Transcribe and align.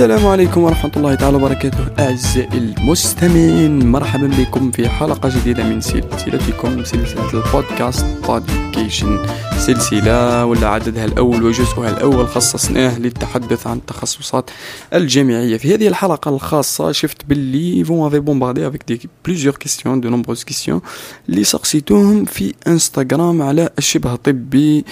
السلام 0.00 0.26
عليكم 0.26 0.60
ورحمة 0.60 0.90
الله 0.96 1.14
تعالى 1.14 1.36
وبركاته 1.36 1.78
أعزائي 1.98 2.58
المستمعين. 2.58 3.86
مرحبا 3.86 4.26
بكم 4.26 4.70
في 4.70 4.88
حلقة 4.88 5.28
جديدة 5.28 5.64
من 5.64 5.80
سلسلتكم 5.80 6.84
سلسلة 6.84 7.34
البودكاست 7.34 8.06
PodCation 8.26 9.18
سلسلة 9.58 10.44
ولا 10.44 10.68
عددها 10.68 11.04
الأول 11.04 11.42
وجزءها 11.42 11.90
الأول 11.90 12.28
خصصناه 12.28 12.98
للتحدث 12.98 13.66
عن 13.66 13.76
التخصصات 13.76 14.50
الجامعية. 14.94 15.56
في 15.56 15.74
هذه 15.74 15.88
الحلقة 15.88 16.28
الخاصة 16.28 16.92
شفت 16.92 17.24
باللي 17.28 17.84
vous 17.84 18.06
m'avez 18.06 18.18
bombardé 18.18 18.68
avec 18.68 18.82
plusieurs 18.88 19.54
questions, 19.54 20.00
de 20.00 20.08
nombreuses 20.08 20.44
questions 20.44 20.80
اللي 21.28 21.44
سقسيتوهم 21.44 22.24
في 22.24 22.54
انستغرام 22.66 23.42
على 23.42 23.70
الشبه 23.78 24.16
طبي 24.16 24.84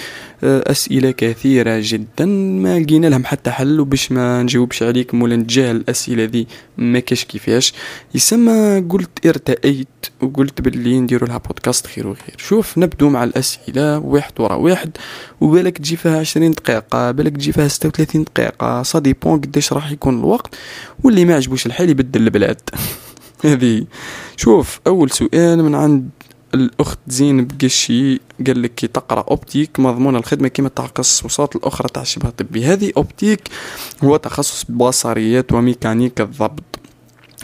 أسئلة 0.43 1.11
كثيرة 1.11 1.81
جدا 1.83 2.25
ما 2.25 2.79
لقينا 2.79 3.07
لهم 3.07 3.25
حتى 3.25 3.51
حل 3.51 3.79
وباش 3.79 4.11
ما 4.11 4.43
نجاوبش 4.43 4.83
عليكم 4.99 5.21
ولا 5.21 5.35
نتجاهل 5.35 5.75
الأسئلة 5.75 6.23
ذي 6.23 6.47
ما 6.77 6.99
كاش 6.99 7.25
كيفاش. 7.25 7.73
يسمى 8.15 8.85
قلت 8.89 9.25
ارتأيت 9.25 9.87
وقلت 10.21 10.61
باللي 10.61 10.99
نديرو 10.99 11.27
لها 11.27 11.37
بودكاست 11.37 11.87
خير 11.87 12.07
وخير. 12.07 12.35
شوف 12.37 12.77
نبدو 12.77 13.09
مع 13.09 13.23
الأسئلة 13.23 13.99
واحد 13.99 14.33
ورا 14.39 14.55
واحد 14.55 14.97
وبالك 15.41 15.77
تجي 15.77 15.95
فيها 15.95 16.19
عشرين 16.19 16.51
دقيقة 16.51 17.11
بالك 17.11 17.35
تجي 17.35 17.51
فيها 17.51 17.67
ستة 17.67 17.89
وثلاثين 17.89 18.23
دقيقة. 18.23 18.83
صا 18.83 18.99
ديبون 18.99 19.41
قداش 19.41 19.73
راح 19.73 19.91
يكون 19.91 20.19
الوقت 20.19 20.55
واللي 21.03 21.25
ما 21.25 21.35
عجبوش 21.35 21.65
الحال 21.65 21.89
يبدل 21.89 22.23
البلاد. 22.23 22.61
هذه. 23.45 23.85
شوف 24.35 24.79
أول 24.87 25.09
سؤال 25.09 25.63
من 25.63 25.75
عند 25.75 26.09
الأخت 26.53 26.99
زينب 27.07 27.51
قشي 27.63 28.21
قال 28.47 28.61
لك 28.61 28.75
كي 28.75 28.87
تقرأ 28.87 29.25
optique 29.31 29.79
مضمون 29.79 30.15
الخدمة 30.15 30.47
كما 30.47 30.69
تاع 30.69 30.85
التخصصات 30.85 31.55
الأخرى 31.55 31.87
تاع 31.93 32.01
الشبه 32.01 32.29
الطبي 32.29 32.65
هذه 32.65 32.91
optique 32.97 33.41
هو 34.03 34.17
تخصص 34.17 34.65
بصريات 34.69 35.53
وميكانيك 35.53 36.21
الضبط. 36.21 36.78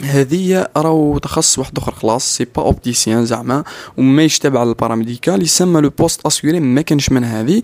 هذه 0.02 0.68
راهو 0.76 1.18
تخصص 1.18 1.58
واحد 1.58 1.78
آخر 1.78 1.92
خلاص 1.92 2.36
c'est 2.36 2.46
pas 2.56 2.62
opticien 2.62 3.26
زعما 3.26 3.64
وما 3.96 4.22
يشتبع 4.22 4.60
على 4.60 4.68
ال 4.68 4.74
paramédical 4.74 5.42
يسمى 5.42 5.80
le 5.80 5.90
poste 5.98 6.26
assuré 6.26 6.60
ما 6.60 6.80
كانش 6.80 7.12
من 7.12 7.24
هذه. 7.24 7.62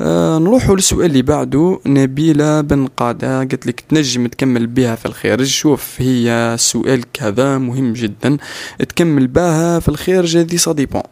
آه 0.00 0.38
نروحوا 0.38 0.76
للسؤال 0.76 1.06
اللي 1.06 1.22
بعده 1.22 1.80
نبيلة 1.86 2.60
بن 2.60 2.86
قادة 2.86 3.38
قالت 3.38 3.66
لك 3.66 3.80
تنجم 3.80 4.26
تكمل 4.26 4.66
بها 4.66 4.94
في 4.94 5.06
الخارج. 5.06 5.46
شوف 5.46 5.94
هي 5.98 6.56
سؤال 6.58 7.12
كذا 7.12 7.58
مهم 7.58 7.92
جدا 7.92 8.36
تكمل 8.78 9.26
بها 9.26 9.80
في 9.80 9.88
الخارج 9.88 10.36
هذه 10.36 10.56
ça 10.56 10.72
dépend 10.72 11.02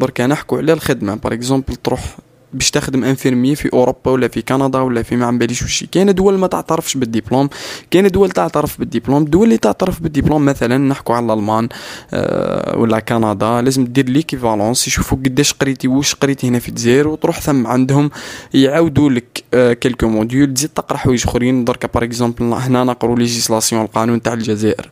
برك 0.00 0.20
نحكوا 0.20 0.58
على 0.58 0.72
الخدمة. 0.72 1.14
par 1.14 1.32
exemple 1.32 1.76
تروح 1.76 2.16
باش 2.52 2.70
تخدم 2.70 3.04
infirmier 3.04 3.54
في 3.54 3.72
أوروبا 3.72 4.10
ولا 4.10 4.28
في 4.28 4.42
كندا 4.42 4.78
ولا 4.78 5.02
في 5.02 5.16
ما 5.16 5.30
باليش 5.30 5.62
وش 5.62 5.84
كاين 5.92 6.14
دول 6.14 6.38
ما 6.38 6.46
تعترفش 6.46 6.96
بالدبلوم. 6.96 7.48
كاين 7.90 8.06
دول 8.06 8.30
تعترف 8.30 8.78
بالدبلوم. 8.78 9.22
الدول 9.22 9.44
اللي 9.44 9.56
تعترف 9.56 10.00
بالدبلوم 10.02 10.44
مثلا 10.44 10.78
نحكوا 10.78 11.14
على 11.14 11.32
الألمان 11.32 11.68
أه 12.14 12.78
ولا 12.78 13.00
كندا 13.00 13.60
لازم 13.60 13.84
دير 13.84 14.08
l'équivalence 14.08 14.88
يشوفوا 14.88 15.18
قداش 15.18 15.52
قريتي 15.52 15.88
واش 15.88 16.14
قريتي 16.14 16.48
هنا 16.48 16.58
في 16.58 16.68
الجزائر 16.68 17.08
وتروح 17.08 17.40
ثم 17.40 17.66
عندهم 17.66 18.10
يعاودوا 18.54 19.10
لك 19.10 19.44
أه 19.54 19.72
quelques 19.72 20.08
modules. 20.08 20.54
تزيد 20.54 20.70
تقرأ 20.70 20.96
حوايج 20.96 21.24
أخرين. 21.26 21.64
دركا 21.64 21.88
par 21.94 22.04
exemple 22.04 22.44
هنا 22.44 22.84
نقروا 22.84 23.16
législation 23.16 23.82
القانون 23.82 24.22
تاع 24.22 24.32
الجزائر. 24.32 24.90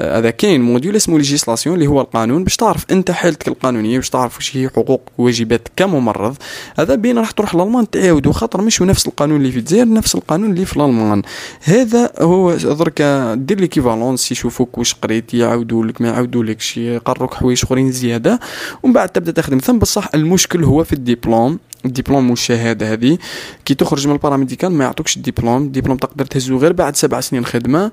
آه، 0.00 0.18
هذا 0.18 0.30
كاين 0.30 0.60
module 0.60 0.96
اسمه 0.96 1.16
législation 1.16 1.74
اللي 1.74 1.86
هو 1.86 2.00
القانون 2.00 2.44
باش 2.44 2.56
تعرف 2.56 2.84
أنت 2.90 3.10
حالتك 3.10 3.48
القانونية 3.48 3.96
باش 3.96 4.10
تعرف 4.10 4.36
واش 4.36 4.56
هي 4.56 4.68
حقوق 4.68 5.02
وواجباتك 5.18 5.70
كممرض. 5.76 6.36
هذا 6.78 6.95
بين 6.96 7.18
راح 7.18 7.30
تروح 7.30 7.54
لألمان 7.54 7.90
تعاود 7.90 8.26
وخاطر 8.26 8.62
مش 8.62 8.82
نفس 8.82 9.06
القانون 9.06 9.36
اللي 9.36 9.52
في 9.52 9.58
الجزائر 9.58 9.92
نفس 9.92 10.14
القانون 10.14 10.50
اللي 10.50 10.64
في 10.64 10.76
الألمان. 10.76 11.22
هذا 11.62 12.10
هو 12.20 12.54
درك 12.56 13.02
دير 13.36 13.60
l'équivalence 13.60 14.32
يشوفوك 14.32 14.78
واش 14.78 14.94
قريت 14.94 15.34
يعاودوا 15.34 15.84
لك 15.84 16.00
ما 16.00 16.08
يعاودوا 16.08 16.44
لكش 16.44 16.76
يقروك 16.76 17.34
حوايج 17.34 17.60
أخرين 17.64 17.92
زيادة. 17.92 18.40
ومن 18.82 18.92
بعد 18.92 19.08
تبدأ 19.08 19.32
تخدم. 19.32 19.58
ثم 19.58 19.78
بصح 19.78 20.08
المشكل 20.14 20.64
هو 20.64 20.84
في 20.84 20.92
ال 20.92 20.99
diplôme. 20.99 21.58
ال 21.84 21.90
diplôme 21.90 22.30
والشهاده 22.30 22.92
هذه. 22.92 23.18
كي 23.64 23.74
تخرج 23.74 24.06
من 24.06 24.12
ال 24.12 24.17
paramédical 24.17 24.72
ما 24.72 24.84
يعطوكش 24.84 25.16
ال 25.16 25.21
diplôme. 25.21 25.62
ال 25.62 25.66
diplôme 25.66 25.96
تقدر 25.96 26.24
تهزو 26.24 26.58
غير 26.58 26.72
بعد 26.72 26.96
سبع 26.96 27.20
سنين 27.20 27.44
خدمة. 27.44 27.90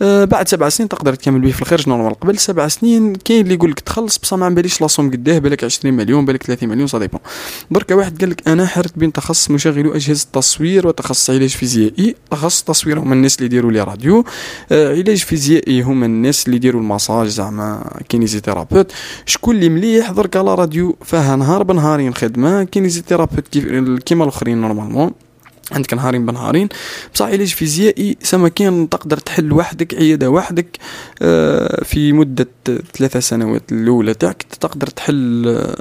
بعد 0.00 0.48
سبع 0.48 0.68
سنين 0.68 0.88
تقدر 0.88 1.14
تكمل 1.14 1.40
به 1.40 1.50
في 1.50 1.62
الخارج 1.62 1.88
normal 1.88 2.14
قبل 2.14 2.38
سبع 2.38 2.68
سنين 2.68 3.14
كاين 3.14 3.40
اللي 3.40 3.54
يقول 3.54 3.70
لك 3.70 3.80
تخلص 3.80 4.18
بصح 4.18 4.36
ما 4.36 4.48
باليش 4.48 4.80
la 4.80 4.89
somme 4.89 5.10
قداه 5.10 5.38
بالك 5.38 5.64
20 5.64 5.94
مليون 5.94 6.24
بالك 6.24 6.42
30 6.42 6.68
مليون 6.68 6.86
ça 6.86 6.98
dépend 6.98 7.20
درك 7.70 7.90
واحد 7.90 8.20
قال 8.20 8.30
لك 8.30 8.48
أنا 8.48 8.66
حرت 8.66 8.98
بين 8.98 9.12
تخصص 9.12 9.50
مشغل 9.50 9.94
اجهزه 9.94 10.24
التصوير 10.24 10.86
وتخصص 10.86 11.30
علاج 11.30 11.48
فيزيائي. 11.48 12.14
تخصص 12.30 12.58
التصوير 12.58 12.98
هما 12.98 13.14
الناس 13.14 13.36
اللي 13.36 13.46
يديروا 13.46 13.72
les 13.72 13.80
radios. 13.82 14.24
آه 14.72 14.88
علاج 14.88 15.16
فيزيائي 15.16 15.82
هما 15.82 16.06
الناس 16.06 16.46
اللي 16.46 16.56
يديروا 16.56 16.80
المساج 16.80 17.26
زعما 17.26 17.90
kinésithérapeute 18.08 18.92
شكون 19.26 19.56
اللي 19.56 19.68
مليح 19.68 20.10
درك 20.10 20.36
على 20.36 20.54
راديو؟ 20.54 20.96
فيها 21.04 21.36
نهار 21.36 21.62
بنهارين 21.62 22.14
خدمة 22.14 22.64
kinésithérapeute 22.64 23.48
كيما 23.98 24.24
الأخرين 24.24 24.60
normalement 24.60 25.10
عندك 25.72 25.94
نهارين 25.94 26.26
بنهارين 26.26 26.68
بصح 27.14 27.26
علاج 27.26 27.54
فيزيائي 27.54 28.16
سما 28.22 28.48
كان 28.48 28.88
تقدر 28.88 29.16
تحل 29.16 29.52
وحدك 29.52 29.94
عيادة 29.94 30.30
وحدك 30.30 30.78
آه، 31.22 31.84
في 31.84 32.12
مدة 32.12 32.48
ثلاثة 32.94 33.20
سنوات 33.20 33.72
الأولى 33.72 34.14
تاعك 34.14 34.42
تقدر 34.60 34.86
تحل 34.86 35.74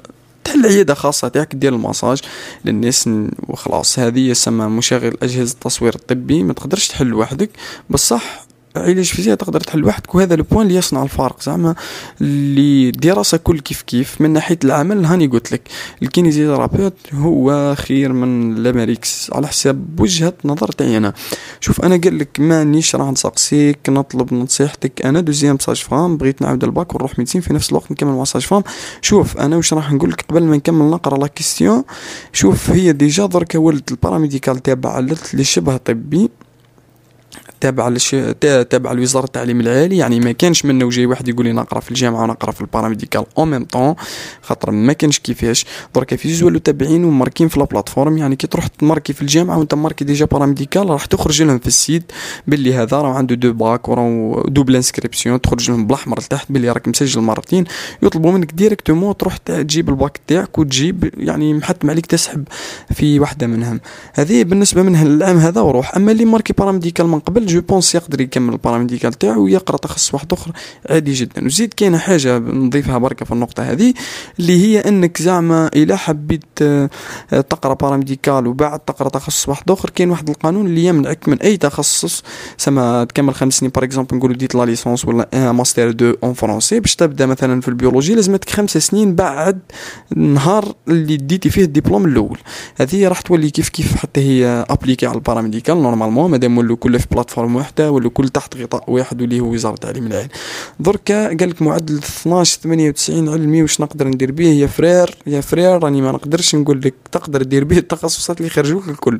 تحل 0.43 0.65
عيادة 0.65 0.93
خاصة 0.93 1.27
تاعك 1.27 1.55
دير 1.55 1.73
المساج 1.73 2.21
للناس. 2.65 3.09
وخلاص 3.47 3.99
هذه 3.99 4.29
يسمى 4.29 4.65
مشغل 4.65 5.17
أجهزة 5.23 5.53
التصوير 5.53 5.95
الطبي 5.95 6.43
ما 6.43 6.53
تقدرش 6.53 6.87
تحل 6.87 7.13
وحدك. 7.13 7.49
بصح 7.89 8.44
علاج 8.75 9.05
فيزياء 9.05 9.35
تقدر 9.35 9.59
تحل 9.59 9.85
وحدك 9.85 10.15
وهذا 10.15 10.33
البوان 10.33 10.67
اللي 10.67 10.77
يصنع 10.77 11.03
الفارق. 11.03 11.41
زعما 11.41 11.75
اللي 12.21 12.91
دراسة 12.91 13.37
كل 13.37 13.59
كيف 13.59 13.81
كيف 13.81 14.21
من 14.21 14.33
ناحية 14.33 14.59
العمل 14.63 15.05
هاني 15.05 15.27
قلت 15.27 15.51
لك 15.51 15.61
ال 16.03 16.09
kinésithérapeute 16.09 16.93
هو 17.13 17.75
خير 17.75 18.13
من 18.13 18.55
لاماريكس 18.55 19.31
على 19.33 19.47
حساب 19.47 19.99
وجهة 19.99 20.33
نظر 20.45 20.71
تاعي 20.71 20.97
أنا. 20.97 21.13
شوف 21.59 21.81
أنا 21.81 21.97
قال 21.97 22.19
لك 22.19 22.39
مانيش 22.39 22.95
راح 22.95 23.11
نسقسيك 23.11 23.79
نطلب 23.89 24.33
نصيحتك. 24.33 25.05
أنا 25.05 25.21
deuxième 25.21 25.59
sage-femme 25.59 26.17
بغيت 26.17 26.41
نعاود 26.41 26.63
الباك 26.63 26.95
ونروح 26.95 27.19
médecine 27.19 27.41
في 27.41 27.53
نفس 27.53 27.69
الوقت 27.69 27.91
نكمل 27.91 28.11
مع 28.11 28.23
sage-femme. 28.23 28.63
شوف 29.01 29.37
أنا 29.37 29.55
واش 29.55 29.73
راح 29.73 29.91
نقول 29.91 30.09
لك؟ 30.09 30.25
قبل 30.29 30.43
ما 30.43 30.57
نكمل 30.57 30.85
نقرأ 30.85 31.17
لا 31.17 31.83
شوف 32.33 32.69
هي 32.69 32.93
déjà 32.93 33.25
درك 33.25 33.55
ولد 33.55 33.83
ال 33.91 33.97
paramédical 33.97 34.59
تابع 34.59 34.99
للشبه 35.33 35.77
طبي. 35.77 36.29
تابع 37.61 37.87
لش... 37.87 38.15
تابع 38.41 38.91
لوزارة 38.91 39.25
التعليم 39.25 39.59
العالي. 39.59 39.97
يعني 39.97 40.19
ما 40.19 40.31
كانش 40.31 40.65
منه 40.65 40.85
وجاي 40.85 41.05
واحد 41.05 41.27
يقول 41.27 41.45
لي 41.45 41.51
نقرأ 41.51 41.79
في 41.79 41.91
الجامعة 41.91 42.23
ونقرأ 42.23 42.51
في 42.51 42.61
ال 42.61 42.67
paramédical 42.67 43.25
au 43.37 43.45
même 43.45 43.65
temps 43.65 43.95
خاطر 44.41 44.71
ما 44.71 44.93
كانش 44.93 45.19
كيفاش. 45.19 45.65
درك 45.95 46.15
في 46.15 46.33
زوج 46.33 46.59
تابعين 46.59 47.03
و 47.03 47.08
marquer 47.08 47.38
ين 47.38 47.47
في 47.47 47.59
la 47.59 47.69
plateforme 47.69 48.17
يعني 48.17 48.35
كي 48.35 48.47
تروح 48.47 48.67
ت 48.67 48.73
marquer 48.73 49.13
في 49.13 49.21
الجامعة 49.21 49.57
وانت 49.57 49.73
marqué 49.73 50.05
déjà 50.05 50.25
paramédical 50.25 50.89
راح 50.89 51.05
تخرج 51.05 51.41
لهم 51.43 51.59
في 51.59 51.67
ال 51.67 51.75
site. 51.75 52.11
باللي 52.47 52.73
هذا 52.73 52.97
راه 52.97 53.13
عنده 53.13 53.35
deux 53.35 53.53
bacs 53.53 53.89
وراه 53.89 54.43
double 54.47 54.75
inscription 54.75 55.41
تخرج 55.41 55.71
لهم 55.71 55.87
بالأحمر 55.87 56.19
لتحت 56.19 56.51
باللي 56.51 56.71
راك 56.71 56.87
مسجل 56.87 57.21
مرتين. 57.21 57.63
يطلبوا 58.03 58.31
منك 58.31 58.51
directement 58.51 59.17
تروح 59.17 59.37
تجيب 59.37 59.89
الباك 59.89 60.19
تاعك 60.27 60.57
وتجيب 60.57 61.13
يعني 61.17 61.53
محتم 61.53 61.89
عليك 61.89 62.05
تسحب 62.05 62.43
في 62.93 63.19
واحدة 63.19 63.47
منهم. 63.47 63.79
هذه 64.13 64.43
بالنسبة 64.43 64.81
من 64.81 64.95
العام 64.95 65.37
هذا 65.37 65.61
وروح. 65.61 65.95
أما 65.95 66.11
اللي 66.11 66.25
marqué 66.25 66.53
paramédical 66.53 67.07
من 67.07 67.19
قبل 67.19 67.44
je 67.45 67.61
pense 67.61 67.95
يقدر 67.95 68.21
يكمل 68.21 68.53
ال 68.53 68.58
paramédical 68.58 69.13
تاعو 69.13 69.43
ويقرأ 69.43 69.77
تخصص 69.77 70.13
واحد 70.13 70.33
أخر 70.33 70.51
عادي 70.89 71.13
جدا. 71.13 71.45
وزيد 71.45 71.73
كاينة 71.73 71.97
حاجة 71.97 72.37
نضيفها 72.37 72.97
بركة 72.97 73.25
في 73.25 73.31
النقطة 73.31 73.63
هذه 73.63 73.93
اللي 74.39 74.65
هي 74.65 74.79
إنك 74.79 75.21
زعما 75.21 75.69
إلى 75.75 75.97
حبيت 75.97 76.43
آه، 76.61 76.89
تقرأ 77.29 77.73
paramédical 77.73 78.47
وبعد 78.47 78.79
تقرأ 78.79 79.09
تخصص 79.09 79.49
واحد 79.49 79.71
أخر 79.71 79.89
كاين 79.89 80.09
واحد 80.09 80.29
القانون 80.29 80.65
اللي 80.65 80.85
يمنعك 80.85 81.29
من 81.29 81.41
أي 81.41 81.57
تخصص. 81.57 82.23
سما 82.57 83.03
تكمل 83.03 83.35
خمس 83.35 83.53
سنين 83.53 83.71
par 83.75 83.83
exemple 83.83 84.17
نقولوا 84.17 84.35
ديت 84.35 84.55
la 84.55 84.65
licence 84.65 85.05
ولا 85.05 85.51
master 85.51 85.91
deux 85.91 86.13
en 86.23 86.33
français 86.33 86.79
باش 86.79 86.95
تبدأ 86.95 87.25
مثلا 87.25 87.61
في 87.61 87.67
ال 87.67 87.73
biologie 87.73 88.15
لازمتك 88.15 88.49
خمس 88.49 88.77
سنين 88.77 89.15
بعد 89.15 89.59
النهار 90.11 90.75
اللي 90.87 91.17
ديتي 91.17 91.49
فيه 91.49 91.63
الدبلوم 91.63 92.05
الأول. 92.05 92.39
هذه 92.77 93.07
راح 93.07 93.21
تولي 93.21 93.49
كيف 93.49 93.69
كيف 93.69 93.95
حتى 93.95 94.21
هي 94.21 94.65
appliquée 94.69 95.05
على 95.07 95.15
ال 95.15 95.20
paramédical. 95.20 95.81
normalement 95.81 96.31
مادام 96.31 96.57
ولو 96.57 96.75
كله 96.75 96.97
في 96.97 97.07
plateforme 97.11 97.34
واحدة 97.43 97.91
ولا 97.91 98.09
كل 98.09 98.29
تحت 98.29 98.57
غطاء 98.57 98.83
واحد 98.91 99.21
واللي 99.21 99.39
هو 99.39 99.45
وزارة 99.53 99.73
التعليم 99.73 100.07
العالي 100.07 100.29
دركا 100.79 101.27
قال 101.27 101.49
لك 101.49 101.61
معدل 101.61 101.97
12 101.97 102.59
98 102.61 103.29
علمي 103.29 103.61
واش 103.61 103.81
نقدر 103.81 104.07
ندير 104.07 104.31
به 104.31 104.47
يا 104.47 104.67
frère 104.67 105.15
يا 105.27 105.41
frère 105.41 105.83
راني 105.83 106.01
ما 106.01 106.11
نقدرش 106.11 106.55
نقول 106.55 106.81
لك 106.85 106.93
تقدر 107.11 107.41
دير 107.43 107.63
به 107.63 107.77
التخصصات 107.77 108.37
اللي 108.37 108.49
خرجوك 108.49 108.89
الكل. 108.89 109.19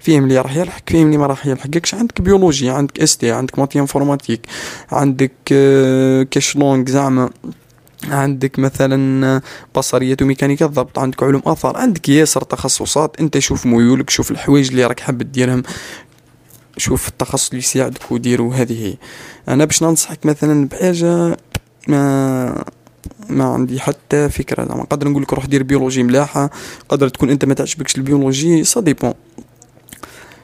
فيهم 0.00 0.24
اللي 0.24 0.38
راح 0.40 0.56
يلحق 0.56 0.82
فيهم 0.86 1.06
اللي 1.06 1.18
ما 1.18 1.26
راح 1.26 1.46
يلحقكش 1.46 1.94
عندك 1.94 2.20
بيولوجي؟ 2.20 2.70
عندك 2.70 3.00
ST 3.00 3.30
عندك 3.30 3.58
maths 3.58 3.80
informatique 3.80 4.46
عندك 4.92 5.32
آه، 5.52 6.22
كاش 6.22 6.43
langue 6.43 6.86
زعما 6.90 7.30
عندك 8.08 8.58
مثلا 8.58 9.40
بصرية 9.76 10.16
وميكانيكا 10.22 10.66
الضبط 10.66 10.98
عندك 10.98 11.22
علوم 11.22 11.42
آثار 11.46 11.76
عندك 11.76 12.08
ياسر 12.08 12.40
تخصصات. 12.42 13.16
انت 13.20 13.38
شوف 13.38 13.66
ميولك 13.66 14.10
شوف 14.10 14.30
الحوايج 14.30 14.70
اللي 14.70 14.86
راك 14.86 15.00
حاب 15.00 15.32
ديرهم 15.32 15.62
شوف 16.76 17.08
التخصص 17.08 17.48
اللي 17.48 17.58
يساعدك 17.58 18.12
وديرو 18.12 18.52
هذه. 18.52 18.94
أنا 19.48 19.64
باش 19.64 19.82
ننصحك 19.82 20.26
مثلا 20.26 20.68
بحاجة 20.68 21.36
ما 21.88 22.64
ما 23.28 23.44
عندي 23.44 23.80
حتى 23.80 24.28
فكرة. 24.28 24.64
زعما 24.68 24.82
نقدر 24.82 25.08
نقول 25.08 25.22
لك 25.22 25.32
روح 25.32 25.46
دير 25.46 25.62
biologie 25.62 26.02
ملاحة. 26.02 26.50
قدر 26.88 27.08
تكون 27.08 27.30
أنت 27.30 27.44
ما 27.44 27.54
تعجبكش 27.54 27.96
ال 27.96 28.04
biologie 28.04 28.64
ça 28.64 28.80
dépend 28.80 29.14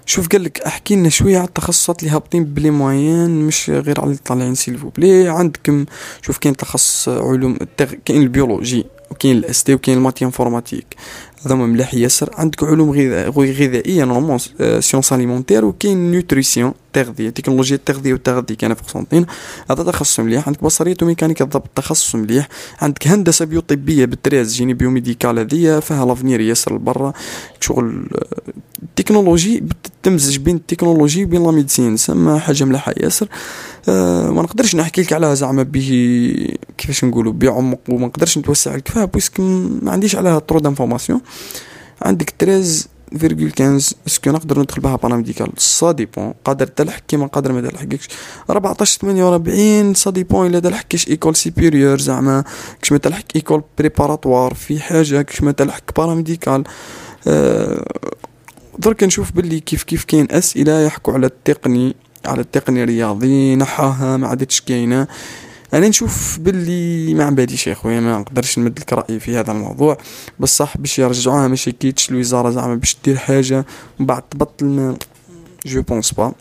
شوف 0.06 0.29
قال 0.29 0.44
لك 0.44 0.61
أحكي 0.61 0.97
لنا 0.97 1.09
شوية 1.09 1.38
على 1.38 1.49
التخصصات 1.49 2.03
اللي 2.03 2.15
هابطين 2.15 2.44
ب 2.44 2.51
les 2.51 2.71
moyennes 2.71 3.31
مش 3.47 3.71
غير 3.71 4.00
على 4.00 4.06
اللي 4.06 4.19
طالعين 4.25 4.55
s'il 4.55 4.72
vous 4.72 4.88
plaît 4.88 5.29
عندكم 5.29 5.85
شوف 6.23 6.38
كاين 6.38 6.56
تخصص 6.56 7.09
علوم 7.09 7.59
التغ... 7.61 7.94
كاين 8.05 8.23
ال 8.23 8.30
biologie 8.30 8.87
وكاين 9.11 9.37
ال 9.37 9.65
ST 9.65 9.75
وكاين 9.75 9.99
ال 9.99 10.03
maths 10.03 10.25
informatique 10.25 10.87
هذوما 11.47 11.67
ملاح 11.67 11.95
ياسر. 11.95 12.31
عندك 12.35 12.65
علوم 12.65 12.91
غذائية 13.37 14.05
normalement 14.05 14.38
sciences 14.81 15.12
alimentaires 15.12 15.65
وكاين 15.65 16.13
nutrition 16.12 16.73
التغذيه 16.87 17.31
تكنولوجيا 17.31 17.77
التغذية 17.77 18.13
والتغذية 18.13 18.55
كان 18.55 18.75
في 18.75 18.83
قسنطين 18.83 19.27
هذا 19.71 19.83
تخصص 19.83 20.21
مليح. 20.21 20.47
عندك 20.47 20.65
بصرية 20.65 20.97
وميكانيكا 21.03 21.45
الضبط 21.45 21.71
تخصص 21.75 22.15
مليح. 22.15 22.49
عندك 22.81 23.09
هندسة 23.09 23.45
بيوطبية 23.45 24.05
بالترياز 24.05 24.55
génie 24.55 24.75
biomédical 24.75 25.38
هذيا 25.39 25.81
فيها 25.81 26.07
l'avenir 26.06 26.41
ياسر 26.41 26.75
لبرا. 26.75 27.13
شغل 27.61 28.09
التكنولوجي 28.83 29.65
تمزج 30.03 30.37
بين 30.37 30.57
التكنولوجي 30.57 31.25
وبين 31.25 31.43
la 31.43 31.50
médecine 31.50 31.97
سما 31.97 32.39
حاجة 32.39 32.65
مليحه 32.65 32.95
ياسر. 32.97 33.29
أه 33.89 34.31
ما 34.31 34.43
نقدرش 34.43 34.77
نحكي 34.77 35.03
لك 35.03 35.13
عليها 35.13 35.35
زعما 35.35 35.63
به 35.63 36.59
كيفاش 36.79 37.05
نقولوا 37.05 37.33
بعمق 37.33 37.81
وما 37.89 38.07
نقدرش 38.07 38.39
نتوسع 38.39 38.77
لك 38.77 38.89
فيها 38.89 39.05
puisque 39.05 39.41
ما 39.41 39.93
عنديش 39.93 40.17
عليها 40.17 40.39
trop 40.38 40.61
d'informations 40.61 41.21
عندك 42.03 42.35
13 42.38 42.88
virgule 43.19 43.53
15 43.59 43.97
est-ce 44.06 44.23
que 44.23 44.31
نقدر 44.31 44.61
ندخل 44.61 44.81
بها 44.81 44.97
paramédical. 44.97 45.53
ça 45.56 45.93
dépend 45.93 46.35
قادر 46.44 46.67
تلحق 46.67 47.00
كيما 47.09 47.27
قادر 47.27 47.53
ما 47.53 47.69
تلحقكش 47.69 48.09
14 48.50 49.00
48 49.00 49.94
ça 49.94 50.11
dépend 50.11 50.47
إلا 50.47 50.61
تلحقش 50.61 51.09
école 51.09 51.37
supérieure 51.37 51.99
زعما. 51.99 52.44
كش 52.82 52.93
ما 52.93 52.99
تلحق 52.99 53.25
école 53.37 53.62
préparatoire 53.79 54.55
في 54.55 54.81
حاجة 54.81 55.23
كش 55.23 55.43
ما 55.43 55.53
تلحق 55.53 55.97
paramédical. 55.97 56.65
أه 57.27 57.85
درك 58.79 59.05
نشوف 59.05 59.32
باللي 59.32 59.61
كيف 59.61 59.82
كيف 59.82 60.05
كاين 60.05 60.29
أسئلة 60.31 60.81
يحكوا 60.81 61.15
على 61.15 61.27
التقني 61.27 61.97
على 62.27 62.41
التقني 62.41 62.82
الرياضي 62.82 63.56
نحاها 63.56 64.17
ما 64.17 64.29
عادتش 64.29 64.61
كاينة. 64.61 65.06
أنا 65.75 65.88
نشوف 65.88 66.38
باللي 66.38 67.14
ما 67.14 67.31
باليش 67.31 67.67
يا 67.67 67.75
خويا 67.75 68.00
ما 68.00 68.19
نقدرش 68.19 68.58
نمد 68.58 68.78
لك 68.78 68.93
رأيي 68.93 69.20
في 69.20 69.37
هذا 69.37 69.52
الموضوع. 69.52 69.99
بصح 70.40 70.76
باش 70.76 70.99
يرجعوها 70.99 71.49
ما 71.49 71.56
شكيتش 71.56 72.11
الوزارة 72.11 72.50
زعما 72.50 72.75
باش 72.75 72.96
دير 73.05 73.17
حاجة 73.17 73.67
من 73.99 74.06
بعد 74.06 74.22
تبطل 74.22 74.96
je 75.67 75.82
pense 75.82 76.12
pas 76.12 76.32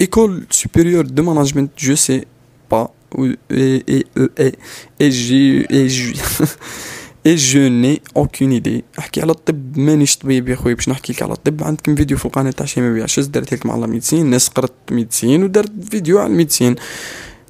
école 0.00 0.46
supérieure 0.50 1.06
de 1.06 1.22
management 1.22 1.70
je 1.78 1.94
sais 1.94 2.24
pas 2.70 2.88
et 3.18 3.36
et 3.50 4.04
et 4.40 4.52
et 5.00 5.08
j'ai 5.08 5.66
et 5.70 5.86
j'ai 5.86 6.14
et 7.26 7.36
je 7.36 7.68
n'ai 7.68 8.00
aucune 8.16 8.52
idée 8.52 8.84
أحكي 8.98 9.22
على 9.22 9.32
الطب 9.32 9.78
مانيش 9.78 10.16
طبيب 10.16 10.48
يا 10.48 10.56
خويا 10.56 10.74
باش 10.74 10.88
نحكي 10.88 11.12
لك 11.12 11.22
على 11.22 11.32
الطب. 11.32 11.64
عندكم 11.64 11.94
فيديو 11.94 12.16
في 12.16 12.26
القناه 12.26 12.50
تاع 12.50 12.66
شي 12.66 12.80
ما 12.80 13.06
درت 13.18 13.54
لكم 13.54 13.70
على 13.70 13.86
médecine 13.86 14.26
ناس 14.26 14.48
قرت 14.48 14.72
médecine 14.90 15.42
ودرت 15.44 15.72
فيديو 15.90 16.18
على 16.18 16.32
ال 16.32 16.36
médecine. 16.36 16.76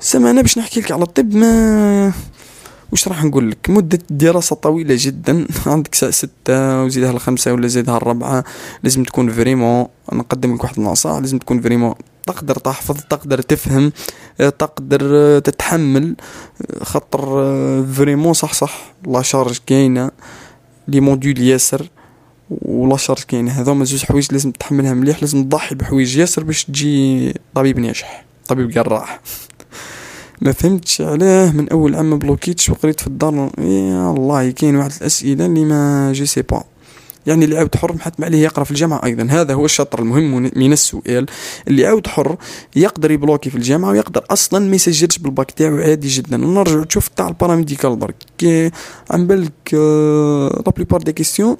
سما 0.00 0.30
أنا 0.30 0.42
باش 0.42 0.58
نحكي 0.58 0.80
لك 0.80 0.92
على 0.92 1.02
الطب 1.02 1.34
ما 1.34 2.12
وش 2.92 3.08
راح 3.08 3.24
نقول 3.24 3.50
لك؟ 3.50 3.70
مدة 3.70 3.98
دراسة 4.10 4.56
طويلة 4.56 4.94
جدا. 4.98 5.46
عندك 5.66 5.94
ساعة 5.94 6.12
ستة 6.12 6.82
وزيدها 6.82 7.10
الخمسة 7.10 7.52
ولا 7.52 7.68
زيدها 7.68 7.96
الربعة 7.96 8.44
لازم 8.82 9.02
تكون 9.02 9.30
vraiment 9.30 9.86
نقدم 10.12 10.54
لك 10.54 10.64
واحد 10.64 10.78
النصائح. 10.78 11.18
لازم 11.18 11.38
تكون 11.38 11.60
vraiment 11.60 11.94
تقدر 12.26 12.54
تحفظ 12.54 12.96
تقدر 13.10 13.42
تفهم 13.42 13.92
تقدر 14.38 15.38
تتحمل. 15.38 16.16
خاطر 16.82 17.20
vraiment 17.92 18.32
صح 18.32 18.52
صح. 18.52 18.92
la 19.06 19.22
charge 19.22 19.58
كاينة. 19.66 20.10
les 20.88 21.00
modules 21.00 21.40
ياسر 21.40 21.88
و 22.50 22.65
la 22.65 22.96
charge 22.96 23.22
كاينة. 23.22 23.52
هذوما 23.52 23.84
زوج 23.84 24.04
حوايج 24.04 24.32
لازم 24.32 24.50
تحملها 24.50 24.94
مليح. 24.94 25.20
لازم 25.20 25.44
تضحي 25.44 25.74
بحوايج 25.74 26.16
ياسر 26.16 26.44
باش 26.44 26.64
تجي 26.64 27.34
طبيب 27.54 27.78
ناجح 27.78 28.24
طبيب 28.48 28.70
جراح 28.70 29.20
ما 30.40 30.52
فهمتش 30.52 31.00
علاه 31.00 31.52
من 31.52 31.68
أول 31.68 31.94
عام 31.94 32.18
بلوكيتش 32.18 32.70
وقريت 32.70 33.00
في 33.00 33.06
الدار 33.06 33.50
يا 33.58 34.10
الله 34.10 34.50
كاين 34.50 34.76
واحد 34.76 34.92
الأسئلة 35.00 35.46
اللي 35.46 35.64
mais 35.64 36.12
je 36.12 36.26
sais 36.26 36.42
pas 36.42 36.64
يعني 37.26 37.44
اللي 37.44 37.58
عاود 37.58 37.74
حر 37.76 37.92
محتم 37.92 38.24
عليه 38.24 38.42
يقرأ 38.42 38.64
في 38.64 38.70
الجامعة 38.70 39.04
أيضا. 39.04 39.26
هذا 39.30 39.54
هو 39.54 39.64
الشطر 39.64 39.98
المهم 39.98 40.50
من 40.56 40.72
السؤال. 40.72 41.26
اللي 41.68 41.86
عاود 41.86 42.06
حر 42.06 42.36
يقدر 42.76 43.10
يبلوكي 43.10 43.50
في 43.50 43.56
الجامعة 43.56 43.90
ويقدر 43.90 44.24
أصلا 44.30 44.68
ما 44.68 44.74
يسجلش 44.74 45.18
بالباك 45.18 45.50
تاعو 45.50 45.76
عادي 45.76 46.08
جدا. 46.08 46.36
نرجع 46.36 46.84
تشوف 46.84 47.08
تاع 47.08 47.28
ال 47.28 47.34
paramédical 47.34 47.98
درك. 47.98 48.16
عن 49.10 49.26
بالك 49.26 49.74
la 50.66 50.70
plupart 50.76 51.02
des 51.02 51.12
questions 51.12 51.56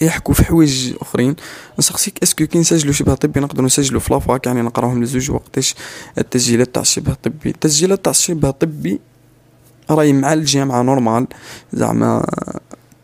يحكوا 0.00 0.34
في 0.34 0.44
حوايج 0.44 0.94
أخرين. 1.00 1.36
نسقسيك 1.78 2.18
est-ce 2.22 2.38
que 2.38 2.46
كي 2.46 2.58
نسجلوا 2.58 2.92
شبه 2.92 3.14
طبي 3.14 3.40
نقدروا 3.40 3.66
نسجلوا 3.66 4.00
في 4.00 4.12
la 4.12 4.26
fac 4.26 4.46
يعني 4.46 4.62
نقراوهم 4.62 5.02
لزوج 5.02 5.30
وقتاش. 5.30 5.74
التسجيلات 6.18 6.74
تاع 6.74 6.82
الشبه 6.82 7.12
الطبي 7.12 7.50
التسجيلات 7.50 8.04
تاع 8.04 8.10
الشبه 8.10 8.48
الطبي 8.48 9.00
راهي 9.90 10.12
مع 10.12 10.32
الجامعة 10.32 10.82
normal. 10.82 11.26
زعما 11.72 12.26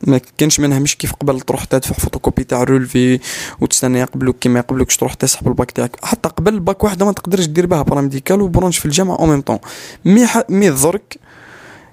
ما 0.06 0.20
كانش 0.38 0.60
منها 0.60 0.78
مش 0.78 0.96
كيف 0.96 1.12
قبل 1.12 1.40
تروح 1.40 1.64
تدفع 1.64 1.94
فوتوكوبي 1.94 2.44
تاع 2.44 2.62
relevé 2.62 3.20
وتستنى 3.60 3.98
يقبلوك 3.98 4.38
كيما 4.38 4.58
يقبلوكش 4.58 4.96
تروح 4.96 5.14
تسحب 5.14 5.48
الباك 5.48 5.70
تاعك. 5.70 6.04
حتى 6.04 6.28
قبل 6.28 6.54
الباك 6.54 6.84
واحدة 6.84 7.06
ما 7.06 7.12
تقدرش 7.12 7.46
دير 7.46 7.66
بها 7.66 7.82
paramédical 7.82 8.40
و 8.40 8.45
branche 8.45 8.78
في 8.78 8.86
الجامعة 8.86 9.18
أو 9.18 9.26
ميم 9.26 9.40
طون 9.40 9.58
مي 10.04 10.26
مي 10.48 10.70
ضرك 10.70 11.18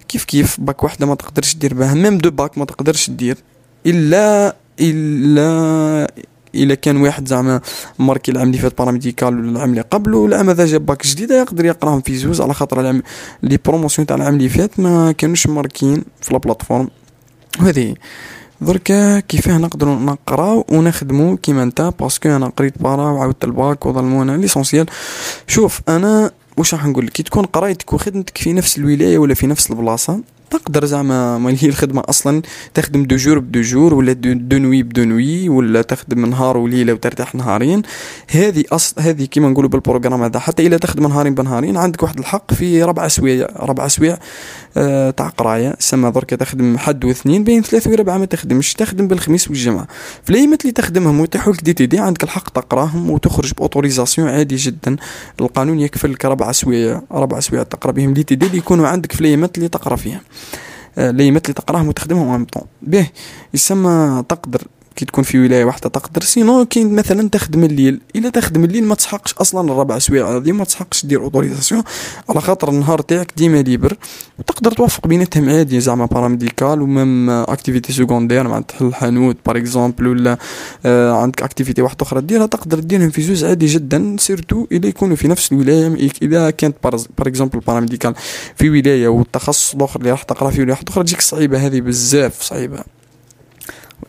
كيف 0.08 0.26
كيف 0.26 0.60
باك 0.60 0.84
واحدة 0.84 1.06
ما 1.06 1.16
تقدرش 1.16 1.56
دير 1.56 1.74
بها. 1.74 1.94
même 1.94 2.18
deux 2.18 2.32
bacs 2.32 2.58
ما 2.58 2.66
تقدرش 2.66 3.10
دير. 3.10 3.38
إلا 3.86 4.56
إلا 4.82 6.12
إلا 6.56 6.76
كان 6.76 6.98
واحد 6.98 7.28
زعما 7.28 7.62
ماركي 8.00 8.32
العام 8.32 8.48
اللي 8.48 8.58
فات 8.58 8.78
paramédical 8.78 9.40
ولا 9.40 9.52
العام 9.52 9.70
اللي 9.70 9.82
قبله 9.82 10.18
والعام 10.18 10.50
هذا 10.50 10.66
جاب 10.66 10.86
باك 10.86 11.08
جديدة 11.08 11.40
يقدر 11.40 11.66
يقراهم 11.66 12.02
في 12.02 12.18
زوز 12.18 12.42
على 12.42 12.54
خاطر 12.54 12.80
العام 12.80 13.04
les 13.44 13.60
promotions 13.66 14.08
تاع 14.08 14.16
العام 14.16 14.36
اللي 14.36 14.50
فات 14.50 14.80
ما 14.80 15.12
كانوش 15.12 15.48
ماركين 15.48 16.04
في 16.22 16.34
la 16.34 16.40
plateforme. 16.40 16.88
وهذه 17.60 17.96
دركا 18.62 19.20
كيفاه 19.20 19.58
نقدروا 19.58 19.96
نقراو 19.96 20.66
ونخدمو 20.72 21.38
كيما 21.38 21.64
انت 21.64 21.94
parce 22.00 22.18
que 22.18 22.30
أنا 22.30 22.48
قريت 22.48 22.82
para 22.82 23.12
وعاودت 23.12 23.44
الباك 23.44 23.86
وظلمونا 23.86 24.38
l'essentiel. 24.38 24.86
شوف 25.48 25.82
أنا 25.90 26.32
واش 26.58 26.74
راح 26.74 26.86
نقول 26.86 27.08
كي 27.10 27.24
تكون 27.24 27.46
قرايتك 27.46 27.94
وخدمتك 27.94 28.38
في 28.38 28.54
نفس 28.54 28.78
الولاية 28.78 29.18
ولا 29.18 29.34
في 29.34 29.48
نفس 29.48 29.72
البلاصة 29.72 30.20
تقدر 30.52 30.86
زعما 30.86 31.38
ما 31.38 31.56
هي 31.60 31.68
الخدمة 31.68 32.04
أصلا. 32.10 32.42
تخدم 32.74 33.04
deux 33.04 33.16
jours 33.16 33.40
ب 33.40 33.44
deux 33.44 33.62
jours 33.62 33.94
ولا 33.94 34.14
deux, 34.14 34.58
nuits 34.58 34.84
ب 34.84 34.88
deux 34.88 35.04
nuits 35.04 35.50
ولا 35.50 35.82
تخدم 35.82 36.26
نهار 36.26 36.58
وليلة 36.58 36.94
وترتاح 36.94 37.36
نهارين. 37.36 37.82
هذه 38.32 38.64
أصل 38.72 39.02
هذه 39.02 39.26
كيما 39.26 39.50
نقولوا 39.50 39.70
بال 39.70 39.79
programme 39.79 40.24
هذا 40.24 40.40
حتى 40.40 40.68
إلا 40.68 40.78
تخدم 40.78 41.08
نهارين 41.08 41.36
بنهارين 41.36 41.78
عندك 41.78 42.04
واحد 42.04 42.20
الحق 42.20 42.54
في 42.54 42.84
ربع 42.84 43.06
أسويع 43.06 43.48
ربع 43.60 43.86
أسويع 43.86 44.18
آه 44.78 45.10
تاع 45.10 45.28
قراية 45.28 45.76
سما 45.80 46.10
درك 46.10 46.30
تخدم 46.30 46.78
حد 46.78 47.06
واثنين 47.06 47.44
بين 47.44 47.62
ثلاثة 47.64 47.92
وربعة 47.92 48.18
ما 48.18 48.26
تخدمش 48.26 48.74
تخدم 48.74 49.08
بالخميس 49.08 49.48
والجمعة. 49.48 49.88
في 50.24 50.30
الأيامات 50.30 50.62
اللي 50.62 50.72
تخدمهم 50.72 51.20
ويتيحوا 51.20 51.54
لك 51.54 51.62
دي 51.64 51.74
تي 51.74 51.86
دي 51.86 52.00
عندك 52.00 52.24
الحق 52.24 52.50
تقراهم 52.50 53.10
وتخرج 53.10 53.54
ب 53.54 53.59
autorisation 53.59 54.28
عادي 54.28 54.56
جدا. 54.56 54.96
القانون 55.42 55.80
يكفل 55.80 56.12
لك 56.12 56.26
ربع 56.26 56.50
أسويع 56.50 57.02
ربع 57.12 57.38
أسويع 57.38 57.64
تقرأ 57.64 57.92
بهم 57.92 58.14
دي 58.14 58.24
تي 58.24 58.36
دي 58.36 58.46
اللي 58.46 58.58
يكونوا 58.58 58.88
عندك 58.88 59.12
في 59.12 59.22
الأيامات 59.22 59.58
اللي 59.58 59.70
تقرأ 59.70 59.96
فيها. 59.96 60.22
اللي 60.98 61.28
يمثل 61.28 61.54
تقراهم 61.54 61.88
وتخدمهم 61.88 62.30
en 62.30 62.46
temps 62.46 62.64
به 62.82 63.08
يسمى 63.54 64.24
تقدر. 64.30 64.62
كي 64.96 65.06
تكون 65.06 65.24
في 65.24 65.40
ولاية 65.40 65.66
واحدة 65.66 65.90
تقدر 65.90 66.22
sinon 66.22 66.66
كاين 66.66 66.96
مثلا 66.96 67.30
تخدم 67.30 67.64
الليل 67.64 68.02
إلا 68.16 68.30
تخدم 68.30 68.64
الليل 68.64 68.84
ما 68.84 68.96
تسحقش 68.96 69.34
أصلا 69.34 69.72
الربع 69.72 70.00
سوايع 70.00 70.38
هذه 70.38 70.52
ما 70.52 70.64
تسحقش 70.64 71.06
دير 71.06 71.22
autorisation 71.22 71.84
على 72.30 72.42
خاطر 72.42 72.70
النهار 72.70 73.02
تاعك 73.02 73.32
ديما 73.38 73.62
libre 73.62 73.98
وتقدر 74.40 74.72
توفق 74.72 75.08
بيناتهم 75.08 75.50
عادي 75.50 75.80
زعما 75.80 76.06
paramédical 76.06 76.82
و 76.82 76.91
même 76.91 77.30
activité 77.30 77.94
secondaire 77.94 78.48
مع 78.48 78.60
تحل 78.60 78.86
الحانوت 78.86 79.38
par 79.46 79.58
exemple 79.58 80.08
ولا 80.08 80.38
آه 80.86 81.12
عندك 81.12 81.44
activité 81.44 81.82
واحدة 81.82 81.98
أخرى 82.02 82.22
ديرها 82.22 82.46
تقدر 82.46 82.80
ديرهم 82.80 83.10
في 83.10 83.22
زوز 83.22 83.44
عادي 83.44 83.66
جدا 83.66 84.16
surtout 84.20 84.68
إلا 84.72 84.88
يكونوا 84.88 85.16
في 85.16 85.28
نفس 85.28 85.52
الولاية 85.52 86.10
إذا 86.22 86.50
كانت 86.50 86.76
par 86.84 87.04
exemple 87.20 87.60
paramédical 87.60 88.14
في 88.56 88.70
ولاية 88.70 89.08
والتخصص 89.08 89.76
الآخر 89.76 90.00
اللي 90.00 90.12
راح 90.12 90.24
تقرأ 90.24 90.50
فيه 90.50 90.62
ولاية 90.62 90.78
أخرى 90.88 91.04
تجيك 91.04 91.22
صعيبة 91.22 91.66
هذه 91.68 91.82
بزاف 91.82 92.42
صعيبة. 92.42 92.84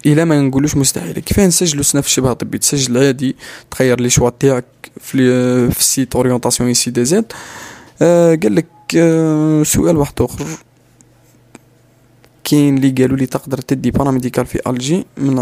إلى 0.06 0.24
ما 0.24 0.40
نقولوش 0.40 0.76
مستحيل. 0.76 1.18
كيفاه 1.18 1.46
نسجلو 1.46 1.82
سنة 1.82 2.00
في 2.00 2.06
الشبه 2.06 2.32
طبي؟ 2.32 2.58
تسجل 2.58 2.98
عادي 2.98 3.36
تخير 3.70 4.00
les 4.00 4.10
choix 4.10 4.30
تاعك 4.30 4.64
في, 5.00 5.70
في 5.70 5.80
ال 5.80 5.88
site 5.88 6.16
orientation 6.16 6.68
esi 6.68 6.90
dz. 6.90 7.24
آه 8.02 8.34
قال 8.42 8.54
لك 8.54 8.66
آه 8.96 9.62
سؤال 9.62 9.96
واحد 9.96 10.12
آخر. 10.20 10.46
كاين 12.44 12.76
اللي 12.76 12.90
قالوا 12.90 13.16
لي 13.16 13.26
تقدر 13.26 13.58
تدي 13.58 13.90
paramédical 13.90 14.46
في 14.46 14.60
الجي 14.66 15.06
من 15.16 15.34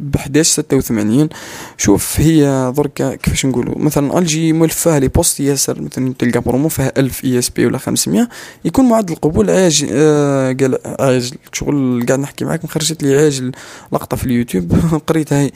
ب 0.00 0.16
11 0.16 0.62
86 0.62 1.28
شوف 1.76 2.20
هي 2.20 2.72
دركا 2.76 3.14
كيفاش 3.14 3.46
نقولوا؟ 3.46 3.78
مثلا 3.78 4.18
الجي 4.18 4.52
ملفه 4.52 4.98
les 4.98 5.08
postes 5.08 5.40
ياسر 5.40 5.80
مثلا 5.82 6.14
تلقى 6.18 6.40
برومو 6.40 6.68
فيها 6.68 6.92
1000 6.96 7.24
ISP 7.24 7.66
ولا 7.66 7.78
500 7.78 8.28
يكون 8.64 8.88
معدل 8.88 9.12
القبول 9.12 9.50
عاجل 9.50 9.88
آه 9.92 10.52
قال 10.52 10.78
عاجل 11.00 11.36
شغل 11.52 12.06
قاعد 12.06 12.20
نحكي 12.20 12.44
معاك 12.44 12.64
مخرجت 12.64 13.02
لي 13.02 13.16
عاجل 13.16 13.52
لقطة 13.92 14.16
في 14.16 14.24
اليوتيوب. 14.24 14.72
قريتها 15.06 15.40
هي. 15.40 15.50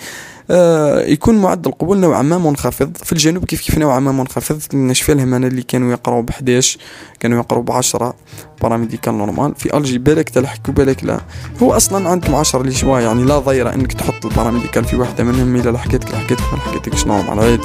يكون 1.07 1.39
معدل 1.39 1.71
القبول 1.71 1.99
نوعا 1.99 2.23
ما 2.23 2.39
منخفض. 2.39 2.97
في 2.97 3.13
الجنوب 3.13 3.45
كيف 3.45 3.61
كيف 3.61 3.79
نوعا 3.79 4.01
ما 4.01 4.13
منخفض؟ 4.13 4.61
نشفى 4.75 5.15
لهم 5.15 5.35
أنا 5.35 5.47
اللي 5.47 5.63
كانوا 5.63 5.93
يقراو 5.93 6.23
ب 6.23 6.31
11 6.31 6.79
كانوا 7.21 7.39
يقراو 7.39 7.63
ب 7.63 7.71
10 7.73 8.15
paramédical 8.63 9.15
normal 9.19 9.55
في 9.55 9.77
الجي 9.77 9.99
بالك 9.99 10.29
تلحق 10.29 10.69
وبالك 10.69 11.05
لا. 11.05 11.21
هو 11.63 11.73
أصلا 11.73 12.09
عندكم 12.09 12.35
10 12.35 12.63
les 12.63 12.73
choix 12.73 13.01
يعني 13.01 13.25
لا 13.25 13.39
ضيره 13.39 13.75
إنك 13.75 13.93
تحط 13.93 14.27
ال 14.27 14.31
paramédical 14.31 14.85
في 14.85 14.97
واحدة 14.97 15.25
منهم 15.25 15.57
إلا 15.57 15.71
لحقتك 15.71 16.11
لحقتك 16.11 16.41
ما 16.53 16.57
لحقتكش 16.59 17.07
normal 17.07 17.39
عادي 17.41 17.63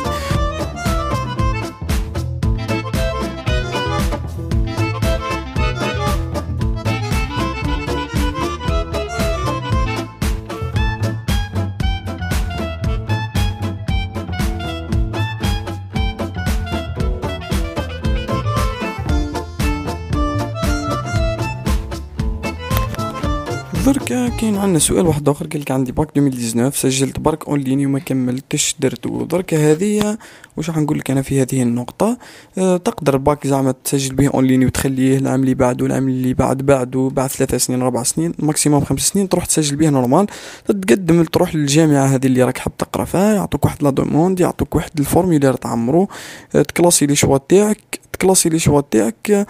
دركا 23.96 24.30
كاين 24.30 24.58
عندنا 24.58 24.80
سؤال 24.80 25.08
واحد 25.08 25.30
آخر 25.30 25.48
قالك 25.48 25.72
عندي 25.72 25.92
باك 25.92 26.18
2019 26.18 26.90
سجلت 26.90 27.20
برك 27.20 27.48
en 27.48 27.60
ligne 27.60 27.86
وما 27.86 28.00
كملتش 28.00 28.75
درتو 28.80 29.25
دركا 29.25 29.72
هذه 29.72 30.18
واش 30.58 30.70
راح 30.70 30.78
نقول 30.78 31.00
لك 31.00 31.12
أنا 31.12 31.22
في 31.22 31.42
هذه 31.42 31.62
النقطة؟ 31.62 32.18
أه 32.58 32.78
تقدر 32.78 33.18
باك 33.18 33.48
زعما 33.48 33.74
تسجل 33.84 34.16
به 34.16 34.28
en 34.28 34.46
ligne 34.46 34.66
وتخليه 34.66 35.18
العام 35.18 35.42
اللي 35.42 35.54
بعده 35.54 35.86
العام 35.86 36.08
اللي 36.08 36.34
بعد 36.34 36.58
بعده 36.58 37.10
بعد 37.14 37.30
ثلاثة 37.30 37.58
سنين 37.58 37.82
ربع 37.82 38.04
سنين 38.04 38.34
maximum 38.40 38.84
خمس 38.84 39.02
سنين 39.02 39.30
تروح 39.30 39.46
تسجل 39.46 39.75
به 39.75 39.90
normal 39.90 40.28
تقدم 40.68 41.24
تروح 41.24 41.56
للجامعة 41.56 42.06
هذه 42.06 42.25
اللي 42.25 42.44
راك 42.44 42.58
حاب 42.58 42.78
تقرأ 42.78 43.06
فيها 43.06 43.34
يعطوك 43.34 43.66
واحد 43.66 43.84
la 43.84 43.90
demande 43.90 44.40
يعطوك 44.40 44.75
واحد 44.75 44.92
ال 45.00 45.04
formulaire 45.04 45.54
تعمرو. 45.54 46.08
أه 46.56 46.62
تclasser 46.62 47.06
les 47.06 47.16
choix 47.16 47.38
تاعك 47.38 48.00
تclasser 48.14 48.50
les 48.50 48.60
choix 48.60 48.82
تاعك 48.92 49.48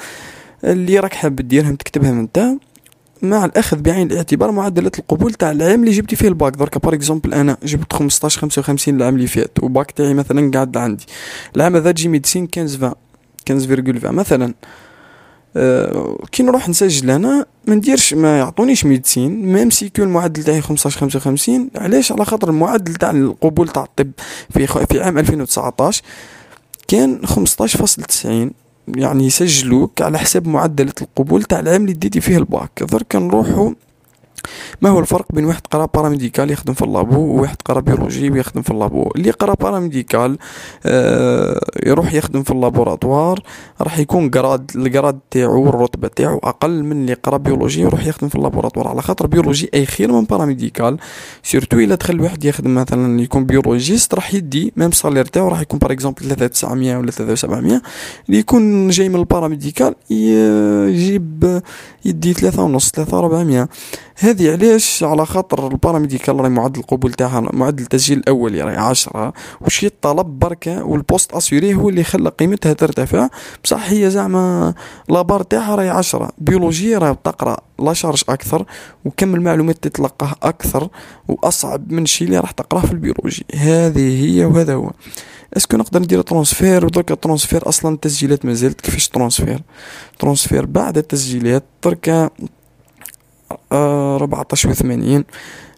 اللي 0.64 1.00
راك 1.00 1.14
حاب 1.14 1.36
ديرهم 1.36 1.76
تكتبهم 1.76 2.20
انت. 2.20 2.58
مع 3.22 3.46
الأخذ 3.46 3.78
بعين 3.78 4.12
الاعتبار 4.12 4.52
معدلات 4.52 5.00
القبول 5.00 5.34
تاع 5.34 5.52
العام 5.52 5.80
اللي 5.80 5.92
جبتي 5.92 6.16
فيه 6.16 6.28
الباك. 6.28 6.56
دركا 6.56 6.80
par 6.80 6.94
exemple 6.94 7.34
أنا 7.34 7.58
جبت 7.64 7.94
15 7.94 8.42
55 8.42 8.96
العام 8.96 9.16
اللي 9.16 9.28
فات 9.28 9.52
وباك 9.64 9.92
تاعي 9.92 10.14
مثلا 10.14 10.52
قاعد 10.52 10.78
عندي. 10.78 11.06
العام 11.56 11.76
هذا 11.76 11.92
تجي 11.92 12.08
médecine 12.10 12.48
15 12.56 12.96
20 13.50 14.02
15,20 14.02 14.06
مثلا. 14.06 14.54
أه 15.58 16.18
كي 16.32 16.44
نروح 16.44 16.70
نسجل 16.70 17.10
أنا 17.10 17.46
ما 17.68 17.76
نديرش 17.76 18.14
ما 18.14 18.38
يعطونيش 18.38 18.86
médecine 18.86 19.54
même 19.54 19.70
si 19.70 19.90
que 19.90 20.04
المعدل 20.04 20.44
تاعي 20.44 20.62
15 20.62 21.00
55 21.00 21.70
علاش؟ 21.76 22.12
على 22.12 22.26
خاطر 22.26 22.50
المعدل 22.50 22.96
تاع 22.96 23.12
القبول 23.12 23.68
تاع 23.68 23.84
الطب 23.84 24.12
في 24.50 24.68
في 24.68 25.04
عام 25.04 25.18
2019 25.18 26.04
كان 26.88 27.22
15.90 27.28 28.65
يعني 28.88 29.26
يسجلوك 29.26 30.02
على 30.02 30.18
حساب 30.20 30.48
معدلة 30.48 30.94
القبول 31.02 31.44
تاع 31.44 31.60
العام 31.60 31.82
اللي 31.82 31.94
ديتي 31.94 32.22
فيه 32.22 32.38
الباك. 32.38 32.84
درك 32.92 33.16
نروحو 33.16 33.74
ما 34.82 34.90
هو 34.90 35.00
الفرق 35.00 35.26
بين 35.34 35.46
واحد 35.46 35.62
قرا 35.72 35.86
paramédical 35.94 36.52
يخدم 36.52 36.74
في 36.74 36.82
ال 36.82 36.89
labo 36.89 37.20
وواحد 37.20 37.56
قرا 37.66 37.80
biologie 37.80 38.30
ويخدم 38.30 38.62
في 38.62 38.72
ال 38.72 38.79
labo؟ 38.79 39.12
اللي 39.16 39.32
قرا 39.32 39.54
paramédical 39.54 40.38
آه 40.86 41.62
يروح 41.86 42.14
يخدم 42.14 42.44
في 42.44 42.52
ال 42.52 42.59
laboratoire 42.59 43.40
راح 43.82 44.00
يكون 44.00 44.30
grade 44.30 44.72
ال 44.76 44.83
grade 44.83 45.20
تاعو 45.32 45.64
والرتبة 45.66 46.08
تاعو 46.08 46.38
أقل 46.38 46.84
من 46.84 46.92
اللي 46.92 47.14
قرا 47.14 47.38
biologie 47.38 47.82
يروح 47.82 48.06
يخدم 48.06 48.28
في 48.30 48.36
ال 48.36 48.40
laboratoire. 48.40 48.88
على 48.88 49.02
خاطر 49.02 49.28
biologie 49.28 49.70
أي 49.74 49.86
خير 49.86 50.12
من 50.12 50.24
paramédical 50.24 50.98
surtout 51.44 51.80
إلا 51.80 51.96
دخل 51.96 52.22
واحد 52.22 52.46
يخدم 52.46 52.76
مثلا 52.76 53.22
يكون 53.22 53.46
biologiste 53.46 54.14
راح 54.14 54.34
يدي 54.34 54.74
même 54.78 54.92
salaire 54.92 55.26
تاعو 55.26 55.48
راح 55.48 55.62
يكون 55.62 55.80
par 55.80 55.92
exemple 55.92 56.22
3900 56.22 56.98
ولا 56.98 57.12
3700 57.12 57.82
اللي 58.28 58.40
يكون 58.40 58.90
جاي 58.90 59.10
من 59.10 59.16
ال 59.16 59.23
paramédical 59.23 59.96
يجيب 60.10 61.62
يدي 62.06 62.34
ثلاثة 62.34 62.64
ونص 62.64 62.92
ثلاثة 62.92 63.20
ربعمية. 63.20 63.70
هذه 64.36 64.52
علاش 64.52 65.04
على 65.04 65.26
خاطر 65.26 65.68
ال 65.68 65.74
paramédical 65.74 66.36
راهي 66.36 66.50
معدل 66.50 66.80
القبول 66.80 67.14
تاعها 67.14 67.50
معدل 67.54 67.84
التسجيل 67.84 68.18
الاولي 68.18 68.62
راهي 68.62 68.78
عشرة 68.78 69.34
وش 69.62 69.84
يطلب 69.84 70.40
بركة 70.40 70.84
وال 70.84 70.98
poste 70.98 71.34
assuré 71.34 71.76
هو 71.76 71.90
اللي 71.90 72.04
خلى 72.04 72.30
قيمتها 72.30 72.74
ترتفع. 72.74 73.30
بصح 73.64 73.90
هي 73.90 74.10
زعما 74.10 74.74
لابار 75.10 75.44
تاعها 75.44 75.76
راهي 75.76 75.90
عشرة. 75.90 76.32
بيولوجيا 76.38 76.98
راهي 76.98 77.16
تقرا 77.24 77.58
la 77.80 77.94
charge 77.94 78.24
أكثر 78.30 78.66
وكم 79.06 79.36
المعلومات 79.36 79.78
تتلقاه 79.84 80.36
أكثر 80.44 80.90
وأصعب 81.28 81.92
من 81.92 82.04
الشيء 82.04 82.28
اللي 82.28 82.40
راح 82.40 82.52
تقراه 82.52 82.82
في 82.82 82.92
ال 82.92 82.98
biologie 82.98 83.46
هذه 83.56 84.26
هي 84.26 84.46
وهذا 84.46 84.74
هو. 84.74 84.92
est-ce 85.58 85.71
que 85.71 85.78
نقدر 85.78 86.00
ندير 86.00 86.22
transfert؟ 86.22 86.86
ودركا 86.86 87.16
transfert 87.16 87.70
أصلا 87.70 87.96
التسجيلات 87.96 88.46
مازالت 88.46 88.82
كيفاش 88.82 89.10
transfert؟ 89.10 89.62
transfert 90.20 90.66
بعد 90.66 90.98
التسجيلات 90.98 91.64
دركا 91.84 92.30
آه 93.72 94.18
ربعطاش 94.18 94.66
وثمانين. 94.66 95.26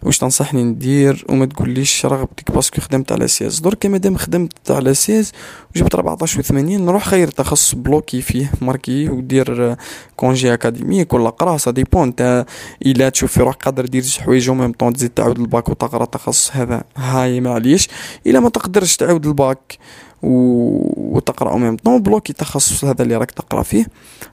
واش 0.04 0.18
تنصحني 0.18 0.64
ندير؟ 0.64 1.26
وما 1.30 1.46
تقوليش 1.46 2.06
رغبتك 2.06 2.52
parce 2.52 2.70
que 2.71 2.82
خدمت 2.82 3.12
على 3.12 3.28
16. 3.28 3.60
درك 3.60 3.86
مادام 3.86 4.18
خدمت 4.18 4.72
على 4.72 4.94
16 4.94 5.32
وجبت 5.76 5.96
14 5.96 6.44
و80 6.44 6.52
نروح 6.54 7.06
خير 7.06 7.28
تخصص 7.28 7.76
bloquer 7.76 8.22
فيه 8.22 8.52
marquer 8.62 9.10
ودير 9.10 9.76
congé 10.16 10.54
académique 10.54 11.14
ولا 11.14 11.30
قرا 11.30 11.58
ça 11.58 11.72
dépend 11.72 12.08
انت 12.08 12.46
إلا 12.86 13.10
تشوف 13.10 13.32
في 13.32 13.40
روحك 13.40 13.64
قادر 13.64 13.86
دير 13.86 14.02
زوج 14.02 14.20
حوايج 14.20 14.50
و 14.50 14.54
même 14.54 14.72
temps 14.72 14.94
تزيد 14.94 15.10
تعاود 15.10 15.40
الباك 15.40 15.70
وتقرا 15.70 16.04
التخصص 16.04 16.52
هذا. 16.56 16.84
هاي 16.98 17.42
معليش. 17.42 17.88
إلا 18.28 18.40
ما 18.40 18.50
تقدرش 18.50 18.96
تعاود 18.96 19.26
الباك. 19.28 19.78
وتقرأ 20.24 21.52
au 21.52 21.58
même. 21.58 21.76
temps 21.76 22.02
bloquer 22.02 22.32
التخصص 22.32 22.86
هذا 22.86 23.02
اللي 23.04 23.16
راك 23.16 23.32
تقرأ 23.32 23.64
فيه. 23.64 23.86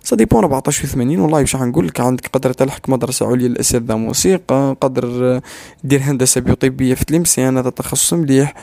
ça 0.02 0.16
dépend 0.16 0.44
14 0.44 0.86
80 0.86 1.20
والله 1.20 1.38
واش 1.40 1.56
نقول 1.56 1.86
لك 1.86 2.00
عندك 2.00 2.26
قدر 2.26 2.52
تلحق 2.52 2.88
مدرسة 2.88 3.26
عليا 3.26 3.48
للاساتذه 3.48 3.96
موسيقى 3.96 4.76
قدر 4.80 5.40
دير 5.84 6.00
هندسة 6.02 6.40
بيوطبية 6.40 6.94
في 6.94 7.04
تلمسان 7.04 7.58
هذا 7.58 7.70
تخصص 7.70 8.12
مليح 8.14 8.54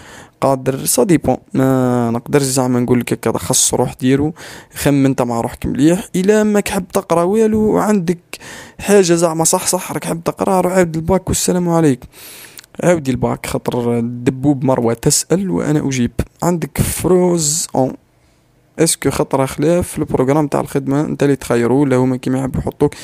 قادر. 0.42 0.86
ça 0.86 1.04
dépend 1.04 1.38
ما 1.54 2.12
نقدرش 2.12 2.44
زعما 2.44 2.80
نقول 2.80 3.00
لك 3.00 3.13
هكا 3.13 3.32
تخصص 3.32 3.74
روح 3.74 3.94
ديرو 3.94 4.34
خمن 4.74 5.06
انت 5.06 5.22
مع 5.22 5.42
روحك 5.42 5.66
مليح. 5.66 6.08
إلا 6.16 6.44
ما 6.44 6.63
حاب 6.70 6.88
تقرأ 6.88 7.24
والو 7.24 7.60
وعندك 7.60 8.20
حاجة 8.80 9.13
زعما 9.13 9.44
صح 9.44 9.68
صح 9.68 9.92
راك 9.92 10.06
حاب 10.06 10.24
تقرا 10.24 10.62
روح 10.62 10.74
عاود 10.74 10.96
الباك 10.96 11.28
والسلام 11.28 11.70
عليكم. 11.70 12.08
عاودي 12.84 13.12
الباك 13.12 13.46
خاطر 13.46 14.00
الدبوب 14.00 14.63
مروة 14.63 14.94
تسأل 14.94 15.50
وأنا 15.50 15.88
أجيب. 15.88 16.12
عندك 16.44 16.82
فروز 16.82 17.68
أون 17.75 17.94
اسكو 18.80 19.10
خطره 19.10 19.46
خلاف 19.46 20.00
البروغرام 20.00 20.48
تاع 20.48 20.60
الخدمة؟ 20.60 21.01
أنت 21.01 21.24
اللي 21.24 21.36
تخيروا 21.36 21.82
ولا 21.82 21.96
هما 21.96 22.18
كيما 22.18 22.40
يحبوا 22.40 22.62
يحطوك. 22.62 22.96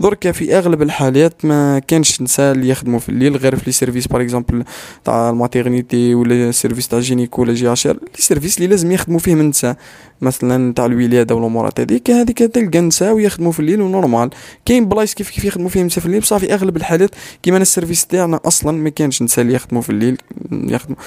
درك 0.00 0.30
في 0.30 0.58
أغلب 0.58 0.82
الحالات 0.82 1.44
ما 1.44 1.78
كانش 1.78 2.22
نساء 2.22 2.52
اللي 2.52 2.68
يخدموا 2.68 2.98
في 2.98 3.08
الليل 3.08 3.36
غير 3.36 3.56
في 3.56 3.62
لي 3.66 3.72
سيرفيس 3.72 4.06
باغ 4.06 4.22
اكزومبل 4.22 4.64
تاع 5.04 5.30
الماتيرنيتي 5.30 6.14
ولا 6.14 6.50
سيرفيس 6.50 6.88
تاع 6.88 6.98
جينيكو 6.98 7.42
ولا 7.42 7.54
جي 7.54 7.72
اشير 7.72 7.94
لي 7.94 8.08
سيرفيس 8.18 8.58
اللي 8.58 8.68
لازم 8.68 8.92
يخدموا 8.92 9.18
فيه 9.18 9.34
من 9.34 9.48
نساء. 9.48 9.76
مثلا 10.20 10.74
تاع 10.74 10.86
الولاده 10.86 11.34
والامورات 11.34 11.80
هذيك 11.80 12.10
هذيك 12.10 12.38
تلقى 12.38 12.80
نساء 12.80 13.12
ويخدموا 13.12 13.52
في 13.52 13.60
الليل 13.60 13.80
ونورمال. 13.80 14.30
كاين 14.64 14.88
بلايص 14.88 15.14
كيف 15.14 15.30
كيف 15.30 15.44
يخدموا 15.44 15.68
فيهم 15.68 15.86
نساء 15.86 16.00
في 16.00 16.06
الليل 16.06 16.20
بصح 16.20 16.36
في 16.36 16.54
أغلب 16.54 16.76
الحالات 16.76 17.10
كيما 17.42 17.58
ال 17.58 17.64
service 17.64 18.06
تاعنا 18.06 18.40
أصلا 18.44 18.72
ما 18.72 18.90
كانش 18.90 19.22
نساء 19.22 19.42
اللي 19.42 19.54
يخدموا 19.54 19.82
في 19.82 19.90
الليل 19.90 20.18
يخدموا 20.52 20.98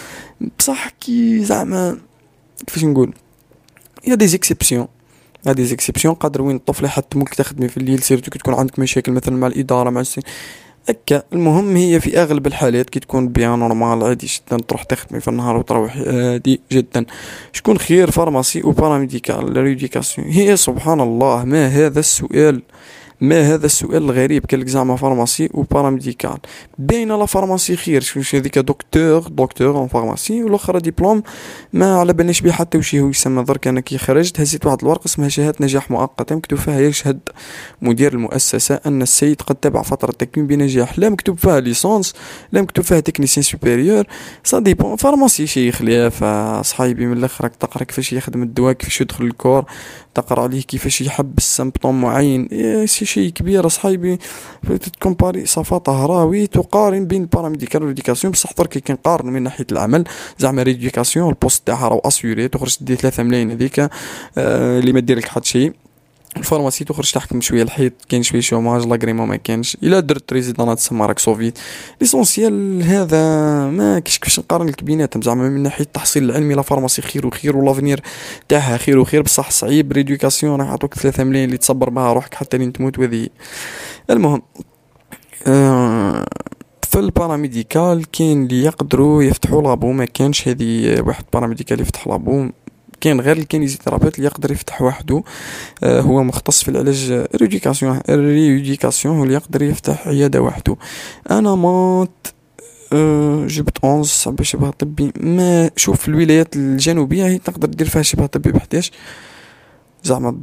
بصح 0.59 0.89
كي 0.89 1.43
زعما 1.43 1.97
كيفاش 2.67 2.83
نقول؟ 2.83 3.13
y 4.07 4.15
a 4.15 4.27
des 4.27 4.41
exceptions 4.41 4.87
y 5.47 5.53
a 5.53 5.65
des 5.65 5.76
exceptions 5.76 6.13
قادر 6.13 6.41
وين 6.41 6.55
الطفل 6.55 6.85
يحتموك 6.85 7.33
تخدمي 7.33 7.67
في 7.67 7.77
الليل 7.77 7.99
surtout 7.99 8.31
كي 8.31 8.39
تكون 8.39 8.53
عندك 8.53 8.79
مشاكل 8.79 9.11
مثلا 9.11 9.35
مع 9.35 9.47
الاداره 9.47 9.89
مع 9.89 10.01
السن 10.01 10.21
هكا 10.89 11.23
المهم 11.33 11.75
هي 11.75 11.99
في 11.99 12.21
اغلب 12.21 12.47
الحالات 12.47 12.89
كي 12.89 12.99
تكون 12.99 13.27
bien 13.27 13.59
normal 13.59 14.03
عادي 14.03 14.27
جدا 14.27 14.57
تروح 14.67 14.83
تخدمي 14.83 15.19
في 15.19 15.27
النهار 15.27 15.57
وتروح 15.57 15.97
عادي 15.97 16.61
جدا 16.71 17.05
شكون 17.53 17.77
خير 17.77 18.11
pharmacie 18.11 18.63
أو 18.63 18.71
paramédical 18.71 19.57
rééducation 19.57 20.27
هي 20.27 20.57
سبحان 20.57 21.01
الله 21.01 21.45
ما 21.45 21.67
هذا 21.67 21.99
السؤال 21.99 22.61
ما 23.21 23.53
هذا 23.53 23.65
السؤال 23.65 24.03
الغريب 24.03 24.45
لك 24.53 24.67
زعما 24.67 24.95
pharmacie 24.95 25.49
و 25.53 25.60
paramédical 25.60 26.37
باينة 26.79 27.17
la 27.17 27.25
pharmacie 27.25 27.75
خير 27.75 28.01
شو 28.01 28.37
هذيك 28.37 28.59
docteur 28.59 29.19
docteur 29.19 29.77
en 29.77 29.87
pharmacie 29.87 30.43
والاخرى 30.43 30.79
ديبلوم 30.79 31.23
ما 31.73 31.95
على 31.99 32.13
بالناش 32.13 32.41
بيه 32.41 32.51
حتى 32.51 32.77
وش 32.77 32.95
هو 32.95 33.09
يسمى 33.09 33.43
درك 33.43 33.67
أنا 33.67 33.79
كي 33.79 33.97
خرجت 33.97 34.39
هزيت 34.39 34.65
واحد 34.65 34.77
الورقه 34.81 35.05
اسمها 35.05 35.29
شهادة 35.29 35.55
نجاح 35.61 35.91
مؤقتة 35.91 36.35
مكتوب 36.35 36.59
فيها 36.59 36.79
يشهد 36.79 37.19
مدير 37.81 38.13
المؤسسة 38.13 38.79
أن 38.85 39.01
السيد 39.01 39.41
قد 39.41 39.55
تبع 39.55 39.81
فترة 39.81 40.09
التكوين 40.09 40.47
بنجاح. 40.47 40.99
لا 40.99 41.09
مكتوب 41.09 41.37
فيها 41.37 41.59
licence 41.59 42.13
لا 42.51 42.61
مكتوب 42.61 42.85
فيها 42.85 42.99
technicien 42.99 43.43
supérieur 43.43 44.05
ça 44.43 44.59
dépend 44.59 44.95
pharmacie 44.95 45.47
شي 45.47 45.71
خلاف 45.71 46.23
صحايبي 46.65 47.05
من 47.05 47.17
الأخر 47.17 47.47
تقرا 47.47 47.83
كيفاش 47.83 48.13
يخدم 48.13 48.43
الدواء 48.43 48.73
كيفاش 48.73 49.01
يدخل 49.01 49.25
ال 49.25 49.32
corps 49.32 49.65
تقرا 50.15 50.43
عليه 50.43 50.61
كيفاش 50.61 51.01
يحبس 51.01 51.57
سمبطوم 51.57 52.01
معين 52.01 52.49
شي 52.85 53.06
شي 53.07 53.31
كبير 53.31 53.67
صحيبي 53.67 54.19
تكومباري 54.93 55.45
صفا 55.45 55.77
طهراوي 55.77 56.47
تقارن 56.47 57.05
بين 57.05 57.21
الباراميديكال 57.21 57.83
والإديكاسيون 57.83 58.31
بصح 58.31 58.51
درك 58.57 58.69
كي 58.77 58.93
نقارن 58.93 59.27
من 59.29 59.43
ناحية 59.43 59.67
العمل. 59.71 60.03
زعما 60.37 60.63
ريديكاسيون 60.63 61.29
البوست 61.29 61.67
تاعها 61.67 61.87
راهو 61.87 62.01
اسيوري 62.05 62.47
تخرج 62.47 62.77
دير 62.81 62.97
ثلاثة 62.97 63.23
ملايين 63.23 63.51
هذيك 63.51 63.79
آه 63.79 64.79
اللي 64.79 64.93
ما 64.93 64.99
دير 64.99 65.17
لك 65.17 65.27
حد 65.27 65.45
شيء. 65.45 65.73
الفارماسي 66.39 66.83
تخرج 66.83 67.11
تحكم 67.11 67.41
شوية 67.41 67.63
الحيط 67.63 67.93
كاين 68.09 68.23
شوية 68.23 68.41
شوماج 68.41 68.85
لاغريمون 68.85 69.27
ما 69.27 69.35
كانش 69.35 69.77
إلا 69.83 69.99
درت 69.99 70.33
ريزيدون 70.33 70.75
تسمى 70.75 71.05
راك 71.05 71.19
سوفيت 71.19 71.59
ليسونسيال 72.01 72.83
هذا 72.83 73.17
ما 73.69 73.99
كاش 73.99 74.19
كيفاش 74.19 74.39
نقارن 74.39 74.67
لك 74.67 74.83
بيناتهم. 74.83 75.21
زعما 75.21 75.49
من 75.49 75.63
ناحية 75.63 75.83
التحصيل 75.83 76.23
العلمي 76.23 76.53
لا 76.53 76.61
فارماسي 76.61 77.01
خير 77.01 77.27
وخير 77.27 77.57
ولافنير 77.57 78.01
تاعها 78.49 78.77
خير 78.77 78.99
وخير 78.99 79.21
بصح 79.21 79.51
صعيب. 79.51 79.91
rééducation 79.91 80.59
راح 80.59 80.67
يعطوك 80.67 80.93
ثلاثة 80.93 81.23
ملايين 81.23 81.45
اللي 81.45 81.57
تصبر 81.57 81.89
بها 81.89 82.13
روحك 82.13 82.33
حتى 82.33 82.57
لين 82.57 82.73
تموت 82.73 82.99
وذي 82.99 83.29
المهم 84.09 84.41
آه 85.47 86.25
في 86.81 86.99
ال 86.99 87.09
paramédical 87.09 88.11
كاين 88.11 88.43
اللي 88.43 88.63
يقدروا 88.63 89.23
يفتحوا 89.23 89.61
labo 89.61 89.91
ما 89.91 90.05
كانش 90.05 90.47
هذه 90.47 91.01
واحد 91.01 91.23
paramédical 91.33 91.81
يفتح 91.81 92.07
labo. 92.07 92.49
كاين 93.01 93.21
غير 93.21 93.37
ال 93.37 93.42
kinésithérapeute 93.42 94.15
اللي 94.15 94.27
يقدر 94.27 94.51
يفتح 94.51 94.81
وحده 94.81 95.23
آه 95.83 96.01
هو 96.01 96.23
مختص 96.23 96.63
في 96.63 96.71
العلاج 96.71 97.27
rééducation 97.35 98.01
rééducation 98.09 99.17
هو 99.17 99.23
اللي 99.23 99.33
يقدر 99.33 99.61
يفتح 99.61 100.07
عيادة 100.07 100.41
وحده. 100.41 100.75
أنا 101.31 101.55
maths 101.55 102.27
أه 102.93 103.47
جبت 103.47 103.77
onze 103.83 104.07
صعب 104.07 104.41
شبه 104.43 104.69
طبي. 104.69 105.11
ما 105.19 105.71
شوف 105.75 106.07
الولايات 106.07 106.55
الجنوبية 106.55 107.25
هي 107.25 107.37
تقدر 107.37 107.67
دير 107.67 107.89
فيها 107.89 108.01
شبه 108.01 108.25
طبي 108.25 108.51
بحداش. 108.51 108.91
زعما 110.03 110.37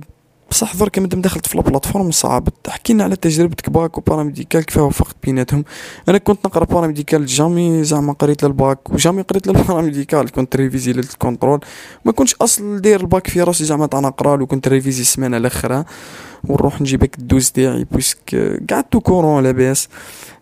بصح 0.50 0.76
درك 0.76 0.98
مادام 0.98 1.20
دخلت 1.20 1.46
في 1.46 1.54
البلاتفورم 1.54 2.10
صعب. 2.10 2.48
تحكينا 2.64 3.04
على 3.04 3.16
تجربتك 3.16 3.70
باك 3.70 3.98
وباراميديكال 3.98 4.64
كيف 4.64 4.76
وفقت 4.76 5.16
بيناتهم؟ 5.22 5.64
أنا 6.08 6.18
كنت 6.18 6.46
نقرأ 6.46 6.64
باراميديكال 6.64 7.26
جامي 7.26 7.84
زعما 7.84 8.12
قريت 8.12 8.44
للباك 8.44 8.90
وجامي 8.90 9.22
قريت 9.22 9.46
للباراميديكال. 9.46 10.30
كنت 10.30 10.56
ريفيزي 10.56 10.92
للكونترول. 10.92 11.60
ما 12.04 12.12
كنتش 12.12 12.34
أصل 12.34 12.80
داير 12.80 13.00
الباك 13.00 13.26
في 13.26 13.42
راسي 13.42 13.64
زعما 13.64 13.86
تاع 13.86 14.00
نقرأ 14.00 14.36
له 14.36 14.46
كنت 14.46 14.68
ريفيزي 14.68 15.00
السمانة 15.00 15.36
الأخرى. 15.36 15.84
ونروح 16.48 16.80
نجيبك 16.80 17.18
الدوز 17.18 17.50
تاعي 17.50 17.84
بويسك 17.84 18.36
قعدت 18.70 18.96
كورون 18.96 19.42
لاباس 19.42 19.88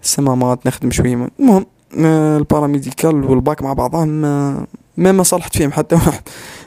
سمامات 0.02 0.66
نخدم 0.66 0.90
شوية. 0.90 1.30
المهم 1.40 1.66
الباراميديكال 1.94 3.24
والباك 3.24 3.62
مع 3.62 3.72
بعضهم 3.72 4.08
ما 4.08 4.66
ما 4.96 5.22
صلحت 5.22 5.56
فيهم 5.56 5.72
حتى 5.72 5.94
واحد. 5.94 6.22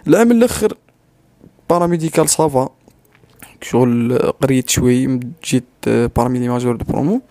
العام 0.08 0.32
الأخر 0.32 0.74
paramédical 1.70 2.30
ça 2.30 2.46
va. 2.46 2.70
شغل 3.62 4.18
قريت 4.18 4.70
شوي 4.70 5.20
جيت 5.46 5.64
paramédical 5.88 6.50
major 6.50 6.76
de 6.76 6.86
promo 6.86 7.22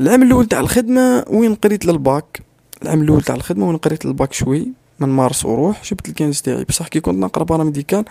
العام 0.00 0.22
الأول 0.22 0.46
تاع 0.46 0.60
الخدمة 0.60 1.24
وين 1.28 1.54
قريت 1.54 1.86
للباك؟ 1.86 2.42
العام 2.82 3.02
الأول 3.02 3.22
تاع 3.22 3.34
الخدمة 3.34 3.68
وين 3.68 3.76
قريت 3.76 4.06
للباك 4.06 4.32
شوي 4.32 4.68
من 5.00 5.08
مارس 5.08 5.44
وروح 5.44 5.82
جبت 5.84 6.08
ال 6.08 6.13
quinze 6.13 6.40
تاعي. 6.40 6.64
بصح 6.64 6.88
كي 6.88 7.00
كنت 7.00 7.18
نقرا 7.18 7.44
paramédical 7.44 8.04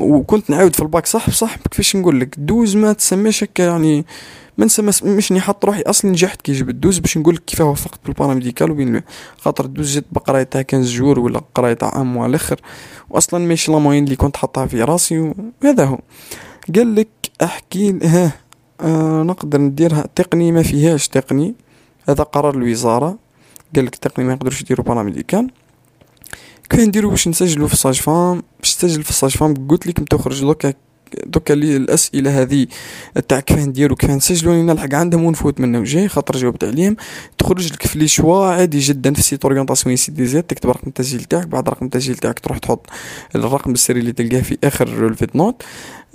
وكنت 0.00 0.50
نعاود 0.50 0.76
في 0.76 0.82
الباك 0.82 1.06
صح 1.06 1.30
بصح 1.30 1.56
كيفاش 1.56 1.96
نقول 1.96 2.20
لك 2.20 2.34
douze 2.38 2.76
ما 2.76 2.92
تسميش 2.92 3.44
هكا 3.44 3.62
يعني 3.62 4.06
ما 4.58 4.64
نسمى 4.64 4.92
مش 5.04 5.32
نحط 5.32 5.64
روحي 5.64 5.82
أصلا 5.82 6.10
نجحت 6.10 6.42
كي 6.42 6.52
جبت 6.52 6.74
douze 6.74 6.98
باش 6.98 7.18
نقول 7.18 7.34
لك 7.34 7.44
كيفاه 7.44 7.64
وفقت 7.64 8.00
بال 8.04 8.14
paramédical 8.14 8.70
وبين 8.70 9.02
خاطر 9.38 9.66
douze 9.66 9.94
جات 9.94 10.04
بقرايه 10.12 10.42
تاع 10.42 10.64
15 10.70 10.98
jours 10.98 11.18
ولا 11.20 11.40
قرايه 11.54 11.72
تاع 11.74 12.00
mois 12.00 12.24
الآخر 12.24 12.60
واصلا 13.10 13.46
ماشي 13.46 13.72
la 13.72 13.78
moyenne 13.78 14.04
اللي 14.04 14.16
كنت 14.16 14.36
حطها 14.36 14.66
في 14.66 14.82
راسي 14.82 15.18
وهذا 15.18 15.84
هو. 15.84 15.98
قال 16.74 16.94
لك 16.94 17.08
احكي 17.42 17.98
ها 18.02 18.32
آه 18.80 19.22
نقدر 19.22 19.60
نديرها 19.60 20.04
تقني 20.14 20.52
ما 20.52 20.62
فيهاش 20.62 21.08
تقني 21.08 21.54
هذا 22.08 22.22
قرار 22.22 22.54
الوزارة. 22.54 23.18
قال 23.76 23.84
لك 23.84 23.96
تقني 23.96 24.24
ما 24.26 24.32
يقدروش 24.32 24.60
يديروا 24.60 24.86
paramédical. 24.86 25.50
كيف 26.70 26.80
نديرو 26.80 27.10
باش 27.10 27.28
نسجلو 27.28 27.66
في 27.66 27.74
ال 27.74 28.00
sage-femme 28.00 28.42
باش 28.60 28.74
تسجل 28.74 29.02
في 29.02 29.10
ال 29.10 29.30
sage-femme 29.30 29.68
قلت 29.68 29.86
لك 29.86 29.98
تخرج 30.08 30.40
دوكا 30.40 30.72
دوكا 31.26 31.52
لي 31.52 31.76
الأسئلة 31.76 32.42
هذه 32.42 32.66
تاع 33.28 33.40
كيف 33.40 33.58
نديرو 33.58 33.96
كيف 33.96 34.10
نسجلو 34.10 34.62
نلحق 34.62 34.94
عندهم 34.94 35.24
ونفوت 35.24 35.60
منهم 35.60 35.84
جاي 35.84 36.08
خاطر 36.08 36.36
جاوبت 36.36 36.64
عليهم. 36.64 36.96
تخرج 37.38 37.72
لك 37.72 37.86
في 37.86 37.98
les 37.98 38.08
choix 38.08 38.46
عادي 38.46 38.78
جدا 38.78 39.14
في 39.14 39.22
site 39.22 39.44
orientation 39.44 39.96
esi 39.96 40.12
dz 40.12 40.50
تكتب 40.50 40.70
رقم 40.70 40.86
التسجيل 40.86 41.24
تاعك 41.24 41.46
بعد 41.46 41.68
رقم 41.68 41.86
التسجيل 41.86 42.16
تاعك 42.16 42.38
تروح 42.38 42.58
تحط 42.58 42.86
الرقم 43.36 43.72
السري 43.72 44.00
اللي 44.00 44.12
تلقاه 44.12 44.40
في 44.40 44.58
آخر 44.64 44.88
relevé 44.88 45.24
de 45.24 45.36
notes. 45.36 45.62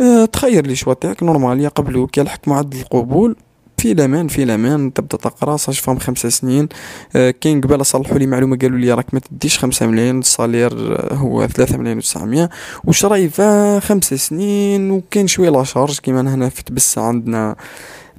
آه 0.02 0.26
تخير 0.26 0.68
les 0.68 0.76
choix 0.76 0.94
تاعك 0.94 1.24
normal 1.24 1.60
يقبلوك 1.60 2.18
يلحق 2.18 2.48
معدل 2.48 2.80
القبول. 2.80 3.36
finalement 3.78 4.28
finalement 4.28 4.94
تبدا 4.94 5.18
تقرا 5.18 5.58
sage-femme 5.58 6.00
خمسة 6.00 6.30
سنين. 6.30 6.70
آه 7.16 7.32
كاين 7.42 7.62
قبل 7.62 7.86
صلحوا 7.86 8.18
لي 8.18 8.26
معلومة 8.28 8.58
قالوا 8.58 8.78
لي 8.78 8.94
راك 8.94 9.14
ما 9.14 9.20
تديش 9.20 9.60
خمسة 9.60 9.88
ملايين 9.88 10.20
ال 10.20 10.26
salaire 10.26 10.74
هو 11.14 11.48
ثلاثة 11.48 11.78
ملايين 11.78 11.98
وتسعمية. 11.98 12.50
وقراية 12.84 13.80
خمسة 13.80 14.16
سنين 14.16 14.92
وكاين 14.92 15.28
شوية 15.28 15.50
la 15.50 15.64
charge 15.64 16.00
كيما 16.00 16.22
هنا 16.34 16.50
في 16.50 16.64
تبسة 16.64 17.02
عندنا 17.02 17.56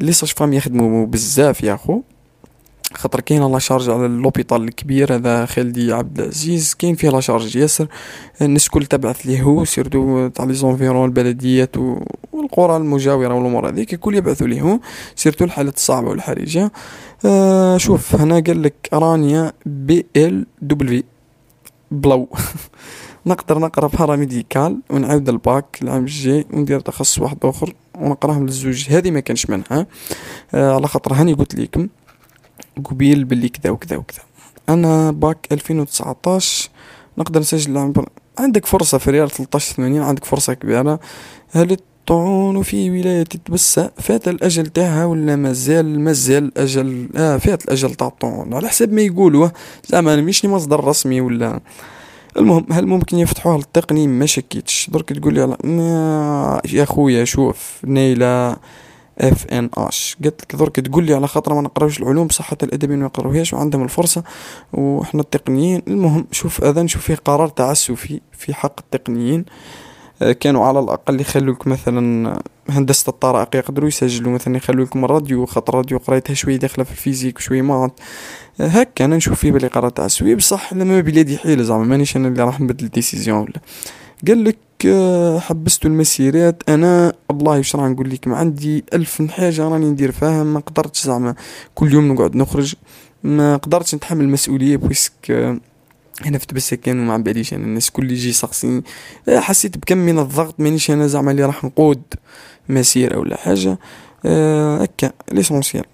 les 0.01 0.13
sages-femmes 0.13 0.53
يخدموا 0.53 1.07
بزاف 1.07 1.63
يا 1.63 1.77
خو. 1.77 2.01
خاطر 2.97 3.21
كاين 3.21 3.53
la 3.53 3.59
charge 3.59 3.91
على 3.91 4.09
l'hôpital 4.09 4.65
الكبير 4.65 5.15
هذا 5.15 5.47
خالدي 5.47 5.93
عبد 5.93 6.21
العزيز 6.21 6.75
كاين 6.75 6.95
فيه 6.95 7.11
la 7.11 7.21
charge 7.21 7.57
ياسر. 7.57 7.87
الناس 8.43 8.67
الكل 8.67 8.87
تبعث 8.87 9.27
ليه 9.27 9.43
هو 9.43 9.65
surtout 9.65 10.29
تاع 10.29 10.45
les 10.45 10.55
environs 10.55 11.05
البلديات 11.05 11.77
والقرى 12.33 12.77
المجاورة 12.77 13.35
والأمور 13.35 13.69
هذيك 13.69 13.95
الكل 13.95 14.15
يبعثوا 14.15 14.47
ليه 14.47 14.61
هو 14.61 14.79
surtout 15.17 15.45
الحالات 15.45 15.77
الصعبة 15.77 16.09
والحرجة. 16.09 16.73
آه 17.25 17.77
شوف 17.77 18.17
هنا 18.17 18.41
قال 18.41 18.63
لك 18.63 18.89
رانيا 18.93 19.53
بي 19.67 20.07
إل 20.17 20.47
دبليو. 20.63 21.03
بلو 21.91 22.29
نقدر 23.27 23.59
نقرأ 23.59 23.87
paramédical 23.87 24.81
ونعاود 24.91 25.29
الباك 25.29 25.79
العام 25.83 26.01
الجاي 26.01 26.47
وندير 26.53 26.81
تخصص 26.81 27.19
واحد 27.19 27.39
آخر 27.45 27.75
ونقراهم 27.99 28.43
للزوج. 28.47 28.87
هذه 28.91 29.11
ما 29.11 29.21
كانش 29.21 29.51
منها. 29.51 29.87
آه 30.55 30.75
على 30.75 30.89
خاطر 30.89 31.15
هاني 31.15 31.33
قلت 31.33 31.55
لكم 31.55 31.89
قبيل 32.85 33.25
باللي 33.25 33.49
كذا 33.49 33.71
وكذا 33.71 33.97
وكذا. 33.97 34.23
أنا 34.69 35.11
باك 35.11 35.49
2019 35.53 36.71
نقدر 37.19 37.41
نسجل 37.41 37.79
عن 37.79 37.93
عندك 38.39 38.67
فرصة 38.67 38.99
في 38.99 39.11
ريال 39.11 39.31
13 39.31 39.75
80 39.75 40.03
عندك 40.03 40.25
فرصة 40.25 40.55
كبيرة. 40.55 41.01
هل 41.51 41.73
الطعون 41.73 42.63
في 42.63 42.91
ولاية 42.91 43.23
تبسة 43.23 43.91
فات 43.99 44.29
الأجل 44.29 44.67
تاعها 44.67 45.05
ولا 45.05 45.37
مازال؟ 45.37 46.01
مازال 46.01 46.45
الأجل 46.45 47.09
آه 47.17 47.37
فات 47.37 47.65
الأجل 47.65 47.95
تاع 47.95 48.07
الطعون. 48.07 48.55
على 48.55 48.69
حسب 48.69 48.93
ما 48.93 49.01
يقولوا 49.03 49.49
زعما 49.87 50.17
مش 50.17 50.45
مصدر 50.45 50.85
رسمي 50.85 51.21
ولا؟ 51.21 51.61
المهم 52.37 52.67
هل 52.73 52.87
ممكن 52.87 53.19
يفتحوها 53.19 53.57
للتقني 53.57 54.07
ما 54.07 54.27
شكيتش. 54.27 54.91
درك 54.91 55.13
تقول 55.13 55.35
لي 55.35 55.57
يا 56.73 56.85
خويا 56.85 57.25
شوف 57.25 57.81
نيلة. 57.85 58.57
اف 59.19 59.47
ان 59.47 59.71
اش 59.77 60.17
قلت 60.25 60.43
لك 60.43 60.57
درك 60.57 60.77
تقول 60.77 61.05
لي 61.05 61.15
على 61.15 61.27
خاطر 61.29 61.55
ما 61.55 61.61
نقراوش 61.61 62.01
العلوم 62.01 62.29
حتى 62.41 62.67
الادبيين 62.67 63.01
ما 63.01 63.07
يقراوهاش 63.07 63.53
وعندهم 63.53 63.83
الفرصة. 63.83 64.25
وحنا 64.73 65.21
التقنيين 65.21 65.83
المهم 65.89 66.27
شوف 66.33 66.65
هذا 66.65 66.83
نشوف 66.83 67.03
فيه 67.03 67.15
قرار 67.15 67.49
تعسفي 67.49 68.21
في 68.33 68.55
حق 68.55 68.81
التقنيين. 68.81 69.45
كانوا 70.41 70.67
على 70.67 70.81
الأقل 70.81 71.21
يخلوا 71.21 71.55
لك 71.55 71.67
مثلا 71.67 72.39
هندسة 72.69 73.11
الطرائق 73.11 73.57
يقدروا 73.57 73.89
يسجلوا 73.89 74.33
مثلا 74.33 74.57
يخلوا 74.57 74.85
لكم 74.85 75.05
الراديو 75.05 75.47
خاطر 75.47 75.73
الراديو 75.73 75.99
قريتها 75.99 76.35
شوية 76.35 76.57
داخلة 76.57 76.85
في 76.85 76.91
ال 76.91 76.96
physique 76.96 77.39
وشويه 77.39 77.63
maths 77.63 78.01
هكا 78.61 79.05
أنا 79.05 79.17
نشوف 79.17 79.41
فيه 79.41 79.53
بلي 79.53 79.67
قرار 79.67 79.91
تعسفي. 79.91 80.35
بصح 80.35 80.73
ما 80.73 81.01
باليد 81.01 81.39
حيلة 81.39 81.63
زعما 81.63 81.85
مانيش 81.85 82.17
أنا 82.17 82.29
اللي 82.29 82.45
راح 82.45 82.61
نبدل 82.61 82.89
décision 82.89 83.39
ولا. 83.39 83.61
قال 84.29 84.45
لك 84.45 84.59
حبست 85.39 85.87
المسيرات. 85.87 86.63
أنا 86.69 87.13
والله 87.31 87.63
راه 87.75 87.89
نقول 87.89 88.11
لك 88.11 88.29
ما 88.29 88.37
عندي 88.37 88.85
ألف 88.95 89.23
حاجة 89.31 89.69
راني 89.69 89.87
ندير 89.87 90.13
فيها. 90.13 90.45
ما 90.45 90.61
قدرتش 90.61 91.05
زعما 91.05 91.35
كل 91.75 91.93
يوم 91.93 92.13
نقعد 92.13 92.37
نخرج. 92.37 92.75
ما 93.23 93.57
قدرتش 93.57 93.95
نتحمل 93.95 94.25
المسؤولية 94.25 94.77
puisque 94.77 95.31
هنا 96.23 96.39
في 96.39 96.47
تبسة 96.47 96.78
كاين 96.78 97.01
وما 97.01 97.17
باليش 97.17 97.55
أنا. 97.55 97.65
الناس 97.65 97.91
كل 97.91 98.11
يجي 98.11 98.29
يسقسيني 98.29 98.85
آه، 99.29 99.39
حسيت 99.41 99.79
بكم 99.79 99.99
من 99.99 100.19
الضغط 100.19 100.55
مانيش 100.59 100.91
أنا 100.91 101.07
زعما 101.07 101.31
اللي 101.31 101.45
راح 101.45 101.65
نقود 101.65 102.03
مسيرة 102.69 103.19
ولا 103.19 103.37
حاجة. 103.37 103.79
آه، 104.27 104.83
هكا 104.83 105.13
l'essentiel. 105.33 105.85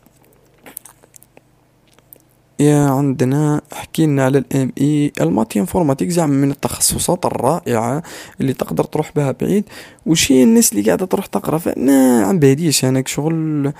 يا 2.61 2.91
عندنا 2.91 3.61
حكينا 3.73 4.25
على 4.25 4.39
ال 4.39 4.73
MI 4.81 5.13
ال 5.21 5.28
maths 5.28 5.61
informatique 5.61 6.09
زعما 6.09 6.33
من 6.35 6.51
التخصصات 6.51 7.27
الرائعة 7.27 8.03
اللي 8.41 8.53
تقدر 8.53 8.85
تروح 8.85 9.13
بها 9.17 9.33
بعيد. 9.41 9.65
وشي 10.07 10.43
الناس 10.43 10.73
اللي 10.73 10.83
قاعدة 10.83 11.07
تروح 11.07 11.27
تقرأ؟ 11.27 11.59
فأنا 11.59 12.23
عم 12.27 12.39
بهديش 12.39 12.85
أنا 12.85 13.03
شغل 13.07 13.73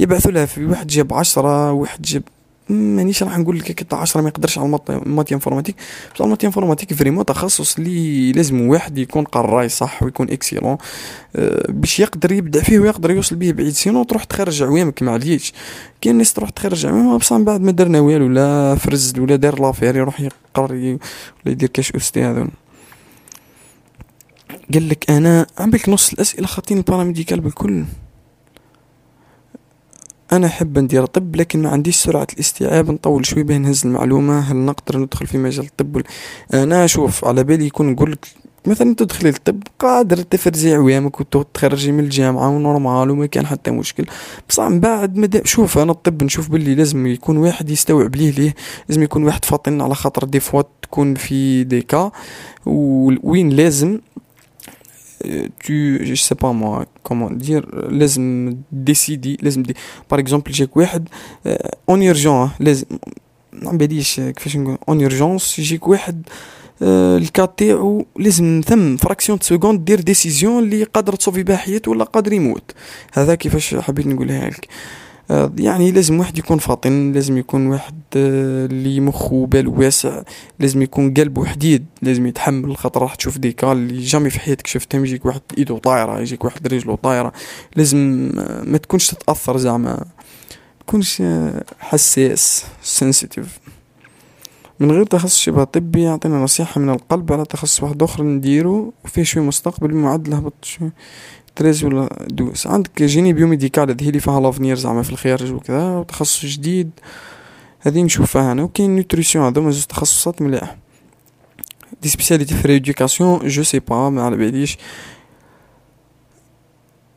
يبعثوا 0.00 0.30
لها 0.30 0.46
في 0.46 0.64
واحد 0.66 0.86
جاب 0.86 1.14
عشرة 1.14 1.72
واحد 1.72 2.02
جاب 2.02 2.22
مانيش 2.68 3.22
راح 3.22 3.38
نقول 3.38 3.58
لك 3.58 3.64
كتا 3.72 3.96
10 3.96 4.20
ما 4.20 4.28
يقدرش 4.28 4.58
على 4.58 4.78
الماتي 4.88 5.34
انفورماتيك. 5.34 5.76
بس 6.14 6.20
الماتي 6.20 6.46
انفورماتيك 6.46 6.94
فريمون 6.94 7.24
تخصص 7.24 7.78
اللي 7.78 8.32
لازم 8.32 8.60
واحد 8.60 8.98
يكون 8.98 9.24
قراي 9.24 9.68
صح 9.68 10.02
ويكون 10.02 10.30
إكسيلون 10.30 10.76
أه 11.36 11.66
باش 11.68 12.00
يقدر 12.00 12.32
يبدع 12.32 12.60
فيه 12.62 12.78
ويقدر 12.78 13.10
يوصل 13.10 13.36
به 13.36 13.52
بعيد. 13.52 13.70
سينو 13.72 14.02
تروح 14.02 14.24
تخرج 14.24 14.62
عوامك 14.62 15.02
معليش 15.02 15.52
كاين 16.00 16.16
ناس 16.18 16.32
تروح 16.32 16.50
تخرج 16.50 16.86
عوامها 16.86 17.16
بصح 17.16 17.36
من 17.36 17.44
بعد 17.44 17.60
ما 17.60 17.72
درنا 17.72 18.00
والو 18.00 18.28
لا 18.28 18.74
فرز 18.74 19.18
ولا 19.18 19.36
دار 19.36 19.60
لافير 19.60 19.96
يروح 19.96 20.20
يقرر 20.20 20.72
ولا 20.74 20.98
يدير 21.46 21.68
كاش 21.68 21.92
أستاذ. 21.92 22.44
قال 24.74 24.88
لك 24.88 25.10
أنا 25.10 25.46
على 25.58 25.70
بالك 25.70 25.88
نص 25.88 26.12
الأسئلة 26.12 26.46
خاطين 26.46 26.78
ال 26.78 26.83
paramédical 26.83 27.40
بالكل. 27.40 27.84
أنا 30.32 30.46
أحب 30.46 30.78
ندير 30.78 31.06
طب 31.06 31.36
لكن 31.36 31.62
ما 31.62 31.68
عنديش 31.68 31.96
سرعة 31.96 32.26
الاستيعاب. 32.32 32.90
نطول 32.90 33.26
شوي 33.26 33.42
باه 33.42 33.58
نهز 33.58 33.86
المعلومة. 33.86 34.38
هل 34.38 34.56
نقدر 34.56 34.98
ندخل 34.98 35.26
في 35.26 35.38
مجال 35.38 35.64
الطب؟ 35.66 36.02
أنا 36.54 36.84
أشوف 36.84 37.24
على 37.24 37.44
بالي 37.44 37.66
يكون 37.66 37.86
نقول 37.92 38.16
مثلا 38.66 38.94
تدخلي 38.94 39.28
الطب 39.28 39.62
قادر 39.78 40.16
تفرزي 40.16 40.74
عوامك 40.74 41.20
وتخرجي 41.20 41.92
من 41.92 42.04
الجامعة 42.04 42.48
و 42.48 42.57
normal 42.57 43.10
وما 43.10 43.26
كان 43.26 43.46
حتى 43.46 43.70
مشكل. 43.70 44.04
بصح 44.48 44.64
من 44.64 44.80
بعد 44.80 45.16
مدى 45.16 45.40
شوف 45.44 45.78
أنا 45.78 45.92
الطب 45.92 46.22
نشوف 46.22 46.48
باللي 46.50 46.74
لازم 46.74 47.06
يكون 47.06 47.36
واحد 47.36 47.70
يستوعب 47.70 48.16
ليه 48.16 48.30
ليه. 48.30 48.54
لازم 48.88 49.02
يكون 49.02 49.24
واحد 49.24 49.44
فاطن 49.44 49.80
على 49.80 49.94
خاطر 49.94 50.24
دي 50.24 50.40
فوا 50.40 50.62
تكون 50.82 51.14
في 51.14 51.64
ديكا 51.64 52.10
وين 52.66 53.48
لازم؟ 53.50 53.98
Tu 55.64 56.00
je 56.02 56.14
sais 56.14 56.34
pas 56.34 56.52
moi 56.52 56.84
comment 57.02 57.30
dire 57.30 57.64
لازم 57.90 58.56
ديسيدي 58.72 59.38
لازم 59.42 59.62
دي 59.62 59.76
باغ 60.10 60.20
اكزومبل 60.20 60.52
جاك 60.52 60.76
واحد 60.76 61.08
اون 61.88 62.02
اورجون 62.02 62.50
لازم 62.60 62.86
ما 63.52 63.72
باليش 63.72 64.20
كيفاش 64.20 64.56
نقول؟ 64.56 64.78
اون 64.88 65.00
اورجونس 65.02 65.58
يجيك 65.58 65.88
واحد 65.88 66.22
الكا 66.82 67.44
تاعو 67.44 68.06
لازم 68.16 68.60
ثم 68.66 68.96
فراكسيون 68.96 69.38
سكوند 69.40 69.84
دير 69.84 70.00
ديسيزيون 70.00 70.64
اللي 70.64 70.84
قادر 70.84 71.12
تصوفي 71.12 71.42
بها 71.42 71.56
حياته 71.56 71.90
ولا 71.90 72.04
قادر 72.04 72.32
يموت. 72.32 72.72
هذا 73.12 73.34
كيفاش 73.34 73.74
حبيت 73.74 74.06
نقولها 74.06 74.50
لك. 74.50 74.64
آه، 74.64 74.70
يعني 75.58 75.92
لازم 75.92 76.18
واحد 76.20 76.38
يكون 76.38 76.58
فاطن 76.58 77.12
لازم 77.12 77.38
يكون 77.38 77.66
واحد 77.66 77.94
آه، 78.16 78.66
اللي 78.66 79.00
مخه 79.00 79.46
باله 79.46 79.70
واسع 79.70 80.22
لازم 80.60 80.82
يكون 80.82 81.14
قلبه 81.14 81.44
حديد 81.44 81.86
لازم 82.02 82.26
يتحمل 82.26 82.76
خاطر 82.76 83.02
راح 83.02 83.14
تشوف 83.14 83.38
ديكال 83.38 83.68
اللي 83.72 84.02
جامي 84.02 84.30
في 84.30 84.40
حياتك 84.40 84.66
شفتهم 84.66 85.04
يجيك 85.04 85.26
واحد 85.26 85.40
إيدو 85.58 85.78
طايرة 85.78 86.20
يجيك 86.20 86.44
واحد 86.44 86.66
رجله 86.66 86.96
طايرة. 86.96 87.32
لازم 87.76 88.30
آه، 88.38 88.62
ما 88.62 88.78
تكونش 88.78 89.06
تتأثر 89.10 89.56
زعما 89.56 90.04
تكونش 90.86 91.22
حساس 91.78 92.64
سنسيتيف 92.82 93.58
من 94.80 94.90
غير 94.90 95.04
تخصص 95.04 95.38
شبه 95.38 95.64
طبي 95.64 96.02
يعطينا 96.02 96.38
نصيحة 96.42 96.80
من 96.80 96.90
القلب 96.90 97.32
على 97.32 97.44
تخصص 97.44 97.82
واحد 97.82 98.02
آخر 98.02 98.22
نديرو 98.22 98.92
وفيه 99.04 99.22
شوي 99.22 99.42
مستقبل 99.42 99.94
معدل 99.94 100.34
هبط 100.34 100.64
شوي 100.64 100.92
treize 101.56 101.84
ولا 101.84 102.26
douze. 102.30 102.66
عندك 102.66 103.02
génie 103.02 103.32
biomédical 103.32 103.90
هذه 103.90 104.08
اللي 104.08 104.20
فيها 104.20 104.40
l'avenir 104.40 104.76
زعما 104.76 105.02
في 105.02 105.10
الخارج 105.10 105.52
وكذا 105.52 105.96
وتخصص 105.96 106.46
جديد. 106.46 106.90
هذه 107.80 108.02
نشوفها 108.02 108.52
أنا. 108.52 108.62
وكاين 108.62 108.96
nutrition 108.96 109.44
هذوما 109.44 109.70
زوج 109.70 109.84
تخصصات 109.84 110.42
مليح. 110.42 110.76
des 112.02 112.08
spécialités 112.08 112.54
في 112.54 112.68
rééducation 112.68 113.48
je 113.48 113.62
sais 113.62 113.78
pas 113.78 114.10
ما 114.10 114.22
على 114.22 114.36
باليش. 114.36 114.78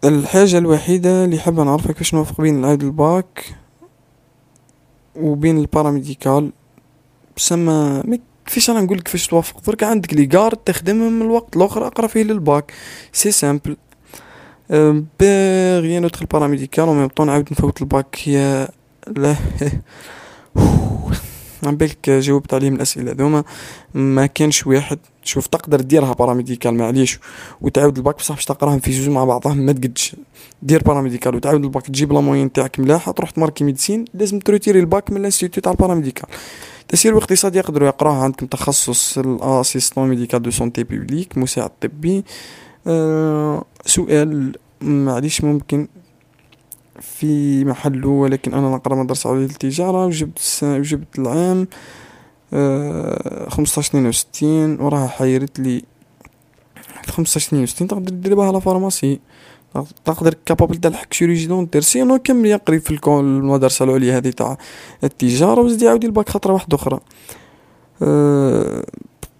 الحاجة 0.04 0.58
الوحيدة 0.58 1.26
اللي 1.26 1.40
حابة 1.40 1.64
نعرفها 1.64 1.92
كيفاش 1.92 2.14
نوفق 2.14 2.42
بين 2.42 2.60
العيد 2.60 2.84
الباك 2.84 3.56
وبين 5.16 5.58
ال 5.58 5.65
paramédical. 5.65 6.52
بسما 7.38 8.04
كيفاش 8.46 8.70
أنا 8.70 8.82
نقول 8.82 9.00
كيفاش 9.02 9.28
توافق. 9.28 9.62
درك 9.68 9.84
عندك 9.84 10.14
les 10.14 10.30
gardes 10.34 10.58
تخدمهم 10.58 11.22
الوقت 11.22 11.58
الأخر 11.58 11.88
أقرأ 11.88 12.08
فيه 12.08 12.24
للباك. 12.24 12.74
c'est 13.14 13.32
simple 13.32 13.78
باغي 15.20 16.00
ندخل 16.00 16.26
paramédical 16.26 16.84
و 16.84 16.88
même 16.88 17.08
temps 17.08 17.28
نعاود 17.28 17.48
نفوت 17.52 17.82
الباك 17.82 18.20
هي 18.24 18.68
لا 19.18 19.36
على 21.66 21.76
بالك 21.76 22.10
جاوبت 22.10 22.54
عليه 22.54 22.70
من 22.70 22.76
الاسئله 22.76 23.12
ذوما 23.12 23.44
ما 23.94 24.26
كانش 24.26 24.68
واحد 24.68 25.00
شوف 25.24 25.48
تقدر 25.48 25.82
ديرها 25.82 26.14
paramédical 26.14 26.74
معليش 26.74 27.20
وتعاود 27.62 27.98
الباك 27.98 28.16
بصح 28.18 28.36
باش 28.36 28.46
تقراهم 28.46 28.80
في 28.80 28.92
جوج 28.92 29.10
مع 29.10 29.24
بعضهم 29.26 29.58
ما 29.58 29.72
تقدش 29.72 30.16
دير 30.62 30.84
paramédical 30.84 31.36
وتعاود 31.36 31.64
الباك 31.64 31.88
تجيب 31.88 32.14
la 32.14 32.20
moyenne 32.20 32.52
تاعك 32.52 32.80
مليحة 32.80 33.12
تروح 33.12 33.30
ت 33.30 33.34
marquer 33.34 33.64
médecine 33.64 34.06
لازم 34.14 34.40
ت 34.40 34.45
retirer 34.45 34.80
ال 34.80 34.88
bac 34.88 35.12
من 35.12 35.18
ال 35.18 35.23
institut 35.23 35.64
تاع 35.64 35.72
ال 35.72 35.77
paramédical 35.77 36.30
تسير 36.90 37.16
واقتصاد 37.16 37.56
يقدروا 37.56 37.88
يقراوها 37.88 38.24
عندكم 38.24 38.46
تخصص 38.46 39.18
ال 39.18 39.27
assistant 39.27 40.10
médical 40.10 40.42
de 40.42 40.52
santé 40.52 40.84
publique 40.84 41.38
مساعد 41.38 41.72
طبي. 41.82 42.24
أه 42.88 43.64
سؤال 43.86 44.56
معليش 44.82 45.44
ممكن 45.44 45.88
في 47.02 47.66
محله 47.66 48.08
ولكن 48.08 48.54
أنا 48.54 48.70
نقرأ 48.70 48.96
مدرسة 48.96 49.30
عليا 49.30 49.46
التجارة 49.46 50.06
وجبت 50.06 50.60
وجبت 50.64 51.20
العام 51.20 51.68
آه 52.54 53.50
خمسطاش 53.50 53.90
اثنين 53.90 54.06
وستين 54.06 54.82
وراها 54.82 55.08
حيرت 55.08 55.60
لي 55.60 55.84
خمسطاش 57.08 57.48
اثنين 57.48 57.64
وستين 57.64 57.88
تقدر 57.88 58.12
دير 58.12 58.36
بها 58.36 58.52
la 58.52 58.60
pharmacie. 58.60 59.20
تقدر 60.06 60.36
capable 60.46 60.76
تلحق 60.76 61.14
chirurgie 61.14 61.46
dentaire 61.46 61.82
sinon 61.82 62.20
كمل 62.20 62.46
يقري 62.46 62.80
في 62.80 63.00
المدرسة 63.08 63.86
العليا 63.86 64.18
هذه 64.18 64.30
تاع 64.30 64.58
التجارة 65.04 65.62
وزيد 65.62 65.82
يعاود 65.82 66.04
الباك 66.06 66.30
خطرة 66.30 66.54
واحدة 66.54 66.76
أخرى. 66.76 67.00
أه 68.02 68.86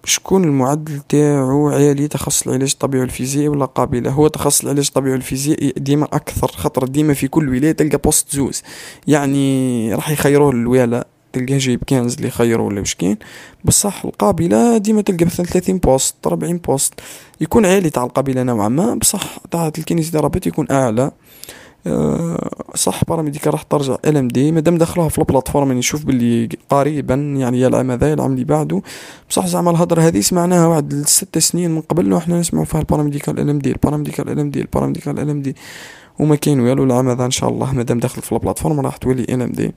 شكون 0.04 0.44
المعدل 0.44 1.00
تاعو 1.08 1.68
عالي 1.68 2.08
تخصص 2.08 2.46
العلاج 2.46 2.70
الطبيعي 2.72 3.00
والفيزيائي 3.00 3.48
ولا 3.48 3.64
قابلة 3.64 4.10
هو 4.10 4.28
تخصص 4.28 4.60
العلاج 4.62 4.86
الطبيعي 4.86 5.12
والفيزيائي 5.12 5.72
ديما 5.76 6.04
أكثر 6.04 6.48
خطر 6.48 6.86
ديما 6.86 7.14
في 7.14 7.28
كل 7.28 7.48
ولاية 7.48 7.72
تلقى 7.72 7.98
poste 7.98 8.36
زوز. 8.36 8.62
يعني 9.06 9.94
راح 9.94 10.10
يخيروه 10.10 10.50
الولاء. 10.50 11.06
تلقاه 11.32 11.58
جايب 11.58 11.84
كنز 11.88 12.14
اللي 12.14 12.30
خيروا 12.30 12.66
ولا 12.66 12.80
واش 12.80 12.94
كاين. 12.94 13.16
بصح 13.64 14.04
القابلة 14.04 14.78
ديما 14.78 15.02
تلقى 15.02 15.24
مثلا 15.24 15.46
30 15.46 15.78
postes 15.78 16.14
40 16.26 16.56
postes 16.58 16.94
يكون 17.40 17.66
عالي 17.66 17.90
تاع 17.90 18.04
القابلة 18.04 18.42
نوعا 18.42 18.68
ما. 18.68 18.94
بصح 18.94 19.38
تاع 19.50 19.66
ال 19.66 19.71
kinésithérapeute 19.71 20.46
يكون 20.46 20.66
أعلى. 20.70 21.10
أه 21.86 22.50
صح 22.74 23.04
paramédical 23.04 23.52
راح 23.52 23.62
ترجع 23.62 23.96
LMD 24.04 24.52
مادام 24.52 24.78
دخلوها 24.78 25.08
في 25.08 25.18
ال 25.18 25.22
plateforme 25.22 25.66
يعني 25.66 25.78
نشوف 25.78 26.04
باللي 26.04 26.48
قريبا 26.70 27.14
يعني 27.14 27.60
يا 27.60 27.68
العام 27.68 27.90
هذا 27.90 28.08
يا 28.08 28.14
العام 28.14 28.32
اللي 28.32 28.44
بعده. 28.44 28.82
بصح 29.30 29.46
زعما 29.46 29.70
الهضرة 29.70 30.00
هذه 30.02 30.20
سمعناها 30.20 30.66
واحد 30.66 31.02
ست 31.06 31.38
سنين 31.38 31.70
من 31.70 31.80
قبل 31.80 32.12
وحنا 32.12 32.40
نسمعوا 32.40 32.64
فيها 32.64 32.80
ال 32.80 33.50
paramédical 33.50 33.70
LMD 33.70 34.28
ال 34.30 34.40
paramédical 34.40 34.60
LMD 34.60 35.18
ال 35.18 35.30
paramédical 35.30 35.42
LMD 35.42 35.56
وما 36.18 36.36
كاين 36.36 36.60
والو 36.60 36.84
العام 36.84 37.08
هذا 37.08 37.24
إن 37.24 37.30
شاء 37.30 37.50
الله 37.50 37.72
مادام 37.72 37.98
دخل 38.00 38.22
في 38.22 38.32
ال 38.32 38.36
plateforme 38.36 38.80
راح 38.80 38.96
تولي 38.96 39.22
LMD 39.22 39.72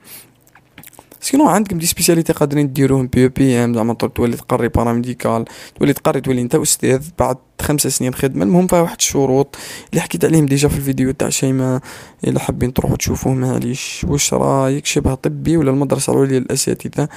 sinon 1.24 1.48
عندكم 1.48 1.78
des 1.78 1.86
spécialités 1.86 2.32
قادرين 2.32 2.72
ديروهم 2.72 3.06
PPM 3.06 3.74
زعما 3.74 3.94
تولي 3.94 4.36
تقري 4.36 4.68
paramédical 4.68 5.44
تولي 5.78 5.92
تقري 5.92 6.20
تولي 6.20 6.40
انت 6.40 6.54
أستاذ 6.54 7.08
بعد 7.18 7.36
خمسة 7.62 7.88
سنين 7.88 8.14
خدمة 8.14 8.44
المهم 8.44 8.66
فيها 8.66 8.80
واحد 8.80 8.96
الشروط 8.98 9.56
اللي 9.90 10.00
حكيت 10.00 10.24
عليهم 10.24 10.46
déjà 10.46 10.68
في 10.68 10.76
الفيديو 10.76 11.10
تاع 11.10 11.28
شيماء 11.28 11.80
إلا 12.26 12.40
حابين 12.40 12.72
تروحوا 12.72 12.96
تشوفوه 12.96 13.34
معليش. 13.34 14.06
واش 14.08 14.34
رايك 14.34 14.86
شبه 14.86 15.14
طبي 15.14 15.56
ولا 15.56 15.70
المدرسة 15.70 16.12
العليا 16.12 16.40
للاساتذة 16.40 17.08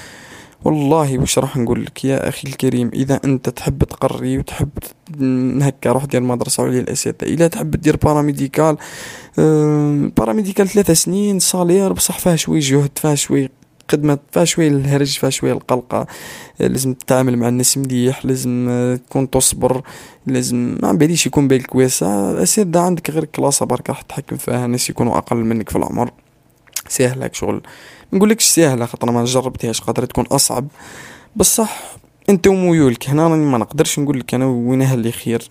والله 0.66 1.20
واش 1.20 1.40
راح 1.40 1.58
نقول 1.58 1.86
لك 1.86 2.06
يا 2.06 2.30
أخي 2.30 2.48
الكريم 2.48 2.92
إذا 2.94 3.20
أنت 3.26 3.50
تحب 3.50 3.84
تقري 3.84 4.38
وتحب 4.38 4.70
هكا 5.62 5.92
روح 5.92 6.06
دير 6.06 6.22
مدرسة 6.22 6.64
عليا 6.64 6.80
الأساتذة. 6.80 7.30
اذا 7.30 7.48
تحب 7.48 7.72
دير 7.72 7.98
paramédical 7.98 8.78
paramédical 10.18 10.68
ثلاثة 10.68 10.94
سنين 10.94 11.40
salaire 11.40 11.94
بصح 11.94 12.20
فيها 12.20 12.36
شوي 12.36 12.60
جهد 12.60 12.92
فيها 12.96 13.16
شوي 13.16 13.50
خدمة 13.92 14.20
فيها 14.32 14.46
شوية 14.46 14.68
الهرج 14.68 15.18
فيها 15.18 15.30
شوية 15.30 15.54
القلقة 15.54 16.08
لازم 16.60 16.94
تتعامل 16.94 17.38
مع 17.38 17.48
الناس 17.48 17.78
مليح 17.78 18.26
لازم 18.26 18.70
تكون 19.10 19.30
تصبر 19.30 19.82
لازم 20.28 20.78
ما 20.82 20.94
باليش 20.94 21.26
يكون 21.26 21.48
بالك 21.48 21.76
واسع 21.76 22.32
الأساتذة 22.32 22.80
عندك 22.80 23.10
غير 23.10 23.26
كلاسة 23.26 23.66
برك 23.66 23.90
راح 23.90 24.02
تحكم 24.02 24.38
فيها 24.38 24.68
ناس 24.68 24.90
يكونوا 24.90 25.18
أقل 25.18 25.38
منك 25.38 25.70
في 25.70 25.76
العمر. 25.76 26.12
سهلة 26.88 27.30
شغل. 27.34 27.62
نقولكش 28.14 28.46
سهلة 28.46 28.86
خاطر 28.86 29.12
ما 29.12 29.26
جربتهاش 29.26 29.82
قادرة 29.82 30.06
تكون 30.06 30.26
أصعب. 30.26 30.68
بصح 31.36 31.82
أنت 32.30 32.48
وميولك 32.48 33.10
هنا 33.10 33.28
راني 33.28 33.46
ما 33.46 33.58
نقدرش 33.58 34.00
نقول 34.00 34.20
لك 34.20 34.34
أنا 34.34 34.46
وينها 34.46 34.94
اللي 34.94 35.12
خير. 35.12 35.50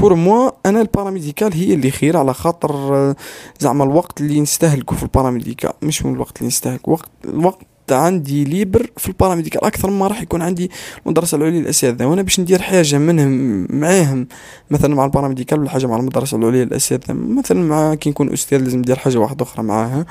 pour 0.00 0.14
moi 0.14 0.50
أنا 0.66 0.80
ال 0.80 0.86
paramédical 0.86 1.54
هي 1.54 1.74
اللي 1.74 1.90
خير 1.90 2.16
على 2.16 2.34
خاطر 2.34 2.70
آه، 2.94 3.16
زعما 3.58 3.84
الوقت 3.84 4.20
اللي 4.20 4.40
نستهلكه 4.40 4.96
في 4.96 5.02
ال 5.02 5.08
paramédical 5.08 5.72
مش 5.82 6.04
من 6.04 6.14
الوقت 6.14 6.36
اللي 6.38 6.48
نستهلك 6.48 6.88
وقت 6.88 7.08
الوقت 7.24 7.66
عندي 7.90 8.44
libre 8.44 8.90
في 8.96 9.08
ال 9.08 9.13
paramédical 9.13 9.64
أكثر 9.64 9.90
ما 9.90 10.06
راح 10.06 10.22
يكون 10.22 10.42
عندي 10.42 10.70
المدرسة 11.06 11.36
العليا 11.36 11.60
للأساتذة. 11.60 12.06
وأنا 12.06 12.22
باش 12.22 12.40
ندير 12.40 12.62
حاجة 12.62 12.98
منهم 12.98 13.66
معاهم 13.70 14.28
مثلا 14.70 14.94
مع 14.94 15.04
ال 15.04 15.09
paramédical 15.09 15.60
ولا 15.60 15.70
حاجة 15.70 15.86
مع 15.86 15.96
المدرسة 15.96 16.36
العليا 16.36 16.64
للأساتذة 16.64 17.14
مثلا 17.14 17.60
مع 17.62 17.94
كي 17.94 18.10
نكون 18.10 18.32
أستاذ 18.32 18.58
لازم 18.58 18.78
ندير 18.78 18.96
حاجة 18.96 19.18
واحدة 19.18 19.44
أخرى 19.44 19.62
معاها 19.62 20.06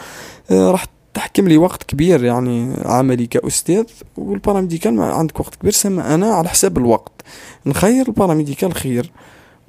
آه، 0.52 0.72
راح 0.72 0.86
تحكم 1.14 1.48
لي 1.48 1.58
وقت 1.58 1.84
كبير 1.84 2.24
يعني 2.24 2.74
عملي 2.86 3.28
كأستاذ. 3.28 3.84
وال 4.18 4.31
paramédical 4.31 5.02
عندك 5.02 5.40
وقت 5.40 5.56
كبير 5.56 5.72
سما 5.72 6.16
أنا 6.16 6.34
على 6.34 6.50
حساب 6.50 6.78
الوقت. 6.78 7.12
نخير 7.66 8.08
ال 8.08 8.13
paramédical 8.13 8.74
خير. 8.74 9.12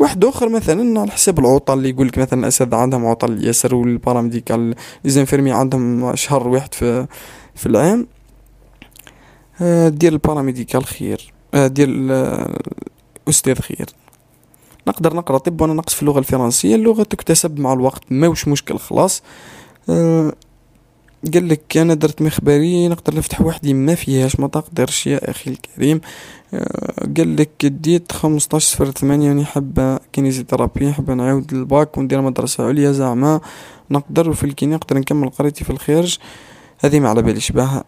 واحد 0.00 0.24
آخر 0.24 0.48
مثلا 0.48 1.00
على 1.00 1.10
حساب 1.10 1.38
العطل 1.38 1.78
اللي 1.78 1.90
يقول 1.90 2.08
لك 2.08 2.18
مثلا 2.18 2.40
الاساتذه 2.40 2.76
عندهم 2.76 3.06
عطل 3.06 3.44
ياسر 3.44 3.74
وال 3.74 3.90
paramédical 3.90 4.74
les 5.04 5.15
infirmiers 5.15 5.52
عندهم 5.52 6.16
شهر 6.16 6.48
واحد 6.48 6.74
في 6.74 7.06
في 7.54 7.66
العام. 7.66 8.06
آه، 9.60 9.88
دير 9.88 10.12
ال 10.12 10.18
paramédical 10.18 10.84
خير. 10.84 11.32
آه، 11.54 11.66
دير 11.66 11.88
الأستاذ 11.88 13.60
خير. 13.60 13.86
نقدر 14.88 15.16
نقرأ 15.16 15.38
طب 15.38 15.60
وأنا 15.60 15.74
نقص 15.74 15.94
في 15.94 16.02
اللغة 16.02 16.18
الفرنسية. 16.18 16.74
اللغة 16.74 17.02
تكتسب 17.02 17.60
مع 17.60 17.72
الوقت 17.72 18.02
ما 18.10 18.28
وش 18.28 18.48
مشكل 18.48 18.78
خلاص. 18.78 19.22
آه، 19.88 20.32
قال 21.34 21.48
لك 21.48 21.76
أنا 21.76 21.94
درت 21.94 22.22
مخبري 22.22 22.88
نقدر 22.88 23.14
نفتح 23.16 23.40
وحدي 23.40 23.74
ما 23.74 23.94
فيهاش 23.94 24.40
ما 24.40 24.48
تقدرش 24.48 25.06
يا 25.06 25.30
أخي 25.30 25.50
الكريم. 25.50 26.00
قال 27.16 27.36
لك 27.36 27.66
ديت 27.66 28.12
خمسطاش 28.12 28.64
صفر 28.64 28.90
ثمانية 28.90 29.26
يعني 29.26 29.44
حابة 29.44 29.96
kinésithérapie 29.96 30.92
حابة 30.92 31.14
نعاود 31.14 31.52
الباك 31.52 31.98
وندير 31.98 32.20
مدرسة 32.20 32.66
عليا 32.66 32.92
زعما. 32.92 33.40
نقدر 33.90 34.30
وفي 34.30 34.44
ال 34.44 34.50
kiné 34.50 34.74
نقدر 34.74 34.98
نكمل 34.98 35.28
قريتي 35.28 35.64
في 35.64 35.70
الخارج. 35.70 36.18
هذه 36.80 37.00
ما 37.00 37.08
على 37.08 37.22
باليش 37.22 37.52
بها. 37.52 37.84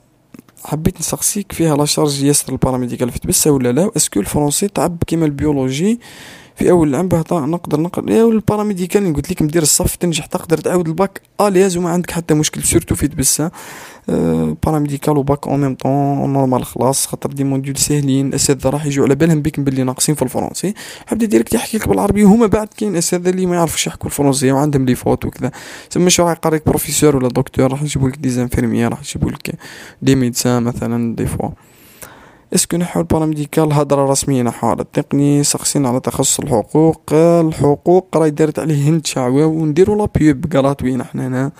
حبيت 0.65 1.01
نسقسيك 1.01 1.53
فيها 1.53 1.77
la 1.77 1.85
charge 1.85 2.23
ياسر 2.23 2.53
ال 2.53 2.58
paramédical 2.58 3.11
في 3.11 3.19
تبسة 3.19 3.51
ولا 3.51 3.73
لا؟ 3.73 3.91
est-ce 3.97 4.13
que 4.13 4.21
الفرونسي 4.21 4.69
تعب 4.69 4.97
كيما 5.07 5.27
ال 5.27 5.35
biologie 5.35 6.01
في 6.57 6.71
أول 6.71 6.89
العام 6.89 7.09
باه 7.09 7.25
نقدر 7.33 7.81
نقرا 7.81 8.11
يا 8.11 8.25
الباراميديكال 8.25 9.15
قلت 9.15 9.31
لك 9.31 9.43
مدير 9.43 9.63
الصف 9.63 9.97
تنجح 9.97 10.27
تقدر 10.27 10.59
تعاود 10.59 10.89
الباك. 10.89 11.21
الياز 11.41 11.77
وما 11.77 11.91
عندك 11.91 12.11
حتى 12.11 12.35
مشكل 12.35 12.63
سورتو 12.63 12.95
في 12.95 13.09
تبسة. 13.09 13.51
أه 14.09 14.57
باراميديكال 14.67 15.17
وباك 15.17 15.49
اون 15.49 15.61
ميم 15.61 15.75
طون 15.75 16.33
نورمال 16.33 16.65
خلاص 16.65 17.07
خاطر 17.07 17.33
دي 17.33 17.45
موديول 17.45 17.77
ساهلين 17.77 18.29
الاساتذه 18.29 18.71
راح 18.71 18.87
يجوا 18.87 19.05
على 19.05 19.15
بالهم 19.15 19.43
بك 19.43 19.61
باللي 19.61 19.83
ناقصين 19.83 20.15
في 20.15 20.23
الفرنسي. 20.23 20.75
حبدا 21.07 21.27
ديريكت 21.27 21.55
يحكي 21.55 21.77
لك 21.79 21.89
بالعربي 21.89 22.25
وهما 22.25 22.47
بعد 22.47 22.69
كاين 22.77 22.97
أساتذة 22.97 23.31
اللي 23.31 23.47
ما 23.47 23.57
يعرفوش 23.57 23.87
يحكوا 23.87 24.07
الفرنسيه 24.07 24.53
وعندهم 24.53 24.85
لي 24.85 24.95
فوت 24.95 25.25
وكذا. 25.25 25.51
تسمى 25.91 26.11
شو 26.11 26.23
راح 26.23 26.33
يقريك 26.33 26.67
بروفيسور 26.67 27.17
ولا 27.17 27.29
دكتور 27.29 27.71
راح 27.71 27.83
يجيبوا 27.83 28.09
لك 28.09 28.17
دي 28.17 28.31
زانفيرميير 28.31 28.91
راح 28.91 29.01
يجيبوا 29.01 29.31
لك 29.31 29.55
دي 30.03 30.15
ميدسان 30.15 30.63
مثلا 30.63 31.17
دي 31.17 31.27
فوا 31.27 31.49
اسكو 32.55 32.77
نحو 32.77 33.01
الباراميديكال 33.01 33.73
هضرة 33.73 34.11
رسمية 34.11 34.43
نحو 34.43 34.67
على 34.67 34.81
التقني 34.81 35.45
سقسينا 35.45 35.89
على 35.89 36.01
تخصص 36.01 36.41
الحقوق. 36.41 37.13
الحقوق 37.13 38.17
راهي 38.17 38.31
دارت 38.31 38.59
عليه 38.59 38.89
هند 38.89 39.07
شعوة 39.07 39.47
ونديرو 39.47 39.97
لا 39.97 40.09
بيوب 40.15 40.53
قراتوين 40.53 41.03
حنا 41.03 41.27
هنا. 41.27 41.53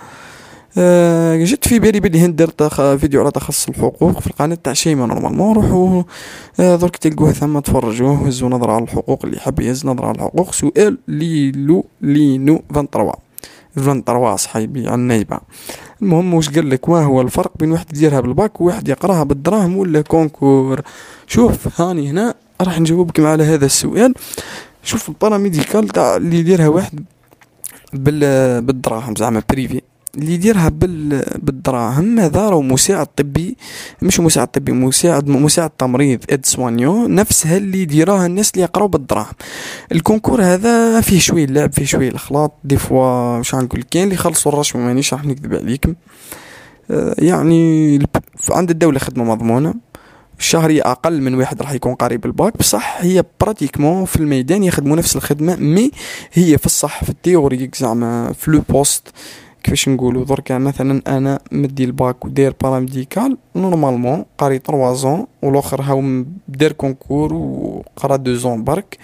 أه 0.77 1.43
جت 1.43 1.67
في 1.67 1.79
بالي 1.79 1.99
بلي 1.99 2.19
هند 2.19 2.35
درت 2.35 2.63
فيديو 2.73 3.21
على 3.21 3.31
تخصص 3.31 3.67
الحقوق 3.69 4.19
في 4.19 4.27
القناة 4.27 4.57
تاع 4.63 4.73
شيما 4.73 5.05
نورمالمون. 5.05 5.55
روحو 5.55 6.03
أه 6.59 6.75
درك 6.75 6.97
تلقوه 6.97 7.31
ثم 7.31 7.59
تفرجوه 7.59 8.27
هزو 8.27 8.49
نظرة 8.49 8.71
على 8.71 8.83
الحقوق 8.83 9.25
اللي 9.25 9.39
حاب 9.39 9.59
يهز 9.59 9.85
نظرة 9.85 10.05
على 10.05 10.15
الحقوق. 10.15 10.53
سؤال 10.53 10.97
ليلو 11.07 11.85
لينو 12.01 12.61
23 12.73 13.13
23 13.75 14.37
صحيبي 14.37 14.87
على 14.87 15.39
المهم 16.03 16.33
واش 16.33 16.49
قال 16.49 16.69
لك؟ 16.69 16.89
ما 16.89 17.03
هو 17.03 17.21
الفرق 17.21 17.51
بين 17.59 17.71
واحد 17.71 17.85
يديرها 17.97 18.19
بالباك 18.19 18.61
وواحد 18.61 18.87
يقراها 18.87 19.23
بالدراهم 19.23 19.77
ولا 19.77 20.01
concours؟ 20.01 20.81
شوف 21.27 21.81
هاني 21.81 22.09
هنا 22.09 22.33
راح 22.61 22.79
نجاوبك 22.79 23.19
على 23.19 23.43
هذا 23.43 23.65
السؤال. 23.65 24.13
شوف 24.83 25.09
ال 25.09 25.15
paramédical 25.15 25.87
تاع 25.87 26.15
اللي 26.15 26.39
يديرها 26.39 26.67
واحد 26.67 27.05
بال 27.93 28.61
بالدراهم 28.61 29.15
زعما 29.15 29.43
privé 29.49 29.81
اللي 30.17 30.33
يديرها 30.33 30.69
بال... 30.69 31.23
بالدراهم 31.37 32.19
هذا 32.19 32.49
راهو 32.49 32.61
مساعد 32.61 33.05
طبي 33.05 33.57
مش 34.01 34.19
مساعد 34.19 34.47
طبي 34.47 34.71
مساعد 34.71 35.27
مساعد 35.27 35.69
تمريض 35.69 36.19
aide-soignant 36.29 37.07
نفسها 37.07 37.57
اللي 37.57 37.81
يديروها 37.81 38.25
الناس 38.25 38.51
اللي 38.51 38.61
يقراو 38.63 38.87
بالدراهم. 38.87 39.33
ال 39.91 39.97
concours 39.97 40.43
هذا 40.43 41.01
فيه 41.01 41.19
شوية 41.19 41.45
اللعب 41.45 41.73
فيه 41.73 41.85
شوية 41.85 42.09
الخلاط 42.09 42.53
des 42.63 42.77
fois 42.77 43.37
واش 43.37 43.55
نقول 43.55 43.83
كاين 43.83 44.03
اللي 44.03 44.15
يخلصوا 44.15 44.51
الرشوه 44.51 44.81
مانيش 44.81 45.13
راح 45.13 45.25
نكذب 45.25 45.53
عليكم. 45.53 45.95
آه 46.91 47.15
يعني 47.17 47.99
عند 48.51 48.69
الدولة 48.69 48.99
خدمة 48.99 49.23
مضمونة 49.23 49.73
الشهرية 50.39 50.81
أقل 50.85 51.21
من 51.21 51.35
واحد 51.35 51.61
راح 51.61 51.71
يكون 51.71 51.93
قريب 51.95 52.25
الباك. 52.25 52.57
بصح 52.57 52.97
هي 52.99 53.23
pratiquement 53.41 54.05
في 54.05 54.15
الميدان 54.15 54.63
يخدموا 54.63 54.97
نفس 54.97 55.15
الخدمة 55.15 55.55
mais 55.55 55.91
هي 56.33 56.57
في 56.57 56.65
الصح 56.65 57.03
في 57.03 57.09
ال 57.09 57.16
théorique 57.16 57.75
زعما 57.75 58.33
في 58.33 58.51
le 58.51 58.63
poste. 58.69 59.07
كيفاش 59.63 59.89
نقولوا 59.89 60.25
دركا 60.25 60.57
مثلا 60.57 61.01
أنا 61.07 61.39
مدي 61.51 61.83
الباك 61.83 62.25
وداير 62.25 62.55
paramédical 62.61 63.37
normalement 63.55 64.25
قاري 64.37 64.57
3 64.57 64.93
زون 64.93 65.27
والاخر 65.41 65.81
هاو 65.81 66.23
دار 66.47 66.71
concours 66.71 67.33
وقرا 67.33 68.15
2 68.15 68.35
زون 68.35 68.63
برك. 68.63 68.97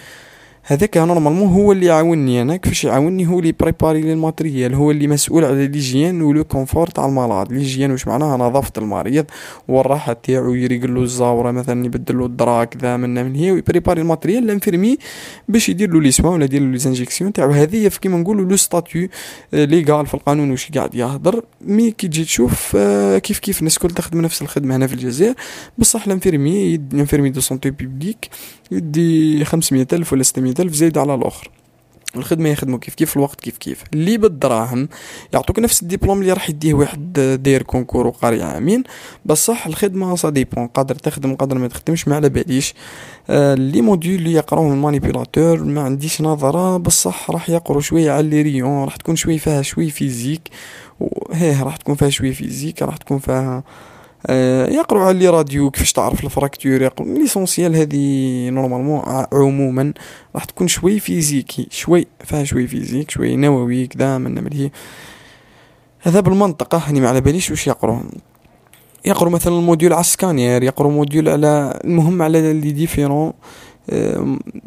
هذاك 0.71 0.97
normalement 0.97 1.49
هو 1.49 1.71
اللي 1.71 1.85
يعاونني 1.85 2.41
أنا 2.41 2.55
كيفاش 2.55 2.83
يعاونني؟ 2.83 3.27
هو 3.27 3.39
اللي 3.39 3.51
بريباري 3.51 4.01
لي 4.01 4.13
ال 4.13 4.20
matériel 4.20 4.75
هو 4.75 4.91
اللي 4.91 5.07
مسؤول 5.07 5.45
على 5.45 5.67
l'hygiène 5.67 6.21
و 6.21 6.29
le 6.29 6.43
confort 6.43 6.87
تاع 6.87 7.05
المرض. 7.05 7.53
l'hygiène 7.53 7.91
واش 7.91 8.07
معناها؟ 8.07 8.37
نظافه 8.37 8.71
المريض 8.77 9.25
والراحه 9.67 10.13
تاعو 10.13 10.53
يريقلو 10.53 11.03
الزاورة 11.03 11.51
مثلا 11.51 11.85
يبدلو 11.85 12.25
الدرا 12.25 12.63
كذا 12.63 12.97
من 12.97 13.25
من 13.25 13.35
هي 13.35 13.51
ويبريباري 13.51 14.01
ال 14.01 14.06
matériel 14.06 14.47
l'infirmier 14.47 14.97
باش 15.47 15.69
يدير 15.69 15.93
له 15.93 16.01
les 16.01 16.11
soins 16.11 16.33
ولا 16.33 16.43
يدير 16.43 16.61
له 16.61 16.67
les 16.67 16.85
injections 16.85 17.33
تاعو. 17.33 17.51
هذه 17.51 17.87
كيما 17.87 18.17
نقولوا 18.17 18.49
le 18.49 18.55
statut 18.55 19.09
légal 19.53 20.05
في 20.05 20.13
القانون 20.13 20.51
واش 20.51 20.71
قاعد 20.71 20.95
يهضر. 20.95 21.43
mais 21.61 21.91
كي 21.91 22.07
تجي 22.07 22.23
تشوف 22.23 22.75
آه، 22.75 23.17
كيف 23.17 23.39
كيف 23.39 23.59
الناس 23.59 23.77
الكل 23.77 23.89
تخدم 23.89 24.21
نفس 24.21 24.41
الخدمة 24.41 24.75
هنا 24.75 24.87
في 24.87 24.93
الجزائر. 24.93 25.33
بصح 25.77 26.07
l'infirmier 26.07 26.77
l'infirmier 26.93 27.29
de 27.29 27.41
santé 27.41 27.69
publique 27.69 28.29
يدي 28.71 29.45
500 29.45 29.87
ألف 29.93 30.13
ولا 30.13 30.23
600 30.23 30.53
بيختلف 30.59 30.79
زايد 30.79 30.97
على 30.97 31.15
الأخر. 31.15 31.49
الخدمة 32.15 32.49
يخدموا 32.49 32.79
كيف 32.79 32.95
كيف 32.95 33.17
الوقت 33.17 33.41
كيف 33.41 33.57
كيف. 33.57 33.83
اللي 33.93 34.17
بالدراهم 34.17 34.89
يعطوك 35.33 35.59
نفس 35.59 35.81
الدبلوم 35.81 36.21
اللي 36.21 36.33
راح 36.33 36.49
يديه 36.49 36.73
واحد 36.73 37.13
داير 37.43 37.63
concours 37.63 38.07
وقاري 38.07 38.43
عامين 38.43 38.83
بصح 39.25 39.67
الخدمة 39.67 40.15
ça 40.15 40.29
dépend 40.29 40.67
قادر 40.67 40.95
تخدم 40.95 41.35
قادر 41.35 41.57
ما 41.57 41.67
تخدمش 41.67 42.07
ما 42.07 42.15
على 42.15 42.29
باليش. 42.29 42.73
آه، 43.29 43.55
les 43.55 43.81
modules 43.81 44.15
اللي 44.15 44.33
يقراهم 44.33 44.73
ال 44.73 44.80
manipulateur 44.80 45.63
ما 45.63 45.81
عنديش 45.81 46.21
نظرة 46.21 46.77
بصح 46.77 47.31
راح 47.31 47.49
يقروا 47.49 47.81
شوية 47.81 48.11
على 48.11 48.29
les 48.29 48.41
rayons 48.41 48.83
راح 48.83 48.95
تكون 48.95 49.15
شوية 49.15 49.37
فيها 49.37 49.61
شوية 49.61 49.89
physique. 49.89 50.49
وهيه 50.99 51.63
راح 51.63 51.77
تكون 51.77 51.95
فيها 51.95 52.09
شوية 52.09 52.31
physique 52.33 52.81
راح 52.81 52.97
تكون 52.97 53.19
فيها 53.19 53.63
يقروا 54.69 55.03
على 55.03 55.19
les 55.19 55.29
radios 55.29 55.71
كيفاش 55.71 55.93
تعرف 55.93 56.23
ال 56.23 56.31
fracture 56.31 56.89
l'essentiel 56.99 57.75
هذه 57.75 58.49
normalement 58.49 59.01
عموما 59.33 59.93
راح 60.35 60.45
تكون 60.45 60.67
شوي 60.67 60.99
physique 60.99 61.67
شوي 61.71 62.07
فيها 62.23 62.43
شوي 62.43 62.67
physique 62.67 63.11
شوي 63.11 63.35
نووي 63.35 63.87
كذا 63.87 64.17
من 64.17 64.43
ملهي 64.43 64.71
هذا 65.99 66.19
بالمنطقة 66.19 66.77
هني 66.77 67.01
ما 67.01 67.09
على 67.09 67.21
باليش 67.21 67.51
واش 67.51 67.67
يقروا 67.67 67.99
يقروا 69.05 69.31
مثلا 69.31 69.53
ال 69.53 69.59
module 69.59 69.93
على 69.93 70.01
السكانير 70.01 70.63
يقروا 70.63 70.91
module 70.91 71.29
على 71.29 71.79
المهم 71.83 72.21
على 72.21 72.53
les 72.53 72.71
différents 72.71 73.33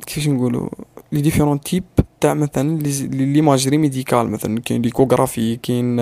كيفاش 0.06 0.28
نقولوا؟ 0.28 0.68
les 1.12 1.20
différents 1.20 1.60
types 1.60 1.84
تاع 2.20 2.34
مثلا 2.34 2.78
l'imagerie 3.12 3.78
médicale 3.78 4.30
مثلا 4.30 4.60
كاين 4.60 4.82
l'échographie 4.82 5.56
كاين 5.56 6.00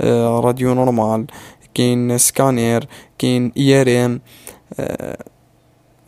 آه، 0.00 0.40
radio 0.40 0.74
normale. 0.74 1.26
كاين 1.76 2.18
سكانير 2.18 2.88
كاين 3.18 3.52
IRM 3.56 4.20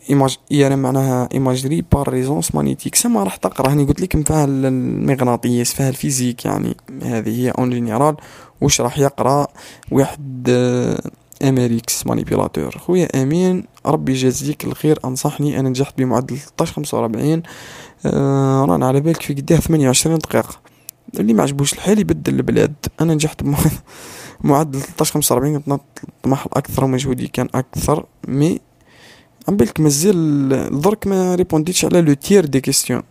image 0.09 0.37
IRM 0.51 0.79
معناها 0.79 1.29
imagerie 1.33 1.85
par 1.91 2.09
résonance 2.09 2.55
magnétique 2.55 2.95
سما 2.95 3.23
راح 3.23 3.35
تقرا 3.35 3.73
هني 3.73 3.85
قلت 3.85 4.01
لكم 4.01 4.23
فيها 4.23 4.45
المغناطيس 4.45 5.73
فيها 5.73 5.89
ال 5.89 5.95
physique 5.95 6.45
يعني 6.45 6.77
هذه 7.03 7.29
هي 7.29 7.49
en 7.49 7.69
général 7.69 8.15
واش 8.61 8.81
راح 8.81 8.99
يقرأ؟ 8.99 9.47
واحد 9.91 10.49
امريكس 11.43 12.07
manipulateur 12.07 12.77
خويا 12.77 13.23
أمين 13.23 13.63
ربي 13.85 14.11
يجازيك 14.11 14.65
الخير 14.65 14.99
أنصحني 15.05 15.59
أنا 15.59 15.69
نجحت 15.69 15.97
بمعدل 15.97 16.37
13 16.37 16.73
45 16.73 17.43
آه 18.05 18.65
رانا 18.65 18.87
على 18.87 18.99
بالك 18.99 19.21
في 19.21 19.33
قداه 19.33 19.57
28 19.57 20.17
دقيقة. 20.17 20.55
اللي 21.19 21.33
ما 21.33 21.43
عجبوش 21.43 21.73
الحال 21.73 21.99
يبدل 21.99 22.35
البلاد. 22.35 22.73
أنا 23.01 23.13
نجحت 23.13 23.43
بمعدل 24.41 24.81
13 24.81 25.13
45 25.13 25.59
كنت 25.59 25.69
نطمح 25.69 26.47
أكثر 26.53 26.83
ومجهودي 26.83 27.27
كان 27.27 27.49
أكثر 27.55 28.05
mais 28.27 28.59
عم 29.47 29.57
بالك 29.57 29.79
مازال 29.79 30.81
درك 30.81 31.07
ما 31.07 31.35
répond 31.35 31.65
يتش 31.65 31.85
على 31.85 32.01
le 32.01 32.13
tiers 32.13 32.45
des 32.45 32.61
questions. 32.61 33.03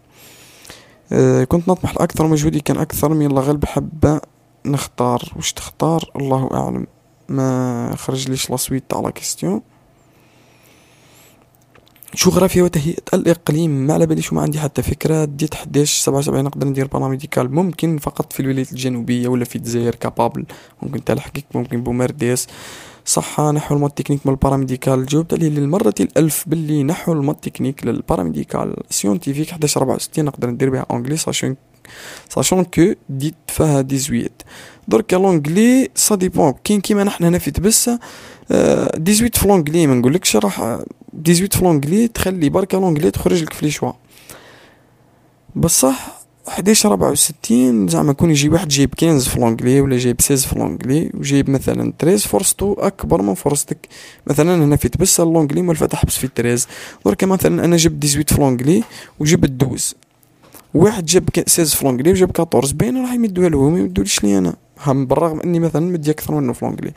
أه 1.13 1.45
كنت 1.45 1.69
نطمح 1.69 1.91
الاكثر 1.91 2.25
ومجهودي 2.25 2.61
كان 2.61 2.77
أكثر 2.77 3.15
mais 3.15 3.27
الله 3.27 3.43
غالب 3.43 3.65
حبه 3.65 4.21
نختار. 4.67 5.33
واش 5.37 5.53
تختار؟ 5.53 6.11
الله 6.17 6.49
أعلم. 6.55 6.87
ما 7.29 7.97
خرج 7.97 8.31
ليش 8.31 8.51
la 8.51 8.57
suite 8.57 8.85
تاع 8.89 9.01
la 9.01 9.11
question. 9.11 9.63
جغرافيا 12.17 12.63
وتهيئة 12.63 13.03
الإقليم. 13.15 13.71
ما 13.71 13.95
على 13.95 14.07
باليش 14.07 14.33
وما 14.33 14.43
عندي 14.43 14.61
حتى 14.61 14.83
فكرة. 14.83 15.25
ديت 15.25 15.55
حداش 15.55 15.99
سبعة 15.99 16.19
وسبعين 16.19 16.45
نقدر 16.45 16.67
ندير 16.67 16.87
paramédical 16.87 17.55
ممكن 17.55 17.99
فقط 17.99 18.33
في 18.33 18.41
الولايات 18.41 18.73
الجنوبية 18.73 19.29
ولا 19.29 19.45
في 19.45 19.57
الجزائر 19.57 19.95
capable 19.95 20.45
ممكن 20.83 21.05
تلحقك 21.05 21.45
ممكن 21.55 21.83
بومرديس. 21.83 22.47
صح 23.05 23.41
نحو 23.41 23.75
ال 23.75 23.78
math 23.78 23.91
technique 23.91 24.27
من 24.27 24.33
ال 24.33 24.39
paramédical 24.39 25.07
جاوبت 25.07 25.35
عليه 25.35 25.49
للمرة 25.49 25.95
الألف 26.01 26.45
باللي 26.47 26.83
نحو 26.83 27.13
ال 27.13 27.17
math 27.17 27.35
technique 27.35 27.87
لل 27.87 28.01
paramédical 28.01 28.77
scientifique 28.91 29.51
حداش 29.51 29.79
ربعة 29.79 29.95
وستين 29.95 30.25
نقدر 30.25 30.51
ندير 30.51 30.71
بها 30.71 30.87
anglais 30.91 31.17
sachant 31.17 31.57
sachant 32.29 32.65
que 32.65 32.93
ديت 33.09 33.35
فيها 33.49 33.81
dix-huit 33.81 34.43
دركا 34.89 35.17
l'anglais 35.17 35.91
ça 35.95 36.15
dépend 36.15 36.55
كاين 36.65 36.81
كيما 36.81 37.05
نحن 37.05 37.25
هنا 37.25 37.39
في 37.39 37.51
تبسة. 37.51 37.99
dix-huit 38.97 39.37
في 39.37 39.49
l'anglais 39.49 39.87
ما 39.87 39.95
نقولكش 39.95 40.37
راح 40.37 40.79
dix-huit 41.13 41.57
في 41.57 41.65
l'anglais 41.65 42.09
تخلي 42.09 42.49
بركا 42.49 42.77
l'anglais 42.77 43.11
تخرج 43.11 43.43
لك 43.43 43.53
في 43.53 43.65
les 43.65 43.71
choix. 43.71 43.93
بصح 45.57 46.19
حداش 46.49 46.87
ربعة 46.87 47.11
وستين 47.11 47.89
زعما 47.89 48.13
كون 48.13 48.31
يجي 48.31 48.49
واحد 48.49 48.69
جايب 48.69 48.95
quinze 48.95 49.29
في 49.29 49.41
l'anglais 49.41 49.81
ولا 49.81 49.99
جايب 49.99 50.21
seize 50.21 50.47
في 50.47 50.59
l'anglais 50.59 51.11
وجايب 51.15 51.51
مثلا 51.51 51.93
treize 51.99 52.27
فرصتو 52.27 52.73
أكبر 52.73 53.23
من 53.23 53.35
فرصتك 53.35 53.89
مثلا 54.27 54.65
هنا 54.65 54.77
في 54.77 54.89
تبس 54.89 55.21
l'anglais 55.21 55.63
مول 55.63 55.77
تحبس 55.77 56.17
في 56.19 56.29
treize 56.29 56.67
دركا 57.07 57.27
مثلا 57.27 57.65
أنا 57.65 57.77
جبت 57.77 57.95
dix-huit 57.95 58.33
في 58.33 58.41
l'anglais 58.41 58.85
وجبت 59.19 59.51
douze. 59.51 59.95
واحد 60.75 61.07
جاب 61.07 61.29
seize 61.47 61.75
في 61.75 61.85
l'anglais 61.85 62.11
وجاب 62.11 62.31
14 62.41 62.75
باين 62.75 63.03
راح 63.03 63.13
يمدوها 63.13 63.49
له 63.49 63.69
ما 63.69 63.79
يمدوليش 63.79 64.25
لي 64.25 64.39
أنا. 64.39 64.57
هم 64.87 65.07
بالرغم 65.07 65.41
إني 65.41 65.61
مثلا 65.61 65.93
مدي 65.93 66.11
أكثر 66.11 66.35
منه 66.35 66.53
في 66.53 66.65
l'anglais. 66.65 66.93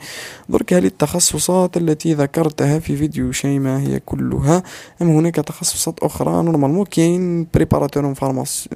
درك 0.48 0.72
هذه 0.72 0.86
التخصصات 0.86 1.76
التي 1.76 2.14
ذكرتها 2.14 2.78
في 2.78 2.96
فيديو 2.96 3.32
شيماء 3.32 3.80
هي 3.80 4.00
كلها 4.00 4.62
أم 5.02 5.08
هناك 5.08 5.34
تخصصات 5.34 5.98
أخرى؟ 6.02 6.42
normalement 6.42 6.84
كاين 6.84 7.46
préparateur 7.54 8.04
en 8.04 8.14
pharmacie 8.14 8.68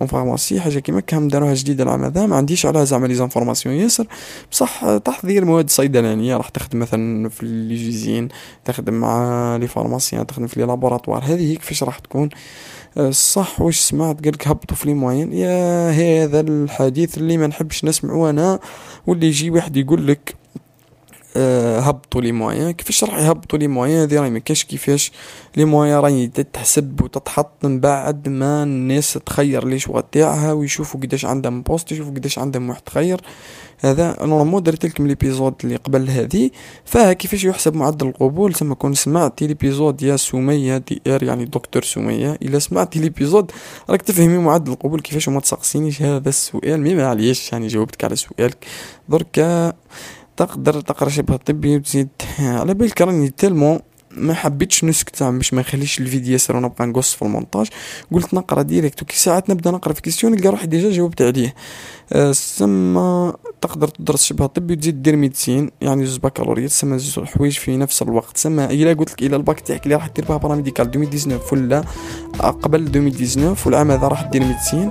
en 0.00 0.06
pharmacie 0.06 0.60
حاجة 0.60 0.78
كيما 0.78 1.00
كهم 1.00 1.28
داروها 1.28 1.54
جديدة 1.54 1.84
العام 1.84 2.04
هذا. 2.04 2.26
ما 2.26 2.36
عنديش 2.36 2.66
عليها 2.66 2.84
زعما 2.84 3.06
les 3.06 3.14
informations 3.14 3.74
ياسر. 3.74 4.06
بصح 4.52 4.96
تحضير 4.96 5.44
مواد 5.44 5.70
صيدلانية 5.70 6.36
راح 6.36 6.48
تخدم 6.48 6.78
مثلا 6.78 7.28
في 7.28 7.46
لي 7.46 8.28
تخدم 8.64 8.94
مع 8.94 9.56
les 9.56 9.66
pharmaciens 9.66 10.26
تخدم 10.26 10.46
في 10.46 10.60
les 10.60 10.66
laboratoires 10.66 11.24
هذه 11.24 11.54
كيفاش 11.54 11.82
راح 11.82 11.98
تكون. 11.98 12.28
صح 13.10 13.60
واش 13.60 13.80
سمعت 13.80 14.24
قالك 14.24 14.48
هبطوا 14.48 14.76
في 14.76 14.88
les 14.88 14.94
moyennes 14.94 15.32
يا 15.32 15.90
هذا 15.90 16.40
الحديث 16.40 17.18
اللي 17.18 17.36
ما 17.36 17.46
نحبش 17.46 17.84
نسمعه 17.84 18.30
أنا 18.30 18.58
واللي 19.06 19.26
يجي 19.26 19.50
واحد 19.50 19.76
يقول 19.76 20.06
لك 20.06 20.34
هبطوا 21.36 22.20
les 22.20 22.32
moyennes 22.32 22.70
كيفاش 22.70 23.04
راح 23.04 23.18
يهبطوا 23.18 23.58
les 23.58 23.68
moyennes 23.68 23.96
هذه 24.00 24.20
راهي 24.20 24.30
ما 24.30 24.38
كاش 24.38 24.64
كيفاش. 24.64 25.12
les 25.56 25.64
moyennes 25.64 25.94
راهي 25.94 26.26
تتحسب 26.26 27.00
وتتحط 27.00 27.64
من 27.64 27.80
بعد 27.80 28.28
ما 28.28 28.62
الناس 28.62 29.12
تخير 29.12 29.66
les 29.66 29.78
choix 29.78 30.00
تاعها 30.00 30.52
ويشوفوا 30.52 31.00
قداش 31.00 31.24
عندهم 31.24 31.62
postes 31.62 31.92
يشوفوا 31.92 32.12
قداش 32.12 32.38
عندهم 32.38 32.68
واحد 32.68 32.82
تخير. 32.82 33.20
هذا 33.78 34.16
normalement 34.20 34.62
درت 34.62 34.86
لكم 34.86 35.06
l'épisode 35.06 35.54
اللي 35.64 35.76
قبل 35.76 36.10
هذه. 36.10 36.50
كيفاش 36.94 37.44
يحسب 37.44 37.74
معدل 37.74 38.08
القبول؟ 38.08 38.54
ثم 38.54 38.72
كون 38.72 38.94
سمعتي 38.94 39.46
l'épisode 39.46 40.02
يا 40.02 40.16
سمية 40.16 40.76
DR 40.76 41.22
يعني 41.22 41.44
دكتور 41.44 41.82
سمية 41.82 42.38
إلا 42.42 42.58
سمعتي 42.58 42.98
l'épisode 42.98 43.50
راك 43.90 44.02
تفهمي 44.02 44.38
معدل 44.38 44.72
القبول 44.72 45.00
كيفاش 45.00 45.28
وما 45.28 45.40
تسقسينيش. 45.40 46.02
هذا 46.02 46.28
السؤال 46.28 46.80
mais 46.80 46.94
معليش 46.94 47.52
يعني 47.52 47.66
جاوبتك 47.66 48.04
على 48.04 48.16
سؤالك. 48.16 48.66
درك 49.08 49.74
تقدر 50.40 50.80
تقرأ 50.80 51.08
شبه 51.08 51.36
طبي 51.36 51.76
وتزيد 51.76 52.08
على 52.38 52.74
بالك 52.74 53.02
راني 53.02 53.28
tellement 53.28 53.78
ما 54.10 54.34
حبيتش 54.34 54.84
نسكت 54.84 55.22
باش 55.22 55.54
ما 55.54 55.60
نخليش 55.60 56.00
الفيديو 56.00 56.32
ياسر 56.32 56.56
ونبقى 56.56 56.86
نقص 56.86 57.14
في 57.14 57.22
المونتاج. 57.22 57.66
قلت 58.12 58.34
نقرأ 58.34 58.62
direct. 58.62 59.02
وكي 59.02 59.16
ساعات 59.16 59.50
نبدا 59.50 59.70
نقرأ 59.70 59.92
في 59.92 60.02
question 60.02 60.32
نلقى 60.32 60.48
روحي 60.48 60.66
déjà 60.66 60.90
جاوبت 60.90 61.22
عليه. 61.22 61.54
أه 62.12 62.32
سما 62.32 63.36
تقدر 63.60 63.88
تدرس 63.88 64.24
شبه 64.24 64.46
طبي 64.46 64.74
وتزيد 64.74 65.02
دير 65.02 65.16
médecine. 65.16 65.70
يعني 65.80 66.06
زوج 66.06 66.20
بكالوريات 66.20 66.70
سما 66.70 66.96
زوج 66.96 67.24
حوايج 67.24 67.52
في 67.52 67.76
نفس 67.76 68.02
الوقت. 68.02 68.36
سما 68.36 68.70
إلا 68.70 68.92
قلت 68.92 69.12
لك 69.12 69.22
إلى 69.22 69.36
الباك 69.36 69.60
تاعك 69.60 69.84
اللي 69.84 69.94
راح 69.94 70.06
دير 70.06 70.24
بها 70.24 70.36
paramédical 70.36 70.86
2019 70.86 71.54
ولا 71.54 71.84
قبل 72.40 72.80
2019 72.80 73.66
والعام 73.66 73.90
هذا 73.90 74.08
راح 74.08 74.22
دير 74.22 74.44
médecine. 74.44 74.90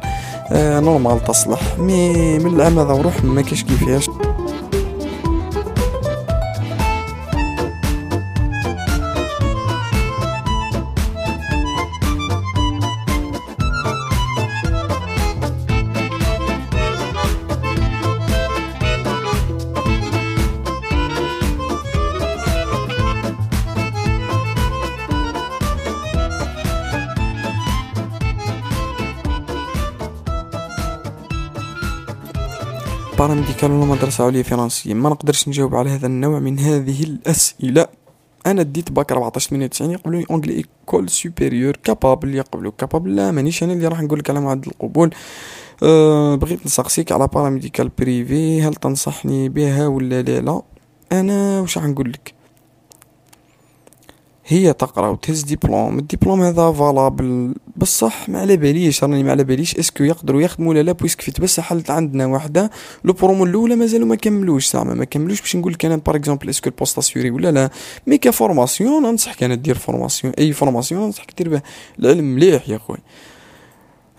normal 0.85 1.23
تصلح. 1.23 1.77
mais 1.79 2.39
من 2.39 2.55
العام 2.55 2.79
هذا 2.79 2.93
وروح 2.93 3.23
ما 3.23 3.41
كاش 3.41 3.63
كيفاش. 3.63 4.09
paramédical 33.39 33.71
ولا 33.71 33.85
مدرسة 33.85 34.25
عليا 34.25 34.43
فرنسية. 34.43 34.93
ما 34.93 35.09
نقدرش 35.09 35.47
نجاوب 35.47 35.75
على 35.75 35.89
هذا 35.89 36.07
النوع 36.07 36.39
من 36.39 36.59
هذه 36.59 37.03
الأسئلة. 37.03 37.87
أنا 38.45 38.63
ديت 38.63 38.91
باك 38.91 39.11
14 39.11 39.49
98 39.49 39.91
يقبلوني 39.91 40.25
anglais 40.29 40.53
école 40.53 41.09
supérieure 41.09 41.75
capable. 41.83 42.35
يقبلوا 42.35 42.71
capable 42.77 43.15
لا 43.15 43.31
مانيش 43.31 43.63
أنا 43.63 43.73
اللي 43.73 43.87
راح 43.87 44.01
نقول 44.01 44.19
لك 44.19 44.29
على 44.29 44.41
معدل 44.41 44.71
القبول. 44.71 45.09
أه 45.83 46.35
بغيت 46.35 46.65
نسقسيك 46.65 47.11
على 47.11 47.27
paramédical 47.27 47.91
privé 47.99 48.61
هل 48.61 48.75
تنصحني 48.75 49.49
بها 49.49 49.87
ولا 49.87 50.21
لا؟ 50.21 50.39
لا. 50.39 50.61
أنا 51.11 51.61
واش 51.61 51.77
راح 51.77 51.85
نقول 51.87 52.11
لك؟ 52.11 52.38
هي 54.51 54.73
تقرأ 54.73 55.07
وتهز 55.07 55.41
ديبلوم 55.41 55.99
الدبلوم 55.99 56.41
هذا 56.41 56.71
valable. 56.71 57.53
بصح 57.77 58.29
ما 58.29 58.39
على 58.39 58.57
باليش 58.57 59.03
راني 59.03 59.23
ما 59.23 59.31
على 59.31 59.43
باليش. 59.43 59.75
est-ce 59.75 59.94
que 59.94 60.03
يقدروا 60.03 60.41
يخدموا 60.41 60.69
ولا 60.69 60.83
لا؟ 60.83 60.91
puisque 60.91 61.21
في 61.21 61.31
تبس 61.31 61.59
حلت 61.59 61.91
عندنا 61.91 62.25
وحده 62.25 62.71
la 63.03 63.13
promo 63.13 63.45
الأولى 63.45 63.75
مازالوا 63.75 64.07
ما 64.07 64.15
كملوش 64.15 64.71
زعما 64.71 64.93
ما 64.93 65.05
كملوش. 65.05 65.41
باش 65.41 65.55
نقول 65.55 65.73
لك 65.73 65.85
أنا 65.85 65.95
par 65.95 66.15
exemple 66.15 66.49
est-ce 66.49 66.62
que 66.62 66.69
ال 66.69 66.74
poste 66.74 66.97
assuré 66.97 67.31
ولا 67.31 67.51
لا؟ 67.51 67.69
mais 68.07 68.17
ك 68.17 68.26
formation 68.26 69.03
ننصحك 69.03 69.43
أنا 69.43 69.55
دير 69.55 69.75
formation 69.75 70.33
أي 70.39 70.53
formation 70.53 71.05
ننصحك 71.05 71.33
دير 71.37 71.49
به. 71.49 71.61
العلم 71.99 72.35
مليح 72.35 72.69
يا 72.69 72.77
خويا. 72.77 72.99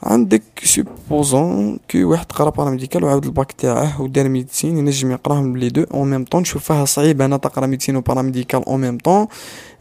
عندك 0.03 0.43
supposons 0.65 1.79
كي 1.89 2.05
واحد 2.05 2.33
قرا 2.33 2.51
paramédical 2.51 3.05
وعاود 3.05 3.25
الباك 3.25 3.53
تاعه 3.53 4.03
ودار 4.03 4.29
médecine 4.29 4.79
ينجم 4.79 5.11
يقراهم 5.11 5.57
les 5.57 5.69
deux 5.69 5.83
en 5.95 6.11
même 6.11 6.25
temps 6.25 6.41
نشوفها 6.41 6.85
صعيب 6.85 7.23
أنا 7.23 7.37
تقرا 7.37 7.67
médecine 7.67 7.97
و 7.97 8.03
paramédical 8.03 8.65
en 8.65 8.81
même 8.81 8.99
temps 8.99 9.27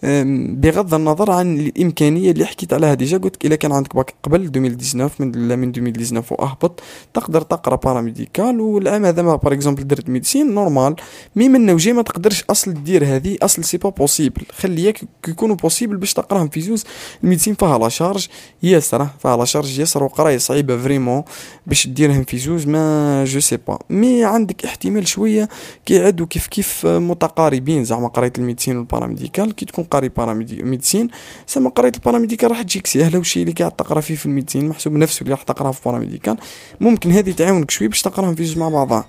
بغض 0.04 0.94
النظر 0.94 1.32
عن 1.32 1.60
الإمكانية 1.60 2.32
اللي 2.32 2.46
حكيت 2.46 2.74
عليها 2.74 2.94
déjà 2.94 3.18
قلت 3.18 3.46
إلا 3.46 3.56
كان 3.56 3.72
عندك 3.72 3.96
باك 3.96 4.14
قبل 4.24 4.42
2019 4.42 5.14
من 5.20 5.60
من 5.60 5.70
2019 5.70 6.36
وأهبط 6.40 6.80
تقدر 7.14 7.42
تقرا 7.42 7.76
paramédical 7.76 8.62
والعام 8.62 9.06
هذا 9.06 9.22
ما 9.22 9.36
par 9.36 9.54
exemple 9.54 9.88
درت 9.88 10.10
médecine 10.10 10.54
normal 10.54 10.96
mais 11.36 11.50
من 11.50 11.70
وجي 11.70 11.94
ما 11.94 12.02
تقدرش 12.02 12.44
أصل 12.50 12.74
دير 12.74 13.06
هذه 13.06 13.38
أصل 13.42 13.64
c'est 13.64 13.78
pas 13.78 13.90
possible 13.90 14.42
خليك 14.52 15.02
يكونوا 15.28 15.56
possible 15.56 15.98
باش 15.98 16.14
تقراهم 16.14 16.50
في 16.50 16.62
زوز 16.62 16.84
ال 17.24 17.27
médecine 17.27 17.54
فيها 17.54 17.78
la 17.78 17.90
charge 17.90 18.28
ياسر 18.64 19.08
فيها 19.20 19.38
la 19.38 19.46
charge 19.46 19.80
ياسر 19.80 20.04
وقرايه 20.10 20.38
صعيبة 20.38 20.78
vraiment 20.78 21.24
باش 21.68 21.88
ديرهم 21.88 22.24
في 22.24 22.38
زوز 22.38 22.68
mais 22.68 23.26
je 23.26 23.40
sais 23.40 23.58
pas. 23.68 23.80
mais 23.90 24.26
عندك 24.26 24.66
احتمال 24.66 25.08
شوية 25.08 25.50
كي 25.86 26.06
عدو 26.06 26.26
كيف 26.26 26.48
كيف 26.48 26.86
متقاربين. 26.86 27.84
زعما 27.84 28.08
قريت 28.08 28.40
ال 28.40 28.44
médecine 28.44 28.78
وال 28.78 28.90
paramédical 28.90 29.56
كي 29.56 29.66
تكون 29.66 29.84
قاري 29.84 30.10
paramédecine 30.10 31.08
سما 31.46 31.70
قريت 31.70 31.96
ال 31.96 32.00
paramédical 32.00 32.52
راح 32.52 32.62
تجيك 32.62 32.88
سهلة 32.88 33.20
وشي 33.20 33.42
اللي 33.42 33.52
قاعد 33.52 33.72
تقرا 33.72 34.02
فيه 34.02 34.16
في 34.16 34.26
ال 34.26 34.30
médecine 34.30 34.68
محسوب 34.68 34.94
نفسه 34.94 35.22
اللي 35.22 35.32
راح 35.32 35.44
تقراه 35.44 35.72
في 35.72 35.82
paramédical 35.86 36.38
ممكن 36.82 37.12
هذه 37.12 37.32
تعاونك 37.32 37.72
شوية 37.72 37.88
باش 37.88 38.02
تقراهم 38.02 38.36
في 38.36 38.44
جوج 38.44 38.58
مع 38.58 38.70
بعضها. 38.70 39.06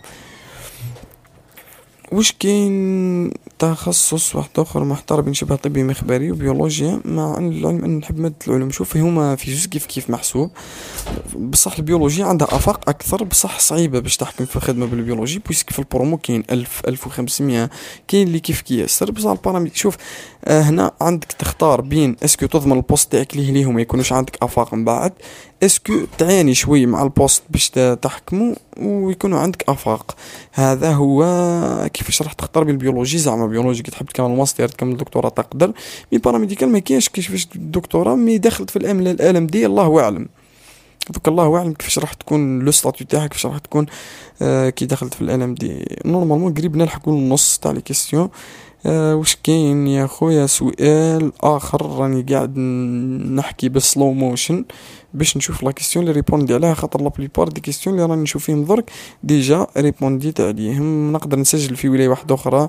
وش 2.12 2.32
كاين 2.32 3.32
تخصص 3.58 4.36
واحد 4.36 4.48
آخر 4.58 4.84
محتار 4.84 5.20
بين 5.20 5.34
شبه 5.34 5.56
طبي 5.56 5.82
مخبري 5.82 6.30
وبيولوجيا 6.30 7.00
مع 7.04 7.38
العلم 7.38 7.84
أن 7.84 7.98
نحب 7.98 8.18
مادة 8.18 8.34
العلوم؟ 8.48 8.70
شوف 8.70 8.96
هما 8.96 9.36
في 9.36 9.54
جزء 9.54 9.68
كيف 9.68 9.86
كيف 9.86 10.11
محسوب. 10.11 10.50
بصح 11.36 11.76
البيولوجيا 11.78 12.24
عندها 12.24 12.48
آفاق 12.56 12.88
أكثر 12.88 13.24
بصح 13.24 13.58
صعيبة 13.58 13.98
باش 13.98 14.16
تحكم 14.16 14.44
في 14.44 14.56
الخدمة 14.56 14.86
بال 14.86 14.97
biologie 14.97 15.38
puisque 15.38 15.70
في 15.70 15.78
البرومو 15.78 16.16
كاين 16.16 16.44
الف 16.50 16.82
ألف 16.88 17.06
وخمسمية 17.06 17.70
كاين 18.08 18.26
اللي 18.26 18.40
كيف 18.40 18.61
كياسر. 18.61 19.11
بصح 19.11 19.30
ال 19.30 19.36
paramed 19.36 19.74
شوف 19.74 19.96
آه 20.44 20.62
هنا 20.62 20.92
عندك 21.00 21.32
تختار 21.32 21.80
بين 21.80 22.16
est-ce 22.24 22.39
que 22.39 22.47
تضمن 22.46 22.76
ال 22.76 22.82
poste 22.82 23.12
تاعك 23.12 23.36
ليه 23.36 23.52
ليه 23.52 23.70
ما 23.70 23.80
يكونوش 23.80 24.12
عندك 24.12 24.38
آفاق 24.42 24.74
من 24.74 24.84
بعد 24.84 25.12
Est-ce 25.62 25.84
que 25.84 25.95
تعاني 26.18 26.54
شوي 26.54 26.86
مع 26.86 27.02
ال 27.03 27.09
poste 27.09 27.43
باش 27.50 27.70
تحكمو. 28.02 28.56
ويكونوا 28.77 29.39
عندك 29.39 29.64
أفاق. 29.68 30.16
هذا 30.53 30.93
هو 30.93 31.25
كيفاش 31.93 32.23
راح 32.23 32.33
تختار 32.33 32.64
بال 32.64 32.74
biologie. 32.74 33.18
زعما 33.18 33.47
biologie 33.47 33.82
كي 33.83 33.91
تحب 33.91 34.07
تكمل 34.07 34.37
ماستر 34.37 34.68
تكمل 34.68 34.97
دكتوراه 34.97 35.29
تقدر. 35.29 35.73
mais 36.12 36.18
paramédical 36.18 36.68
ما 36.68 36.79
كاينش 36.79 37.09
كيفاش 37.09 37.49
الدكتوراه 37.57 38.14
mais 38.14 38.38
دخلت 38.39 38.71
في 38.71 38.77
ال 38.76 39.01
LMD 39.01 39.66
الله 39.66 40.01
أعلم. 40.01 40.29
دوك 41.11 41.29
الله 41.29 41.57
أعلم 41.57 41.73
كيفاش 41.73 41.99
راح 41.99 42.12
تكون 42.12 42.59
le 42.59 42.70
statut 42.70 43.07
تاعك 43.07 43.29
كيفاش 43.29 43.47
راح 43.47 43.59
تكون 43.59 43.87
آه 44.43 44.71
كي 44.71 44.87
دخلت 44.87 45.14
في 45.14 45.21
ال 45.20 45.55
LMD. 45.55 45.99
normalement 46.05 46.55
قريب 46.55 46.77
نلحقوا 46.77 47.12
النص 47.14 47.59
تاع 47.59 47.71
les 47.70 47.80
questions. 47.80 48.28
آه 48.87 49.16
وش 49.16 49.37
كاين 49.43 49.87
يا 49.87 50.07
خويا؟ 50.07 50.47
سؤال 50.47 51.33
آخر 51.41 51.87
راني 51.87 52.23
قاعد 52.23 52.59
نحكي 52.59 53.68
ب 53.68 53.77
slow 53.77 54.12
motion. 54.12 54.64
باش 55.14 55.36
نشوف 55.36 55.62
la 55.62 55.70
question 55.70 56.03
اللي 56.04 56.14
ريبوندي 56.14 56.54
عليها 56.54 56.74
خاطر 56.74 57.02
la 57.03 57.09
plupart 57.09 57.49
des 57.49 57.61
questions 57.61 57.97
اللي 57.96 58.06
راني 58.06 58.22
نشوف 58.22 58.44
فيهم 58.44 58.64
درك 58.64 58.90
déjà 59.22 59.66
ريبونديت 59.76 60.40
عليهم 60.40 61.12
نقدر 61.12 61.38
نسجل 61.38 61.76
في 61.76 61.88
ولاية 61.88 62.08
واحدة 62.08 62.34
أخرى. 62.34 62.68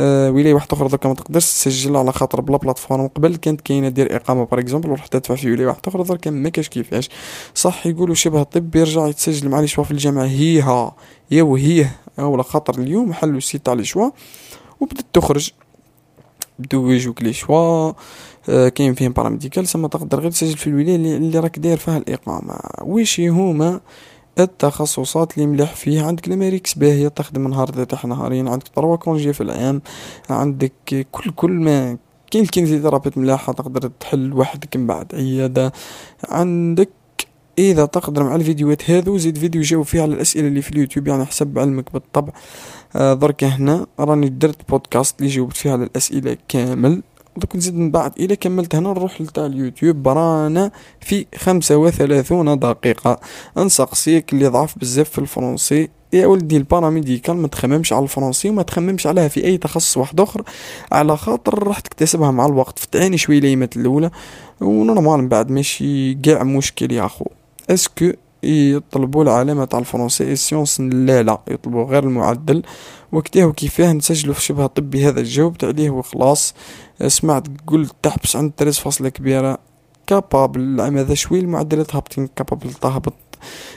آه 0.00 0.30
ولاية 0.30 0.54
واحدة 0.54 0.76
أخرى 0.76 0.88
درك 0.88 1.06
ما 1.06 1.14
تقدرش 1.14 1.44
تسجل 1.44 1.96
على 1.96 2.12
خاطر 2.12 2.40
ب 2.40 2.45
la 2.45 2.56
plateforme. 2.56 3.06
قبل 3.06 3.36
كانت 3.36 3.60
كاينة 3.60 3.88
دير 3.88 4.16
إقامة 4.16 4.44
par 4.44 4.60
exemple 4.60 4.90
ورحت 4.90 5.12
تدفع 5.12 5.34
في 5.34 5.52
ولاية 5.52 5.66
واحدة 5.66 5.82
أخرى 5.86 6.02
درك 6.04 6.28
ما 6.28 6.48
كاش 6.48 6.68
كيفاش. 6.68 7.08
صح 7.54 7.86
يقولوا 7.86 8.14
شبه 8.14 8.42
طب 8.42 8.76
يرجع 8.76 9.06
يتسجل 9.06 9.48
مع 9.48 9.60
les 9.60 9.66
choix 9.66 9.84
في 9.84 9.90
الجامعة. 9.90 10.26
هيها 10.26 10.96
يا 11.30 11.42
وهيه 11.42 11.96
ولا 12.18 12.42
خاطر 12.42 12.78
اليوم 12.78 13.12
حلوا 13.12 13.38
ال 13.38 13.44
site 13.44 13.66
تاع 13.66 13.74
les 13.74 13.84
choix 13.84 14.10
وبدات 14.80 15.04
تخرج. 15.12 15.50
بدو 16.58 16.90
يجوك 16.90 17.22
les 17.22 17.32
choix 17.32 17.92
كاين 18.46 18.94
فيهم 18.94 19.12
paramédical 19.12 19.68
سما 19.68 19.88
تقدر 19.88 20.20
غير 20.20 20.30
تسجل 20.30 20.56
في 20.56 20.66
الولاية 20.66 20.96
اللي, 20.96 21.38
راك 21.38 21.58
داير 21.58 21.76
فيها 21.76 21.98
الإقامة. 21.98 22.54
ويش 22.82 23.20
هما 23.20 23.80
التخصصات 24.38 25.34
اللي 25.34 25.46
مليح 25.46 25.74
فيه 25.74 26.02
عندك 26.02 26.28
الماريكس 26.28 26.74
باهية 26.74 27.08
تخدم 27.08 27.48
نهار 27.48 27.68
تاع 27.68 27.98
نهارين 28.04 28.48
عندك 28.48 28.68
trois 28.68 28.96
congés 28.96 29.32
في 29.32 29.40
العام 29.40 29.82
عندك 30.30 31.06
كل 31.12 31.30
كل 31.30 31.50
ما 31.50 31.98
كاين 32.30 32.44
ال 32.44 32.48
kinésithérapeute 32.48 33.18
ملاحة 33.18 33.52
تقدر 33.52 33.90
تحل 34.00 34.32
وحدك 34.32 34.76
من 34.76 34.86
بعد 34.86 35.14
عيادة. 35.14 35.72
عندك 36.28 36.90
إذا 37.58 37.84
تقدر 37.84 38.22
مع 38.22 38.34
الفيديوهات 38.34 38.90
هذو 38.90 39.18
زيد 39.18 39.38
فيديو 39.38 39.62
جاوب 39.62 39.84
فيه 39.84 40.02
على 40.02 40.14
الأسئلة 40.14 40.48
اللي 40.48 40.62
في 40.62 40.70
اليوتيوب 40.70 41.08
يعني 41.08 41.24
حسب 41.24 41.58
علمك 41.58 41.92
بالطبع. 41.92 42.32
آه 42.96 43.14
درك 43.14 43.44
هنا 43.44 43.86
راني 44.00 44.28
درت 44.28 44.68
بودكاست 44.68 45.20
اللي 45.20 45.30
جاوبت 45.30 45.56
فيه 45.56 45.70
على 45.70 45.84
الأسئلة 45.84 46.36
كامل. 46.48 47.02
دوك 47.36 47.56
نزيد 47.56 47.74
من 47.74 47.90
بعد 47.90 48.12
إلى 48.20 48.36
كملت 48.36 48.74
هنا 48.74 48.88
نروح 48.88 49.20
لتاع 49.20 49.46
اليوتيوب 49.46 49.96
برانا 49.96 50.70
في 51.00 51.26
خمسة 51.36 51.76
وثلاثون 51.76 52.58
دقيقة. 52.58 53.20
انسقسيك 53.58 54.32
اللي 54.32 54.46
ضعف 54.46 54.78
بزاف 54.78 55.10
في 55.10 55.18
الفرنسي. 55.18 55.88
يا 56.12 56.26
ولدي 56.26 56.56
ال 56.56 56.63
paramédical 56.63 57.36
ما 57.36 57.48
تخممش 57.48 57.92
على 57.92 58.02
الفرنسي 58.02 58.48
وما 58.48 58.62
تخممش 58.62 59.06
عليها 59.06 59.28
في 59.28 59.44
أي 59.44 59.58
تخصص 59.58 59.96
واحد 59.96 60.20
آخر. 60.20 60.42
على 60.92 61.16
خاطر 61.16 61.68
راح 61.68 61.80
تكتسبها 61.80 62.30
مع 62.30 62.46
الوقت. 62.46 62.78
فتعاني 62.78 63.18
شوي 63.18 63.40
ليمات 63.40 63.76
الأولى 63.76 64.10
و 64.60 64.68
normal 64.68 65.18
من 65.18 65.28
بعد 65.28 65.50
ماشي 65.50 66.14
كاع 66.14 66.42
مشكل 66.42 66.92
يا 66.92 67.06
أخو. 67.06 67.24
est-ce 67.70 67.98
que 67.98 68.12
يطلبوا 68.44 69.22
العلامة 69.22 69.64
تاع 69.64 69.78
الفرنسي 69.78 70.36
science 70.36 70.80
لا 70.80 71.22
لا 71.22 71.40
يطلبوا 71.48 71.84
غير 71.84 72.04
المعدل. 72.04 72.62
وقتها 73.12 73.44
وكيفاه 73.44 73.92
نسجلوا 73.92 74.34
في 74.34 74.42
شبه 74.42 74.66
طبي 74.66 75.08
هذا 75.08 75.22
جاوبت 75.22 75.64
عليه 75.64 75.90
وخلاص. 75.90 76.54
سمعت 77.06 77.46
قلت 77.66 77.92
تحبس 78.02 78.36
عند 78.36 78.52
تريس 78.56 78.78
فاصلة 78.78 79.08
كبيرة. 79.08 79.58
capable 80.06 80.60
العام 80.60 80.98
هذا 80.98 81.14
شوي 81.14 81.38
المعدلات 81.40 81.94
هابطين 81.94 82.28
capable 82.36 82.72
تهبط. 82.72 83.14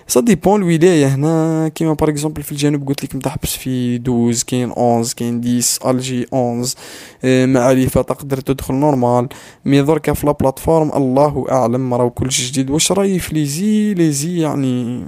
ça 0.08 0.20
dépend 0.22 0.62
الولاية 0.62 1.08
هنا 1.08 1.68
كيما 1.68 1.94
par 1.94 2.10
exemple 2.10 2.44
في 2.44 2.52
الجنوب 2.52 2.88
قلت 2.88 3.04
لك 3.04 3.16
متحبس 3.16 3.56
في 3.58 3.98
douze 3.98 4.44
كاين 4.44 4.72
onze 4.72 5.14
كاين 5.14 5.42
dix 5.42 5.80
Alger 5.86 6.28
onze 6.34 6.76
آه 7.24 7.46
معرفة 7.46 8.02
تقدر 8.02 8.40
تدخل 8.40 8.74
normal 8.74 9.28
mais 9.66 9.82
دركا 9.82 10.14
في 10.14 10.26
la 10.28 10.32
plateforme 10.32 10.92
الله 10.96 11.46
أعلم 11.52 11.94
راهو 11.94 12.10
كلشي 12.10 12.52
جديد. 12.52 12.70
واش 12.70 12.92
راي 12.92 13.20
في 13.20 13.34
l'ESI 13.34 13.94
l'ESI 13.94 14.40
يعني 14.40 15.06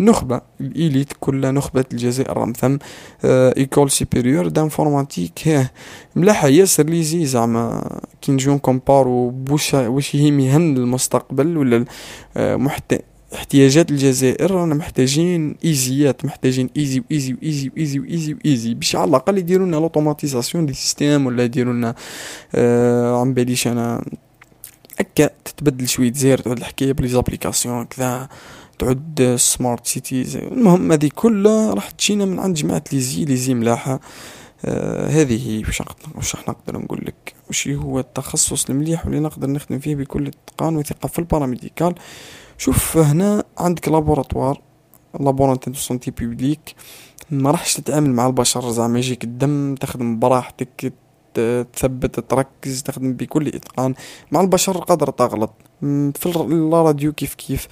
نخبة. 0.00 0.40
ال 0.60 0.69
élite 0.69 1.12
كلها 1.20 1.50
نخبة 1.50 1.84
الجزائر 1.92 2.36
راهم 2.36 2.52
ثم 2.52 2.76
école 3.24 3.90
supérieure 3.90 4.48
d'informatique 4.48 5.48
هاه 5.48 5.70
ملاحة 6.16 6.48
ياسر 6.48 6.84
l'ESI 6.84 7.26
زعما 7.26 7.82
كي 8.20 8.32
نجيو 8.32 8.54
نكومبارو 8.54 9.34
واش 9.50 10.16
هي 10.16 10.30
مهن 10.30 10.76
المستقبل 10.76 11.56
ولا 11.56 11.84
محت 12.36 12.94
احتياجات 13.34 13.90
الجزائر 13.90 14.50
رانا 14.50 14.74
محتاجين 14.74 15.56
إيزيات 15.64 16.24
محتاجين 16.24 16.70
إيزي 16.76 17.00
وإيزي 17.10 17.32
وإيزي 17.34 17.68
وإيزي 17.68 17.98
وإيزي 18.00 18.34
وإيزي. 18.34 18.74
باش 18.74 18.96
على 18.96 19.08
الأقل 19.08 19.38
يديروا 19.38 19.66
لنا 19.66 19.76
l'automatisation 19.76 20.66
des 20.66 20.72
systèmes 20.74 21.26
ولا 21.26 21.44
يديروا 21.44 21.72
لنا 21.72 21.94
آه 22.54 23.20
عم 23.20 23.34
باليش 23.34 23.66
أنا 23.66 24.04
هكا 25.00 25.30
تتبدل 25.44 25.88
شوية 25.88 26.12
زير 26.12 26.38
تعود 26.38 26.58
الحكاية 26.58 26.92
ب 26.92 27.08
les 27.08 27.23
applications 27.23 27.84
كذا 27.84 28.28
تعود 28.78 29.36
smart 29.36 29.86
cities 29.86 30.36
المهم 30.36 30.92
هذه 30.92 31.10
كلها 31.14 31.74
راح 31.74 31.90
تجينا 31.90 32.24
من 32.24 32.38
عند 32.38 32.56
جماعة 32.56 32.84
l'ESI 32.92 33.24
l'ESI 33.24 33.54
ملاحة. 33.54 34.00
آه 34.64 35.08
هذه 35.08 35.62
واش 35.66 35.82
واش 36.14 36.36
راح 36.36 36.48
نقدر 36.48 36.78
نقول 36.78 37.04
لك؟ 37.06 37.34
وش 37.50 37.68
هو 37.68 38.00
التخصص 38.00 38.70
المليح 38.70 39.06
واللي 39.06 39.20
نقدر 39.20 39.50
نخدم 39.50 39.78
فيه 39.78 39.94
بكل 39.96 40.26
اتقان 40.26 40.76
وثقه 40.76 41.06
في 41.06 41.18
ال 41.18 41.24
paramédical. 41.24 41.94
شوف 42.60 42.96
هنا 42.96 43.44
عندك 43.58 43.88
laboratoire. 43.88 44.60
laboratoire 45.20 45.76
santé 45.76 46.10
publique. 46.10 46.74
ما 47.30 47.50
راحش 47.50 47.74
تتعامل 47.74 48.10
مع 48.10 48.26
البشر 48.26 48.70
زعما 48.70 48.98
يجيك 48.98 49.24
الدم 49.24 49.74
تخدم 49.74 50.18
براحتك 50.18 50.92
تثبت 51.34 52.20
تركز 52.20 52.82
تخدم 52.82 53.12
بكل 53.12 53.48
إتقان. 53.48 53.94
مع 54.32 54.40
البشر 54.40 54.78
قادر 54.78 55.10
تغلط. 55.10 55.50
في 55.80 56.26
الراديو 56.26 57.12
كيف 57.12 57.34
كيف. 57.34 57.68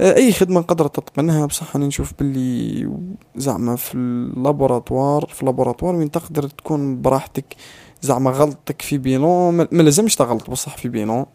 أي 0.00 0.32
خدمة 0.32 0.60
قدر 0.60 0.86
تتقنها. 0.86 1.46
بصح 1.46 1.76
أنا 1.76 1.86
نشوف 1.86 2.12
باللي 2.18 2.90
زعما 3.36 3.76
في 3.76 3.94
ال 3.94 4.05
laboratoire 4.05 5.26
في 5.32 5.40
ال 5.40 5.45
laboratoire 5.45 5.94
وين 5.94 6.10
تقدر 6.10 6.48
تكون 6.48 7.02
براحتك. 7.02 7.54
زعما 8.02 8.30
غلطك 8.30 8.82
في 8.82 8.98
bilan 8.98 9.54
ما 9.54 9.82
لازمش 9.82 10.14
تغلط 10.14 10.50
بصح 10.50 10.76
في 10.76 10.88
bilan 10.88 11.26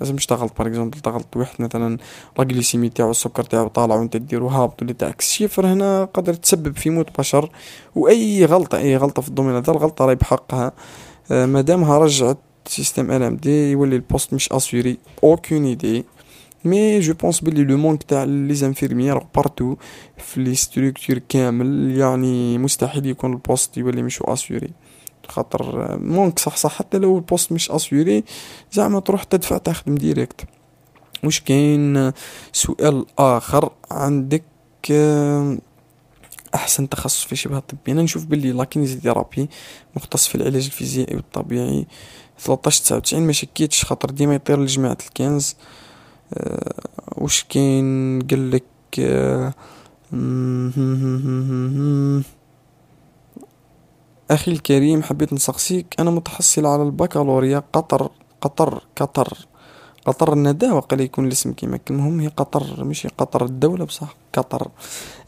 لازم 0.00 0.16
تغلط 0.16 0.52
par 0.58 0.66
exemple 0.66 0.98
تغلط 1.00 1.36
واحد 1.36 1.62
مثلا 1.62 1.98
la 2.38 2.44
glycémie 2.44 2.88
تاعو 2.88 3.10
السكر 3.10 3.42
تاعو 3.42 3.68
طالع 3.68 3.94
وانت 3.94 4.16
ديرو 4.16 4.48
هابط 4.48 4.82
ولا 4.82 4.92
تاعك 4.92 5.18
ال 5.20 5.26
chiffre 5.26 5.66
هنا 5.66 6.04
قادر 6.04 6.34
تسبب 6.34 6.76
في 6.76 6.90
موت 6.90 7.18
بشر 7.18 7.50
وأي 7.96 8.44
غلطة 8.44 8.78
أي 8.78 8.96
غلطة 8.96 9.22
في 9.22 9.28
ال 9.28 9.31
domaine 9.31 9.54
هذا 9.56 9.72
الغلطة 9.72 10.04
راهي 10.04 10.14
بحقها. 10.14 10.72
آه 11.30 11.46
مادامها 11.46 11.98
رجعت 11.98 12.38
système 12.66 13.10
LMD 13.10 13.70
يولي 13.70 13.96
ال 13.96 14.02
poste 14.02 14.34
مش 14.34 14.52
assuré 14.52 14.98
aucune 15.24 15.64
idée 15.64 16.04
mais 16.64 17.00
je 17.00 17.14
pense 17.14 17.40
بلي 17.40 17.64
le 17.64 17.76
manque 17.76 18.02
تاع 18.02 18.24
les 18.24 18.54
infirmiers 18.54 19.18
partout 19.34 19.76
في 20.18 20.42
les 20.42 20.54
structures 20.54 21.18
كامل 21.28 21.96
يعني 21.98 22.58
مستحيل 22.58 23.06
يكون 23.06 23.32
ال 23.32 23.39
poste 23.39 23.76
يولي 23.76 24.02
مش 24.02 24.22
assuré 24.22 24.70
خاطر 25.28 25.98
manque 25.98 26.38
صح 26.38 26.56
صح 26.56 26.72
حتى 26.78 26.98
لو 26.98 27.16
ال 27.16 27.22
poste 27.22 27.52
مش 27.52 27.70
assuré 27.70 28.24
زعما 28.72 29.00
تروح 29.00 29.22
تدفع 29.22 29.58
تخدم 29.58 29.94
direct. 29.94 30.44
وش 31.24 31.40
كاين 31.40 32.12
سؤال 32.52 33.06
آخر؟ 33.18 33.70
عندك 33.90 34.44
أحسن 36.54 36.88
تخصص 36.88 37.24
في 37.24 37.36
شبه 37.36 37.58
الطبي 37.58 37.92
أنا 37.92 38.02
نشوف 38.02 38.24
باللي 38.24 38.52
لا 38.52 38.64
ثيرابي 38.86 39.48
مختص 39.96 40.26
في 40.26 40.34
العلاج 40.34 40.64
الفيزيائي 40.64 41.16
والطبيعي. 41.16 41.86
13 42.38 42.82
99 42.82 43.26
ما 43.26 43.32
شكيتش 43.32 43.84
خاطر 43.84 44.10
ديما 44.10 44.34
يطير 44.34 44.60
لجماعة 44.60 44.98
الكنز. 45.06 45.56
أه 46.34 46.74
وش 47.16 47.44
كاين؟ 47.48 48.20
قالك 48.22 48.64
أه 48.98 49.54
أخي 54.30 54.52
الكريم 54.52 55.02
حبيت 55.02 55.32
نسقسيك. 55.32 55.86
أنا 55.98 56.10
متحصل 56.10 56.66
على 56.66 56.82
البكالوريا. 56.82 57.62
قطر 57.72 58.10
قطر 58.40 58.82
قطر. 58.96 59.46
قطر 60.06 60.32
الندى 60.32 60.70
وقال 60.70 61.00
يكون 61.00 61.26
الاسم 61.26 61.52
كيما 61.52 61.78
المهم 61.90 62.20
هي 62.20 62.28
قطر 62.28 62.84
ماشي 62.84 63.08
قطر 63.08 63.44
الدولة 63.44 63.84
بصح. 63.84 64.16
قطر. 64.34 64.68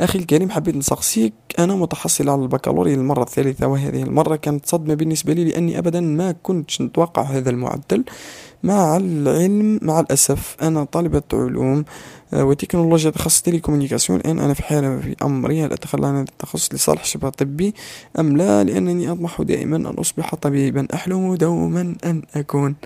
أخي 0.01 0.19
الكريم 0.19 0.51
حبيت 0.51 0.77
نسقسيك. 0.77 1.33
أنا 1.59 1.75
متحصل 1.75 2.29
على 2.29 2.43
البكالوريا 2.43 2.95
المرة 2.95 3.23
الثالثة 3.23 3.67
وهذه 3.67 4.03
المرة 4.03 4.37
كانت 4.37 4.67
صدمة 4.67 4.95
بالنسبة 4.95 5.33
لي 5.33 5.45
لأني 5.45 5.79
أبدا 5.79 6.01
ما 6.01 6.33
كنتش 6.43 6.83
نتوقع 6.83 7.23
هذا 7.23 7.51
المعدل. 7.51 8.05
مع 8.63 8.97
العلم 8.97 9.79
مع 9.83 10.01
الأسف 10.01 10.57
أنا 10.63 10.85
طالبة 10.85 11.23
علوم. 11.33 11.85
وتكنولوجيا 12.33 13.11
تخصص 13.11 13.43
تيليكومونيكاسيون 13.43 14.21
الآن 14.21 14.39
أنا 14.39 14.55
في 14.55 14.63
حالة 14.63 15.01
في 15.01 15.17
أمري 15.23 15.65
هل 15.65 15.73
أتخلى 15.73 16.07
عن 16.07 16.15
هذا 16.15 16.25
التخصص 16.29 16.75
لصالح 16.75 17.05
شبه 17.05 17.29
طبي 17.29 17.75
أم 18.19 18.37
لا؟ 18.37 18.65
لأنني 18.65 19.13
أطمح 19.13 19.43
دائما 19.43 19.77
أن 19.77 19.87
أصبح 19.87 20.35
طبيبا. 20.35 20.87
أحلم 20.95 21.35
دوما 21.35 21.97
أن 22.05 22.23
أكون 22.35 22.77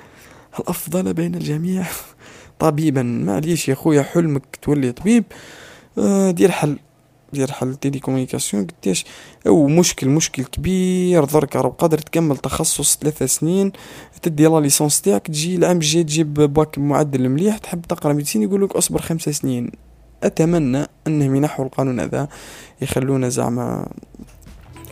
الأفضل 0.61 1.15
بين 1.15 1.35
الجميع 1.35 1.87
طبيبا. 2.59 3.03
معليش 3.03 3.69
يا 3.69 3.75
خويا 3.75 4.03
حلمك 4.03 4.43
تولي 4.63 4.93
طبيب. 4.93 5.25
آه، 5.99 6.31
دير 6.31 6.51
حل. 6.51 6.79
ديال 7.35 7.53
حل 7.53 7.75
télécommunication 7.75 8.67
قداش. 8.67 9.05
أو 9.47 9.67
مشكل 9.67 10.09
مشكل 10.09 10.45
كبير. 10.45 11.25
درك 11.25 11.57
راه 11.57 11.69
قادر 11.69 11.99
تكمل 11.99 12.37
تخصص 12.37 12.99
ثلاثة 12.99 13.27
سنين 13.27 13.73
تدي 14.23 14.47
la 14.47 14.61
licence 14.61 15.01
تاعك 15.01 15.27
تجي 15.27 15.57
العام 15.57 15.77
الجاي 15.77 16.05
تجيب 16.05 16.35
باك 16.35 16.79
معدل 16.79 17.29
مليح 17.29 17.59
تحب 17.59 17.83
تقرأ 17.83 18.13
médecine 18.13 18.43
يقولك 18.43 18.77
أصبر 18.77 19.01
خمسة 19.01 19.33
سنين. 19.33 19.71
أتمنى 20.23 20.87
انهم 21.07 21.37
ينحوا 21.37 21.65
القانون 21.65 22.01
هذا 22.01 22.29
يخلونا 22.83 23.29
زعما 23.29 23.89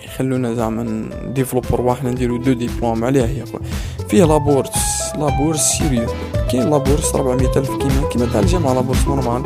يخلونا 0.05 0.55
زعما 0.55 1.11
développer 1.35 1.81
واحد 1.81 2.07
نديرو 2.07 2.37
deux 2.37 2.53
diplômes. 2.53 3.05
عليه 3.05 3.23
يا 3.23 3.45
خويا 3.45 3.63
فيه 4.09 4.25
la 4.25 4.36
bourse 4.36 4.71
la 5.19 5.29
bourse 5.29 5.61
sérieux. 5.61 6.07
كاين 6.53 6.71
la 6.71 6.82
bourse 6.82 7.15
400 7.15 7.59
ألف 7.59 7.71
كيما 7.71 8.09
كيما 8.13 8.27
تاع 8.27 8.41
الجامعة 8.41 8.75
la 8.75 8.83
bourse 8.83 9.07
normal. 9.07 9.43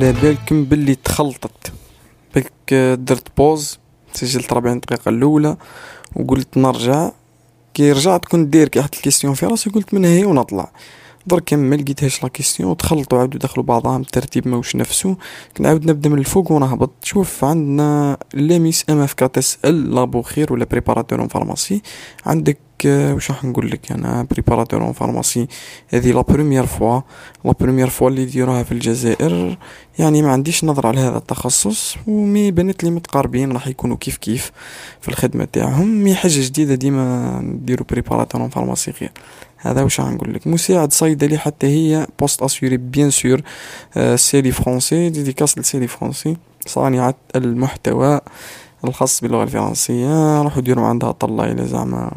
على 0.00 0.12
بالكم 0.12 0.64
باللي 0.64 0.94
تخلطت. 0.94 1.72
بك 2.34 2.74
درت 2.98 3.36
بوز 3.36 3.78
سجلت 4.12 4.52
ربعين 4.52 4.80
دقيقة 4.80 5.08
الأولى 5.08 5.56
وقلت 6.16 6.56
نرجع. 6.56 7.10
كي 7.74 7.92
رجعت 7.92 8.24
كنت 8.24 8.52
داير 8.52 8.68
كي 8.68 8.82
حط 8.82 8.94
الكيستيون 8.94 9.34
في 9.34 9.46
راسي 9.46 9.70
قلت 9.70 9.94
من 9.94 10.04
هي 10.04 10.24
ونطلع. 10.24 10.70
درك 11.30 11.54
ما 11.54 11.74
لقيتهاش 11.74 12.22
لا 12.22 12.28
كيستيون 12.28 12.70
ودخلت 12.70 13.12
وعاودو 13.12 13.38
دخلوا 13.38 13.64
بعضهم 13.64 14.00
الترتيب 14.00 14.48
ماوش 14.48 14.76
نفسو. 14.76 15.14
نعاود 15.60 15.90
نبدأ 15.90 16.08
من 16.08 16.18
الفوق 16.18 16.52
ونهبط 16.52 16.90
شوف 17.02 17.44
عندنا 17.44 18.16
لاميس 18.34 18.84
أم 18.90 19.00
إف 19.00 19.14
تسال 19.14 19.94
لابو 19.94 20.22
خير 20.22 20.52
ولا 20.52 20.64
بريباراتور 20.64 21.28
فارماسي 21.28 21.82
عندك 22.26 22.58
واش 22.84 23.30
راح 23.30 23.44
نقول 23.44 23.70
لك 23.70 23.92
أنا؟ 23.92 24.26
بريباراتور 24.30 24.82
اون 24.82 24.92
فارماسي 24.92 25.46
هذه 25.88 26.12
la 26.12 26.20
première 26.20 26.66
fois 26.66 27.00
la 27.44 27.52
première 27.60 27.88
fois 27.88 28.08
اللي 28.08 28.22
يديروها 28.22 28.62
في 28.62 28.72
الجزائر. 28.72 29.58
يعني 29.98 30.22
ما 30.22 30.32
عنديش 30.32 30.64
نظر 30.64 30.86
على 30.86 31.00
هذا 31.00 31.16
التخصص 31.18 31.96
و 32.06 32.15
mais 32.15 32.50
بانت 32.50 32.84
لي 32.84 32.90
متقاربين 32.90 33.52
راح 33.52 33.66
يكونوا 33.66 33.96
كيف 33.96 34.16
كيف 34.16 34.52
في 35.00 35.08
الخدمة 35.08 35.44
تاعهم. 35.44 36.04
mais 36.04 36.14
حاجة 36.14 36.40
جديدة 36.46 36.74
ديما 36.74 37.38
نديرو 37.40 37.84
préparateur 37.90 38.40
en 38.40 38.48
pharmacie 38.48 38.90
غير. 39.00 39.12
هذا 39.62 39.82
واش 39.82 40.00
نقول 40.00 40.34
لك. 40.34 40.46
مساعد 40.46 40.92
صيدلي 40.92 41.38
حتى 41.38 41.66
هي 41.66 42.06
poste 42.20 42.42
assuré 42.42 42.76
bien 42.76 43.10
sûr 43.10 43.40
سيري 44.14 44.52
فرونسي 44.52 45.10
dédicace 45.10 45.58
لسيري 45.58 45.86
فرونسي. 45.86 46.36
صانعة 46.66 47.14
المحتوى 47.36 48.20
الخاص 48.84 49.20
باللغة 49.20 49.42
الفرنسية. 49.42 50.42
راحوا 50.42 50.62
ديروا 50.62 50.86
عندها 50.86 51.12
طلة 51.12 51.52
إلى 51.52 51.66
زعما. 51.66 52.10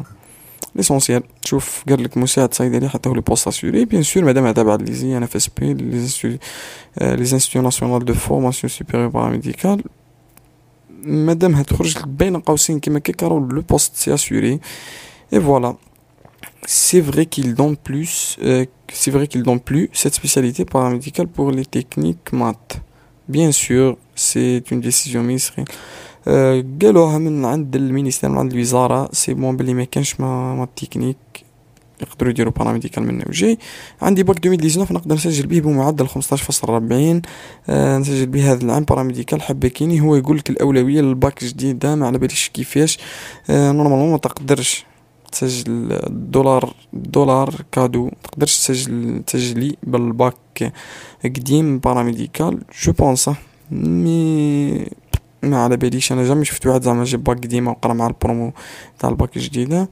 l'essentiel 0.76 1.22
شوف 1.44 1.84
قال 1.88 2.02
لك 2.02 2.16
مساعد 2.16 2.54
صيدلي 2.54 2.88
حتى 2.88 3.08
هو 3.08 3.14
le 3.14 3.20
poste 3.20 3.48
assuré 3.48 3.84
bien 3.84 4.02
sûr 4.02 4.24
مادام 4.24 4.50
تابع 4.50 4.74
les 4.74 5.16
INFSP 5.16 5.74
les 5.74 6.38
instituts 7.00 7.62
nationaux 7.62 8.04
de 8.04 8.14
formation 8.14 8.70
supérieure 8.70 9.08
paramédicale 9.08 9.82
مادام 11.04 11.62
تخرج 11.62 11.98
بين 12.06 12.36
قوسين 12.36 12.80
كيما 12.80 12.98
كيكا 12.98 13.28
راه 13.28 13.48
le 13.50 13.60
poste 13.60 13.96
c'est 13.96 14.14
assuré 14.14 14.60
et 15.32 15.40
voilà 15.40 15.74
c'est 16.66 17.00
vrai 17.00 17.26
qu'il 17.26 17.54
donne 17.54 17.76
plus 17.76 18.36
euh, 18.42 18.64
c'est 18.92 19.10
vrai 19.10 19.26
qu'il 19.26 19.42
donne 19.42 19.60
plus 19.60 19.90
cette 19.92 20.14
spécialité 20.14 20.64
paramédicale 20.64 21.28
pour 21.28 21.50
les 21.50 21.66
techniques 21.66 22.32
maths. 22.32 22.80
Bien 23.28 23.52
sûr 23.52 23.96
c'est 24.14 24.62
une 24.70 24.80
décision 24.80 25.22
ministérielle 25.22 25.68
آه، 26.28 26.64
قالوها 26.82 27.18
من 27.18 27.44
عند 27.44 27.76
ال 27.76 27.81
ministère 27.81 28.30
من 28.30 28.38
عند 28.38 28.52
الوزارة 28.52 29.08
c'est 29.12 29.34
bon 29.34 29.56
بلي 29.56 29.74
ما 29.74 29.84
كانش 29.84 30.20
math, 30.20 30.54
math 30.54 30.68
technique 30.76 31.16
يقدروا 32.02 32.30
يديروا 32.30 32.52
paramédical 32.52 33.02
منه. 33.02 33.24
وجاي 33.28 33.58
عندي 34.02 34.22
باك 34.22 34.36
2019 34.46 34.94
نقدر 34.94 35.14
نسجل 35.14 35.46
به 35.46 35.60
بمعدل 35.60 36.08
15.40 36.08 36.12
آه 37.68 37.98
نسجل 37.98 38.26
به 38.26 38.52
هذا 38.52 38.64
العام 38.64 38.84
paramédical 38.84 39.42
حبكيني. 39.42 40.00
هو 40.00 40.16
يقول 40.16 40.36
لك 40.38 40.50
الأولوية 40.50 41.00
للباك 41.00 41.44
جديده 41.44 41.94
ما 41.94 42.06
على 42.06 42.18
باليش 42.18 42.48
كيفاش. 42.48 42.98
آه 43.50 43.72
normalement 43.72 44.10
ما 44.10 44.18
تقدرش. 44.18 44.84
تسجل 45.34 46.00
دولار 46.08 46.74
دولار 46.92 47.54
كادو. 47.72 48.10
تقدرش 48.22 48.58
تسجل 48.58 49.22
تسجلي 49.26 49.76
بالباك 49.82 50.72
قديم 51.24 51.78
paramédical 51.78 52.60
je 52.82 52.92
pense 52.92 53.30
mais 53.70 54.86
ما 55.42 55.64
على 55.64 55.76
باليش. 55.76 56.12
أنا 56.12 56.24
jamais 56.24 56.44
شفت 56.44 56.66
واحد 56.66 56.82
زعما 56.82 57.04
جاب 57.04 57.24
باك 57.24 57.36
قديمة 57.36 57.70
وقرا 57.70 57.92
مع 57.92 58.06
البرومو 58.06 58.52
تاع 58.98 59.08
الباك 59.10 59.36
الجديدة. 59.36 59.88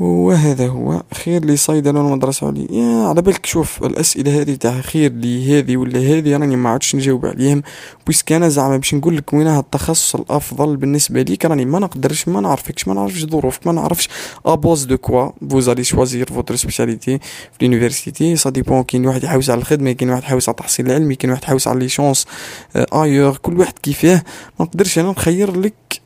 وهذا 0.00 0.68
هو. 0.68 1.02
خير 1.14 1.44
لي 1.44 1.56
صيدلة 1.56 2.00
المدرسة 2.00 2.46
عليا 2.46 3.08
على 3.08 3.22
بالك 3.22 3.46
شوف 3.46 3.84
الأسئلة 3.84 4.40
هذه 4.40 4.54
تاع 4.54 4.80
خير 4.80 5.12
لي 5.12 5.58
هذه 5.58 5.76
ولا 5.76 5.98
هذه 5.98 6.32
راني 6.36 6.56
ما 6.56 6.70
عادش 6.70 6.96
نجاوب 6.96 7.26
عليهم. 7.26 7.62
puisque 8.06 8.32
أنا 8.32 8.48
زعما 8.48 8.76
باش 8.76 8.94
نقول 8.94 9.16
لك 9.16 9.32
وين 9.32 9.46
التخصص 9.46 10.14
الأفضل 10.14 10.76
بالنسبة 10.76 11.22
ليك 11.22 11.44
راني 11.44 11.64
ما 11.64 11.78
نقدرش 11.78 12.28
ما 12.28 12.40
نعرفكش 12.40 12.88
ما 12.88 12.94
نعرفش 12.94 13.24
ظروفك 13.24 13.66
ما 13.66 13.72
نعرفش 13.72 14.08
à 14.46 14.54
base 14.54 14.84
de 14.84 14.96
quoi 14.96 15.30
vous 15.50 15.68
allez 15.68 15.84
choisir 15.84 16.26
votre 16.26 16.56
spécialité 16.56 17.18
في 17.58 17.66
l'université 17.66 18.36
ça 18.36 18.50
dépend 18.50 18.82
كاين 18.82 19.06
واحد 19.06 19.24
يحوس 19.24 19.50
على 19.50 19.58
الخدمة 19.60 19.92
كاين 19.92 20.10
واحد 20.10 20.22
يحوس 20.22 20.48
على 20.48 20.54
التحصيل 20.54 20.86
العلمي 20.86 21.14
كاين 21.14 21.30
واحد 21.30 21.42
يحوس 21.42 21.68
على 21.68 21.78
les 21.78 21.88
chances 21.88 22.26
ailleurs 22.76 23.36
كل 23.36 23.58
واحد 23.58 23.78
كيفاه. 23.82 24.22
ما 24.60 24.66
نقدرش 24.66 24.98
أنا 24.98 25.10
نخير 25.10 25.60
لك 25.60 26.00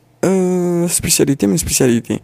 spécialité 0.87 1.47
من 1.47 1.57
spécialité 1.57 2.19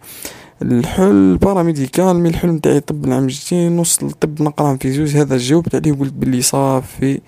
الحل 0.62 1.36
paramédical 1.36 2.14
mais 2.14 2.28
الحلم 2.28 2.58
تاعي 2.58 2.80
طب 2.80 3.04
العام 3.04 3.24
الجاي 3.24 3.68
نوصل 3.68 4.06
الطب 4.06 4.42
نقرا 4.42 4.76
في 4.76 4.92
زوج 4.92 5.16
هذا 5.16 5.36
جاوبت 5.36 5.74
عليه 5.74 5.92
وقلت 5.92 6.12
بلي 6.12 6.42
صافي 6.42 7.20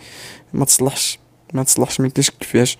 ما 0.54 0.64
تصلحش 0.64 1.18
ما 1.54 1.62
تصلحش 1.62 2.00
ما 2.00 2.08
كيفاش. 2.08 2.78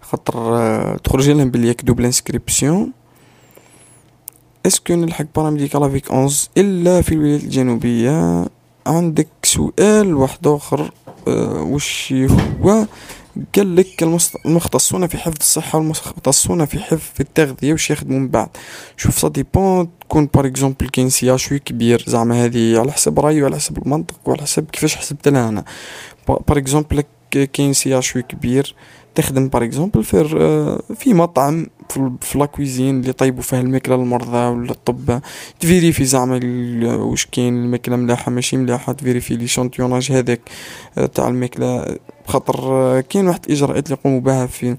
خاطر 0.00 0.56
آه، 0.56 0.96
تخرج 0.96 1.30
لهم 1.30 1.50
بلي 1.50 1.72
double 1.72 2.04
inscription 2.04 2.92
est-ce 4.66 4.85
que 4.85 4.94
نلحق 4.94 5.26
paramédical 5.36 5.82
avec 5.82 6.10
onze 6.10 6.50
إلا 6.56 7.02
في 7.02 7.12
الولايات 7.12 7.42
الجنوبية؟ 7.42 8.46
عندك 8.86 9.28
سؤال 9.42 10.14
واحد 10.14 10.46
آخر 10.46 10.90
أه 11.28 11.62
وش 11.62 12.14
هو؟ 12.62 12.86
قال 13.56 13.76
لك 13.76 14.02
المختصون 14.46 15.06
في 15.06 15.18
حفظ 15.18 15.36
الصحة 15.40 15.78
والمختصون 15.78 16.64
في 16.64 16.78
حفظ 16.78 17.20
التغذية 17.20 17.72
واش 17.72 17.90
يخدموا 17.90 18.18
من 18.18 18.28
بعد. 18.28 18.48
شوف 18.96 19.18
ça 19.18 19.28
dépend 19.28 19.88
تكون 20.00 20.28
par 20.34 20.46
exemple 20.46 20.88
كاين 20.88 21.10
CHU 21.10 21.58
كبير 21.58 22.04
زعما 22.06 22.44
هذه 22.44 22.78
على 22.80 22.92
حسب 22.92 23.20
رأيي 23.20 23.42
وعلى 23.42 23.56
حسب 23.56 23.78
المنطق 23.78 24.20
وعلى 24.24 24.42
حسب 24.42 24.70
كيفاش 24.70 24.96
حسبت 24.96 25.28
لها 25.28 25.48
أنا. 25.48 25.64
par 26.28 26.58
exemple 26.58 27.02
كاين 27.30 27.72
CHU 27.72 28.22
كبير 28.22 28.74
تخدم 29.14 29.48
par 29.48 29.64
exemple 29.64 30.04
في 30.04 30.78
في 30.96 31.14
مطعم 31.14 31.66
في 32.20 32.38
la 32.38 32.52
cuisine 32.52 33.00
اللي 33.00 33.12
طيبوا 33.12 33.42
فيها 33.42 33.60
الماكلة 33.60 33.96
للمرضى 33.96 34.36
ولا 34.36 34.70
الطب. 34.70 35.20
ت 35.60 35.66
vérifie 35.66 36.04
زعما 36.04 36.40
واش 36.96 37.26
كاين 37.26 37.64
الماكلة 37.64 37.96
ملاحة 37.96 38.30
ماشي 38.30 38.56
ملاحة 38.56 38.92
ت 38.92 39.36
vérifie 39.36 39.46
l'échantillonnage 39.46 40.12
هذاك 40.12 40.40
تاع 41.14 41.28
الماكلة. 41.28 41.96
بخاطر 42.26 43.00
كاين 43.00 43.28
واحد 43.28 43.40
الإجراءات 43.46 43.86
اللي 43.86 43.98
يقوموا 44.00 44.20
بها 44.20 44.46
في 44.46 44.76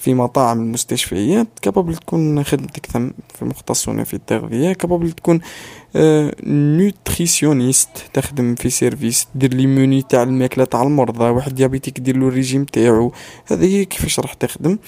في 0.00 0.14
مطاعم 0.14 0.60
المستشفيات 0.60 1.46
capable 1.62 1.94
تكون 1.96 2.44
خدمتك 2.44 2.86
ثم 2.86 3.10
في 3.34 3.44
مختصون 3.44 4.04
في 4.04 4.14
التغذية 4.14 4.72
capable 4.72 5.12
تكون 5.12 5.40
آه 5.96 6.34
nutritionniste 6.46 7.88
تخدم 8.12 8.54
في 8.54 8.70
service 8.70 9.28
دير 9.34 9.54
les 9.54 9.66
menus 9.66 10.02
تاع 10.02 10.22
الماكلة 10.22 10.64
تاع 10.64 10.82
المرضى 10.82 11.24
واحد 11.24 11.54
diabétique 11.54 12.00
دير 12.00 12.16
له 12.16 12.28
الريجيم 12.28 12.64
تاعو. 12.64 13.12
هذه 13.46 13.82
كيفاش 13.82 14.20
راح 14.20 14.34
تخدم. 14.34 14.78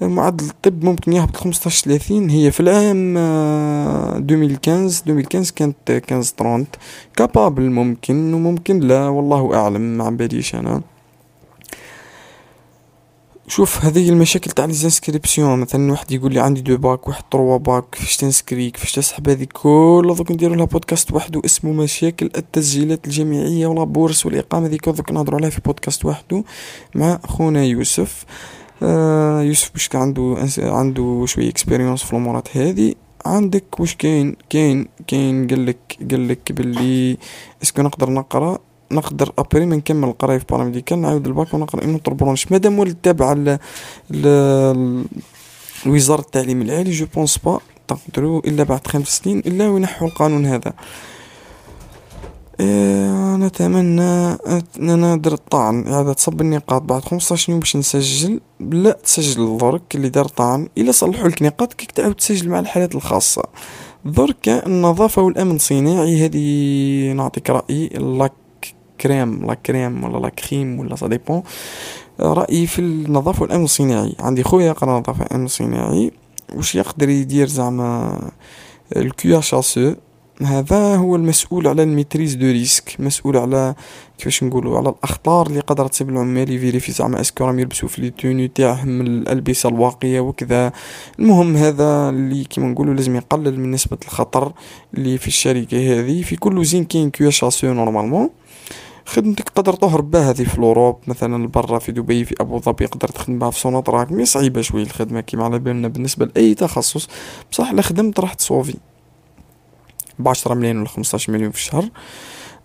معدل 0.00 0.44
الطب 0.44 0.84
ممكن 0.84 1.12
يهبط 1.12 1.36
15 1.36 1.84
30 1.84 2.30
هي 2.30 2.50
في 2.50 2.60
العام 2.60 3.16
2015 3.16 5.02
2015 5.10 5.54
كانت 5.54 5.76
15 6.10 6.34
30 6.36 6.66
capable 7.16 7.70
ممكن 7.70 8.34
وممكن 8.34 8.80
لا 8.80 9.08
والله 9.08 9.54
أعلم 9.54 9.80
ما 9.98 10.10
باليش 10.10 10.54
أنا. 10.54 10.82
شوف 13.48 13.84
هذه 13.84 14.08
المشاكل 14.08 14.50
تاع 14.50 14.64
les 14.64 14.83
inscriptions 14.83 15.58
مثلا 15.58 15.92
واحد 15.92 16.12
يقول 16.12 16.34
لي 16.34 16.40
عندي 16.40 16.60
deux 16.60 16.76
bacs 16.76 17.08
واحد 17.08 17.22
trois 17.30 17.56
bacs 17.56 17.84
كيفاش 17.92 18.16
ت 18.16 18.23
inscrit 18.23 18.70
كيفاش 18.70 18.92
تسحب 18.92 19.28
هذه 19.28 19.46
كل؟ 19.52 20.14
دوك 20.16 20.32
نديرو 20.32 20.54
لها 20.54 20.64
بودكاست 20.64 21.12
وحده 21.12 21.42
اسمه 21.44 21.72
مشاكل 21.72 22.30
التسجيلات 22.36 23.06
الجامعيه 23.06 23.66
و 23.66 23.72
la 23.72 23.84
bourse 23.84 24.26
والإقامة. 24.26 24.66
هذيك 24.66 24.88
دوك 24.88 25.12
نهضروا 25.12 25.38
عليها 25.38 25.50
في 25.50 25.60
بودكاست 25.60 26.04
وحده 26.04 26.44
مع 26.94 27.20
خونا 27.24 27.64
يوسف. 27.64 28.24
آه 28.82 29.42
يوسف 29.42 29.72
باش 29.72 29.88
عنده 29.94 30.36
عنده 30.58 31.24
شوية 31.26 31.48
expérience 31.48 32.02
في 32.02 32.12
الأمورات 32.12 32.56
هذه. 32.56 32.94
عندك 33.26 33.80
واش 33.80 33.94
كاين؟ 33.94 34.36
كاين 34.50 34.88
كاين 35.06 35.46
قالك 35.46 35.98
قالك 36.10 36.52
باللي 36.52 37.16
est-ce 37.62 37.75
que 37.75 37.82
نقدر 37.82 38.10
نقرأ. 38.10 38.58
نقدر 38.92 39.32
après 39.38 39.66
ما 39.66 39.76
نكمل 39.76 40.08
القرايه 40.08 40.38
في 40.38 40.44
paramédical 40.50 40.98
نعاود 40.98 41.26
الباك 41.26 41.54
ونقرأ 41.54 41.84
une 41.84 42.00
branche 42.06 42.52
مادام 42.52 42.78
ولد 42.78 42.96
تابع 43.02 43.56
لوزارة 45.86 46.20
التعليم 46.20 46.62
العالي 46.62 46.90
je 46.90 47.06
pense 47.14 47.38
pas 47.38 47.60
تقدروا 47.88 48.40
إلا 48.40 48.62
بعد 48.62 48.86
خمس 48.86 49.08
سنين 49.08 49.38
إلا 49.38 49.68
وينحوا 49.68 50.08
القانون 50.08 50.46
هذا. 50.46 50.72
إيه 52.60 53.36
نتمنى 53.36 54.36
اننا 54.78 55.16
درت 55.16 55.42
طعن 55.50 55.86
اعادة 55.86 56.14
صب 56.18 56.40
النقاط 56.40 56.82
بعد 56.82 57.04
خمسطاش 57.04 57.48
يوم 57.48 57.58
باش 57.58 57.76
نسجل. 57.76 58.40
لا 58.60 58.92
تسجل 58.92 59.56
درك 59.56 59.94
اللي 59.94 60.08
دار 60.08 60.28
طعن. 60.28 60.68
إلا 60.78 60.92
صلحوا 60.92 61.28
لك 61.28 61.42
نقاط 61.42 61.72
كيك 61.72 61.90
تعاود 61.90 62.14
تسجل 62.14 62.48
مع 62.48 62.58
الحالات 62.58 62.94
الخاصة. 62.94 63.42
درك 64.04 64.48
النظافة 64.48 65.22
والأمن 65.22 65.56
الصناعي 65.56 66.24
هذه 66.24 67.12
نعطيك 67.12 67.50
رأيي. 67.50 67.88
لاك 67.88 68.32
كريم 69.00 69.46
لا 69.46 69.54
كريم 69.54 70.04
ولا 70.04 70.18
لا 70.18 70.28
كريم 70.28 70.80
ولا 70.80 70.96
سا 70.96 71.06
ديبون 71.06 71.42
رأيي 72.20 72.66
في 72.66 72.78
النظافة 72.78 73.42
والأمن 73.42 73.64
الصناعي 73.64 74.16
عندي 74.20 74.42
خويا 74.42 74.66
يقرا 74.66 74.98
نظافة 74.98 75.22
والأمن 75.22 75.44
الصناعي 75.44 76.12
واش 76.54 76.74
يقدر 76.74 77.08
يدير 77.08 77.46
زعما 77.46 78.20
ال 78.96 79.40
QHSE 79.40 79.94
هذا 80.42 80.96
هو 80.96 81.16
المسؤول 81.16 81.68
على 81.68 81.82
ال 81.82 81.88
maîtrise 81.88 82.34
de 82.34 82.46
risque 82.46 82.96
مسؤول 82.98 83.36
على 83.36 83.74
كيفاش 84.18 84.44
نقولوا 84.44 84.78
على 84.78 84.88
الاخطار 84.88 85.46
اللي 85.46 85.60
قدرت 85.60 85.90
تصيب 85.90 86.10
العمال 86.10 86.52
ي 86.52 86.57
vérifie 86.57 86.92
زعما 86.92 87.20
est-ce 87.20 87.36
que 87.36 87.44
راهم 87.44 87.58
يلبسوا 87.58 87.88
في 87.88 88.00
les 88.02 88.10
tenues 88.10 88.48
تاعهم 88.48 89.00
الالبسه 89.00 89.68
الواقيه 89.68 90.20
وكذا 90.20 90.72
المهم 91.18 91.56
هذا 91.56 92.08
اللي 92.08 92.44
كيما 92.44 92.68
نقولوا 92.68 92.94
لازم 92.94 93.16
يقلل 93.16 93.60
من 93.60 93.70
نسبه 93.70 93.98
الخطر 94.04 94.52
اللي 94.94 95.18
في 95.18 95.28
الشركة 95.28 96.00
هذه 96.00 96.22
في 96.22 96.36
كل 96.36 96.64
usine 96.64 96.84
كاين 96.84 97.10
QHSE 97.10 97.72
normalement 97.72 98.30
خدمتك 99.06 99.48
تقدر 99.48 99.72
تهرب 99.72 100.10
بها 100.10 100.30
هذه 100.30 100.44
في 100.44 100.58
l'Europe. 100.58 101.00
مثلا 101.06 101.48
برا 101.48 101.78
في 101.78 101.92
دبي 101.92 102.24
في 102.24 102.34
أبو 102.40 102.60
ظبي 102.60 102.84
يقدر 102.84 103.08
تخدم 103.08 103.38
بها 103.38 103.50
في 103.50 103.60
سوناطراك 103.60 104.12
mais 104.12 104.24
صعيبة 104.24 104.60
شوية 104.60 104.82
الخدمة 104.82 105.20
كيما 105.20 105.44
على 105.44 105.58
بالنا 105.58 105.88
بالنسبة 105.88 106.26
لأي 106.26 106.54
تخصص. 106.54 107.08
بصح 107.52 107.72
لا 107.72 107.82
خدمت 107.82 108.20
راح 108.20 108.34
تصوفي 108.34 108.74
بعشرة 110.18 110.54
مليون 110.54 110.78
ولا 110.78 110.88
خمسطاش 110.88 111.30
مليون 111.30 111.50
في 111.50 111.58
الشهر. 111.58 111.88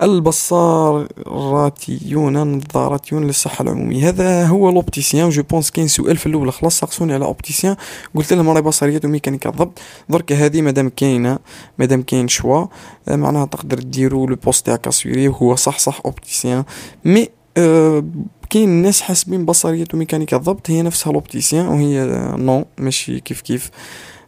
البصاراتيون 0.01 2.37
النظاراتيون 2.37 3.23
للصحة 3.23 3.61
العمومية. 3.61 4.09
هذا 4.09 4.47
هو 4.47 4.69
l'opticien 4.69 5.29
je 5.29 5.43
pense 5.43 5.71
كاين 5.71 5.87
سؤال 5.87 6.17
في 6.17 6.25
الأول. 6.25 6.53
خلاص 6.53 6.79
سقسوني 6.79 7.13
على 7.13 7.25
opticien. 7.25 7.75
قلت 8.15 8.33
لهم 8.33 8.49
راهي 8.49 8.61
بصريات 8.61 9.05
وميكانيكا. 9.05 9.49
الضبط 9.49 9.79
درك 10.09 10.31
هذه 10.31 10.61
مادام 10.61 10.89
كاينة. 10.89 11.39
مادام 11.79 12.01
كاين 12.01 12.27
choix. 12.27 12.65
معناها 13.07 13.45
تقدر 13.45 13.79
ديرو 13.79 14.27
le 14.27 14.35
poste 14.35 14.65
تاعك 14.65 14.87
assuré 14.87 15.27
وهو 15.27 15.55
صح 15.55 15.79
صح 15.79 16.01
opticien. 16.05 16.63
mais 17.05 17.29
أه 17.57 18.03
كاين 18.49 18.69
ناس 18.69 19.01
حاسبين 19.01 19.45
بصرية 19.45 19.85
وميكانيكا. 19.93 20.37
الضبط 20.37 20.69
هي 20.69 20.81
نفسها 20.81 21.13
l'opticien 21.13 21.67
وهي 21.67 22.05
نو 22.37 22.65
ماشي 22.77 23.19
كيف 23.19 23.41
كيف. 23.41 23.71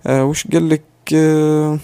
أه 0.06 0.26
وش 0.26 0.48
قالك 0.48 0.84
أه 1.14 1.80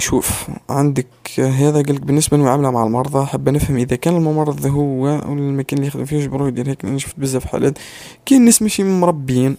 شوف 0.00 0.48
عندك 0.70 1.06
هذا 1.38 1.82
قالك 1.82 2.00
بالنسبة 2.00 2.36
للمعاملة 2.36 2.70
مع 2.70 2.84
المرضى 2.84 3.26
حاب 3.26 3.48
نفهم 3.48 3.76
إذا 3.76 3.96
كان 3.96 4.16
الممرض 4.16 4.66
هو 4.66 5.08
المكان 5.08 5.78
اللي 5.78 5.88
يخدم 5.88 6.04
فيه 6.04 6.16
يجبرو 6.16 6.46
يدير 6.46 6.68
هيك 6.68 6.84
لأني 6.84 6.98
شفت 6.98 7.20
بزاف 7.20 7.46
حالات 7.46 7.78
كاين 8.26 8.44
ناس 8.44 8.62
ماشي 8.62 8.84
مربيين. 8.84 9.56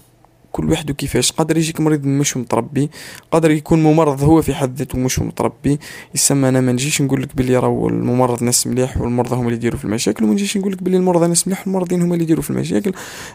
كل 0.51 0.69
واحد 0.69 0.91
كيفاش 0.91 1.31
قادر 1.31 1.57
يجيك 1.57 1.81
مريض 1.81 2.05
مش 2.05 2.37
متربي 2.37 2.89
قادر 3.31 3.51
يكون 3.51 3.83
ممرض 3.83 4.23
هو 4.23 4.41
في 4.41 4.53
حد 4.53 4.77
ذاته 4.77 4.97
مش 4.97 5.19
متربي. 5.19 5.79
يسمى 6.15 6.49
أنا 6.49 6.61
ما 6.61 6.71
نجيش 6.71 7.01
نقول 7.01 7.21
لك 7.21 7.35
بلي 7.35 7.57
راهو 7.57 7.89
الممرض 7.89 8.43
ناس 8.43 8.67
مليح 8.67 8.97
والمرضى 9.01 9.35
هما 9.35 9.43
اللي 9.45 9.55
يديروا 9.55 9.79
في 9.79 9.85
المشاكل 9.85 10.23
وما 10.23 10.33
نجيش 10.33 10.57
نقول 10.57 10.71
لك 10.71 10.83
بلي 10.83 10.97
المرضى 10.97 11.27
ناس 11.27 11.47
مليح 11.47 11.67
والمرضين 11.67 12.01
هما 12.01 12.13
اللي 12.13 12.23
يديروا 12.23 12.43
في 12.43 12.49
المشاكل. 12.49 12.91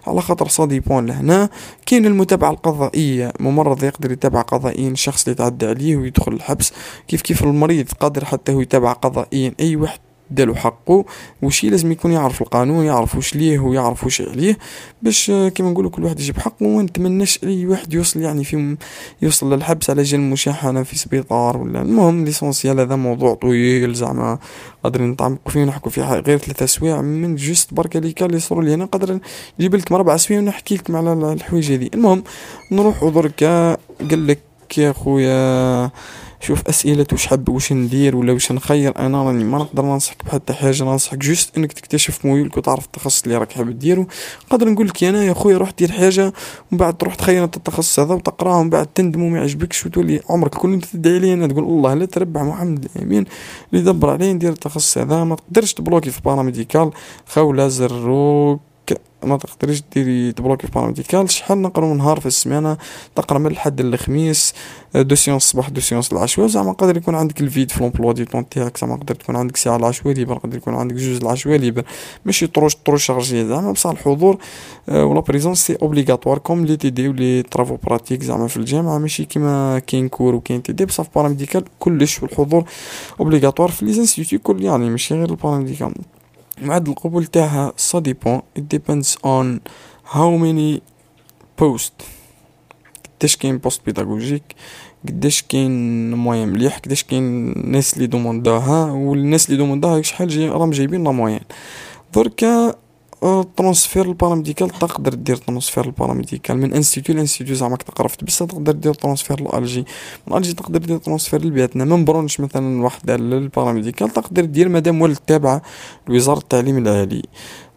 على 0.07 0.21
خاطر 0.21 0.49
ça 0.49 0.67
dépend 0.67 1.07
لهنا. 1.07 1.51
كاين 1.87 2.07
المتابعة 2.07 2.51
القضائية 2.51 3.33
ممرض 3.41 3.85
يقدر 3.85 4.13
يتابع 4.13 4.41
قضائيا 4.41 4.91
الشخص 4.91 5.25
اللي 5.25 5.35
تعدى 5.35 5.67
عليه 5.67 5.97
ويدخل 5.97 6.33
الحبس. 6.33 6.73
كيف 7.09 7.23
كيف 7.23 7.45
المريض 7.45 7.89
قادر 8.01 8.25
حتى 8.25 8.53
هو 8.53 8.61
يتابع 8.61 8.93
قضائيا 8.93 9.55
أي 9.61 9.77
واحد 9.77 10.06
دالو 10.31 10.55
حقه 10.55 11.05
وشي 11.43 11.71
لازم 11.71 11.93
يكون 11.93 12.13
يعرف 12.13 12.43
القانون 12.43 12.85
يعرف 12.85 13.17
واش 13.17 13.35
ليه 13.37 13.59
ويعرف 13.59 14.05
واش 14.05 14.21
عليه. 14.21 14.59
باش 15.03 15.27
كيما 15.55 15.71
نقولوا 15.71 15.91
كل 15.91 16.05
واحد 16.05 16.21
يجيب 16.21 16.39
حقه 16.39 16.67
وما 16.67 16.83
نتمناش 16.83 17.39
أي 17.45 17.67
واحد 17.67 17.95
يوصل 17.95 18.21
يعني 18.21 18.45
في 18.45 18.77
يوصل 19.23 19.53
للحبس 19.53 19.91
على 19.91 20.03
جال 20.03 20.21
مشاحنة 20.21 20.83
في 20.83 20.99
سبيطار 20.99 21.57
ولا. 21.57 21.83
المهم 21.83 22.25
l'essentiel 22.25 22.81
هذا 22.81 22.97
موضوع 22.97 23.35
طويل 23.35 23.95
زعما 23.95 24.39
قادرين 24.85 25.11
نتعمقوا 25.11 25.53
فيه 25.53 25.63
ونحكوا 25.63 25.91
فيه 25.91 26.15
غير 26.21 26.39
ثلاثة 26.39 26.67
سوايع 26.67 27.01
من 27.01 27.37
juste 27.37 27.75
برك 27.75 27.89
كان 27.89 28.29
اللي 28.29 28.41
صروا 28.41 28.63
لي 28.63 28.75
أنا. 28.75 28.85
قادر 28.85 29.19
نجيب 29.61 29.75
لكم 29.75 29.95
ربع 29.95 30.17
سوايع 30.17 30.43
ونحكي 30.43 30.75
لكم 30.75 30.97
على 30.97 31.13
الحوايج 31.13 31.73
هذه 31.73 31.89
المهم 31.95 32.23
نروح 32.73 33.05
درك 33.05 33.45
قال 34.11 34.27
لك 34.27 34.39
يا 34.79 34.93
خويا 34.93 35.91
شوف 36.41 36.69
أسئلة 36.69 37.07
واش 37.13 37.27
حاب 37.27 37.49
واش 37.49 37.73
ندير 37.73 38.17
ولا 38.17 38.33
واش 38.33 38.53
نخير. 38.53 38.99
أنا 38.99 39.25
راني 39.25 39.45
ما 39.45 39.59
نقدر 39.59 39.85
ننصحك 39.85 40.25
بحتى 40.25 40.53
حاجة 40.53 40.85
ننصحك 40.85 41.19
juste 41.19 41.57
إنك 41.59 41.73
تكتشف 41.73 42.25
ميولك 42.25 42.57
وتعرف 42.57 42.85
التخصص 42.85 43.23
اللي 43.23 43.37
راك 43.37 43.53
حاب 43.53 43.79
ديرو 43.79 44.07
نقدر 44.47 44.69
نقول 44.69 44.89
لك 44.89 45.05
أنا 45.05 45.25
يا 45.25 45.33
خويا 45.33 45.59
روح 45.59 45.71
دير 45.71 45.93
حاجة 45.93 46.33
ومن 46.73 46.79
بعد 46.79 46.97
تروح 46.97 47.15
تخير 47.15 47.45
أنت 47.45 47.57
التخصص 47.57 48.01
هذا 48.01 48.15
وتقراه 48.15 48.59
ومن 48.59 48.71
بعد 48.71 48.87
تندم 48.87 49.23
وما 49.23 49.39
يعجبكش 49.39 49.87
وتولي 49.87 50.21
عمرك 50.31 50.55
كل 50.55 50.81
تدعي 50.81 51.19
لي 51.19 51.33
أنا 51.33 51.47
تقول 51.47 51.65
الله 51.65 51.95
لا 51.95 52.07
تربع 52.07 52.43
محمد 52.43 52.87
الامين 52.97 53.25
اللي 53.73 53.83
يدبر 53.83 54.11
عليه 54.11 54.33
ندير 54.33 54.53
التخصص 54.53 54.99
هذا. 54.99 55.25
ما 55.25 55.37
تقدرش 55.37 55.75
تبلوكي 55.75 56.11
في 56.11 56.21
paramédical 56.21 56.91
خولة 57.27 57.69
زروك. 57.69 58.61
ما 59.25 59.37
تقدريش 59.37 59.83
ديري 59.95 60.33
تبلوكي 60.33 60.67
في 60.67 60.73
paramédical 60.73 61.31
شحال 61.31 61.63
نقرا 61.63 61.95
نهار 61.95 62.21
في 62.21 62.27
السمانة؟ 62.27 62.77
تقرأ 63.15 63.39
من 63.39 63.47
الحد 63.47 63.81
للخميس 63.81 64.55
deux 64.95 65.15
séances 65.15 65.43
الصباح 65.43 65.69
deux 65.69 65.81
séances 65.81 66.13
العشوة. 66.13 66.47
زعما 66.47 66.73
قادر 66.73 66.97
يكون 66.97 67.15
عندك 67.15 67.41
ال 67.41 67.47
vide 67.47 67.71
في 67.71 67.81
l'emploi 67.81 68.13
du 68.13 68.25
temps 68.25 68.49
تاعك. 68.49 68.79
زعما 68.79 68.97
قادر 68.97 69.15
تكون 69.15 69.37
عندك 69.37 69.57
ساعة 69.57 69.77
العشوة 69.77 70.13
libre 70.13 70.39
قادر 70.39 70.57
يكون 70.57 70.75
عندك 70.75 70.95
جوج 70.95 71.17
العشوة 71.23 71.57
libre. 71.57 71.85
ماشي 72.25 72.47
trop 72.47 72.77
trop 72.77 73.05
chargé. 73.05 73.49
زعما 73.49 73.73
بصح 73.73 73.91
الحضور 73.91 74.39
آه، 74.89 75.05
و 75.05 75.10
la 75.10 75.21
présence 75.21 75.67
c'est 75.67 75.77
obligatoire 75.83 76.39
comme 76.39 76.65
les 76.65 76.77
TD 76.77 77.09
و 77.09 77.17
les 77.17 77.43
travaux 77.43 77.77
pratiques 77.77 78.23
زعما 78.23 78.49
في 78.49 78.57
الجامعة. 78.57 78.99
ماشي 78.99 79.25
كيما 79.25 79.79
كاين 79.79 80.09
cours 80.09 80.35
وكاين 80.35 80.63
TD 80.63 80.85
بصح 80.85 81.05
في 81.05 81.11
paramédical 81.15 81.65
كلش 81.79 82.23
والحضور 82.23 82.65
obligatoire 83.21 83.71
في 83.71 83.85
l'école 84.33 84.65
يعني 84.65 84.91
ماشي 84.91 85.15
غير 85.15 85.31
ال 85.31 85.36
paramédical 85.36 85.95
معدل 86.63 86.91
القبول 86.91 87.27
تاعها 87.27 87.73
ça 87.77 87.99
dépend 87.99 88.41
it 88.59 88.63
depends 88.77 89.17
on 89.25 89.61
how 90.15 90.37
many 90.43 90.81
post 91.63 92.05
قداش 93.21 93.37
كاين 93.37 93.59
poste 93.59 93.81
pédagogique 93.87 94.43
قداش 95.09 95.43
كاين 95.43 96.15
moyenne 96.15 96.49
مليح 96.49 96.79
قداش 96.79 97.05
كاين 97.05 97.55
ناس 97.71 97.95
اللي 97.95 98.07
دومونداها 98.07 98.93
والناس 98.93 99.47
اللي 99.47 99.57
دومونداها 99.57 100.03
شحال 100.03 100.29
جاي 100.29 100.49
راهم 100.49 100.71
جايبين 100.71 101.05
la 101.05 101.11
moyenne 101.11 101.41
دركا 102.15 102.75
transfert 103.57 104.05
ال 104.05 104.10
paramédical 104.10 104.71
تقدر 104.71 105.15
دير 105.15 105.37
transfert 105.37 105.85
ال 105.85 105.91
paramédical 105.91 106.59
من 106.59 106.75
institut 106.75 107.13
ل 107.13 107.18
institut 107.18 107.55
زعما 107.55 107.77
تقرا 107.77 108.09
في 108.09 108.17
تبسه 108.17 108.47
تقدر 108.47 108.73
دير 108.73 108.95
transfert 108.95 109.41
ل 109.41 109.48
Alger 109.48 109.85
من 110.27 110.37
الجي 110.37 110.53
تقدر 110.53 110.79
دير 110.79 110.99
transfert 110.99 111.45
لباتنة 111.45 111.85
من 111.85 112.05
branche 112.05 112.41
مثلا 112.41 112.85
وحده 112.85 113.17
لل 113.17 113.31
paramédical 113.31 114.11
تقدر 114.11 114.45
دير 114.45 114.69
مادام 114.69 115.03
ولات 115.03 115.17
تابعة 115.17 115.63
لوزارة 116.09 116.39
التعليم 116.39 116.79
العالي 116.79 117.23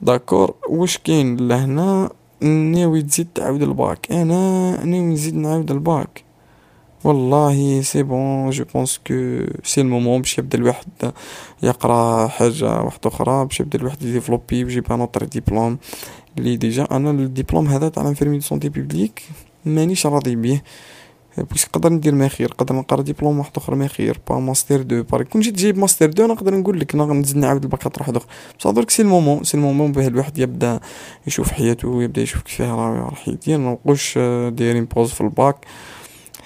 d'accord 0.01 0.55
واش 0.69 0.97
كاين 0.97 1.47
لهنا 1.47 2.09
ناوي 2.41 3.01
تزيد 3.01 3.27
تعاود 3.35 3.61
الباك. 3.61 4.11
أنا 4.11 4.85
ناوي 4.85 5.05
نزيد 5.05 5.35
نعاود 5.35 5.71
الباك. 5.71 6.23
والله 7.03 7.81
c'est 7.81 8.03
bon 8.03 8.49
je 8.49 8.63
pense 8.73 8.99
que 9.07 9.13
c'est 9.63 9.81
ال 9.81 9.87
moment 9.87 10.21
باش 10.21 10.37
يبدا 10.37 10.57
الواحد 10.57 11.13
يقرا 11.63 12.27
حاجة 12.27 12.81
واحدة 12.81 12.99
أخرى 13.05 13.45
باش 13.45 13.59
يبدا 13.59 13.79
الواحد 13.79 14.03
يديفلوبي 14.03 14.59
يجيب 14.59 14.91
un 14.91 14.99
autre 14.99 15.23
diplôme 15.23 15.77
لي 16.37 16.55
déjà 16.57 16.87
أنا 16.91 17.11
الدبلوم 17.11 17.67
هذا 17.67 17.89
تاع 17.89 18.07
infirmier 18.07 18.37
de 18.37 18.43
santé 18.43 18.69
publique 18.69 19.23
مانيش 19.65 20.05
راضي 20.07 20.35
بيه 20.35 20.63
بويس 21.37 21.65
نقدر 21.65 21.93
ندير 21.93 22.15
ما 22.15 22.27
خير 22.27 22.49
نقدر 22.49 22.75
نقرا 22.75 23.01
ديبلوم 23.01 23.39
واحد 23.39 23.51
اخر 23.57 23.75
ما 23.75 23.87
خير 23.87 24.19
با 24.29 24.39
ماستر 24.39 24.81
دو 24.81 25.03
بار 25.03 25.23
كون 25.23 25.41
جيت 25.41 25.55
جايب 25.55 25.77
ماستر 25.77 26.09
دو 26.09 26.27
نقدر 26.27 26.55
نقول 26.55 26.79
لك 26.79 26.95
نزيد 26.95 27.37
نعاود 27.37 27.63
الباكات 27.63 27.97
واحد 27.97 28.15
اخر 28.15 28.27
بصح 28.59 28.69
درك 28.69 28.89
سي 28.89 29.01
المومون 29.01 29.43
سي 29.43 29.57
المومون 29.57 29.91
باه 29.91 30.07
الواحد 30.07 30.37
يبدا 30.37 30.79
يشوف 31.27 31.51
حياته 31.51 31.87
ويبدا 31.87 32.21
يشوف 32.21 32.41
كيفاه 32.41 32.75
راح 32.75 33.27
يدير 33.27 33.57
منبقوش 33.57 34.17
دايرين 34.51 34.85
بوز 34.85 35.11
في 35.11 35.21
الباك 35.21 35.55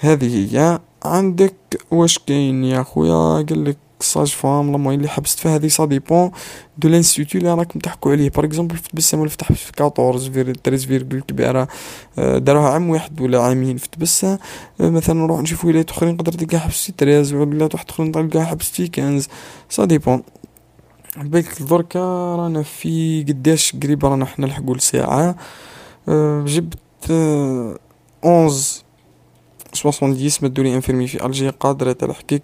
هذه 0.00 0.56
هي. 0.56 0.80
عندك 1.04 1.54
واش 1.90 2.18
كاين 2.18 2.64
يا 2.64 2.82
خويا؟ 2.82 3.42
قالك 3.42 3.76
ساج 4.00 4.26
فام 4.26 4.72
لا 4.72 4.94
اللي 4.94 5.08
حبست 5.08 5.38
فيها 5.38 5.54
هذه 5.54 5.68
سا 5.68 5.84
ديبون 5.84 6.30
دو 6.78 6.88
لانستيتو 6.88 7.38
اللي 7.38 7.54
راكم 7.54 7.78
تحكوا 7.80 8.12
عليه. 8.12 8.30
باغ 8.30 8.44
اكزومبل 8.44 8.76
في 8.76 8.88
تبسم 8.88 9.18
ولا 9.20 9.28
فتح 9.28 9.52
في 9.52 9.72
14 9.80 10.32
فير 10.32 10.52
13 10.52 10.86
فيرغول 10.88 11.20
كبيرة. 11.20 11.68
داروها 12.16 12.68
عام 12.68 12.90
واحد 12.90 13.20
ولا 13.20 13.42
عامين 13.42 13.76
في 13.76 13.88
تبسة. 13.88 14.38
مثلا 14.80 15.20
نروح 15.20 15.40
نشوف 15.40 15.64
ولايات 15.64 15.90
اخرين 15.90 16.14
نقدر 16.14 16.32
تلقاها 16.32 16.60
حبس 16.60 16.84
في 16.84 16.92
13 16.98 17.36
ولايات 17.36 17.74
واحد 17.74 17.86
اخرين 17.88 18.12
تلقاها 18.12 18.44
حبس 18.44 18.70
في 18.70 18.90
15 18.96 19.28
ça 19.68 19.84
dépend 19.84 20.22
بالك 21.16 21.62
دركا 21.62 22.00
رانا 22.36 22.62
في 22.62 23.22
قداش 23.22 23.76
قريب 23.82 24.04
رانا 24.04 24.24
حنا 24.24 24.46
نلحقوا 24.46 24.74
الساعة 24.74 25.36
جبت 26.46 26.78
11 27.10 28.83
70 29.74 30.30
مدولي 30.42 30.74
infirmier 30.74 31.06
في 31.06 31.26
Alger 31.26 31.48
قادرة 31.48 31.92
تلحقك 31.92 32.42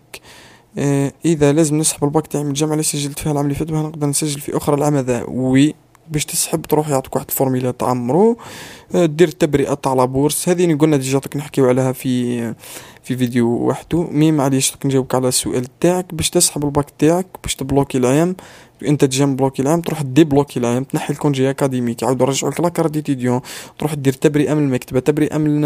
آه 0.79 1.13
إذا 1.25 1.53
لازم 1.53 1.79
نسحب 1.79 2.05
الباك 2.05 2.27
تاعي 2.27 2.45
من 2.45 2.51
الجامعة 2.51 2.73
اللي 2.73 2.83
سجلت 2.83 3.19
فيها 3.19 3.33
العام 3.33 3.45
اللي 3.45 3.55
فات 3.57 3.71
باه 3.73 3.83
نقدر 3.83 4.07
نسجل 4.07 4.41
في 4.41 4.57
أخرى 4.57 4.77
العام 4.77 4.97
هذا. 4.97 5.25
oui 5.29 5.75
باش 6.11 6.25
تسحب 6.25 6.63
تروح 6.63 6.89
يعطيك 6.89 7.17
واحد 7.17 7.27
ال 7.29 7.32
formulaire 7.32 7.71
تعمرو 7.71 8.37
آه 8.95 9.07
دير 9.07 9.29
التبرئة 9.29 9.75
تاع 9.75 9.95
la 9.95 10.08
bourse 10.08 10.49
هذه 10.49 10.75
قلنا 10.75 10.97
déjà 10.97 11.21
نحكيو 11.37 11.69
عليها 11.69 11.93
في 11.93 12.55
في 13.03 13.17
فيديو 13.17 13.49
وحده. 13.49 14.03
mais 14.03 14.33
معليش 14.33 14.75
نجاوبك 14.85 15.15
على 15.15 15.29
السؤال 15.29 15.67
تاعك. 15.81 16.15
باش 16.15 16.31
تسحب 16.31 16.65
الباك 16.65 16.87
تاعك 16.99 17.27
باش 17.43 17.55
تبلوكي 17.55 17.99
العام 17.99 18.37
انت 18.87 19.05
تجي 19.05 19.25
بلوكي 19.25 19.63
العام 19.63 19.81
تروح 19.81 20.03
débloquer 20.03 20.61
العام 20.61 20.85
تنحي 20.85 21.13
ال 21.13 21.19
congé 21.19 21.51
académique. 21.51 22.03
يعاودوا 22.03 22.27
يرجعوك 22.27 22.61
la 22.61 22.68
carte 22.68 22.87
d'étudiant 22.87 23.41
تروح 23.79 23.95
دير 23.95 24.13
تبرئه 24.13 24.55
من 24.55 24.65
المكتبة 24.65 25.01
تبرئه 25.01 25.39
من 25.39 25.61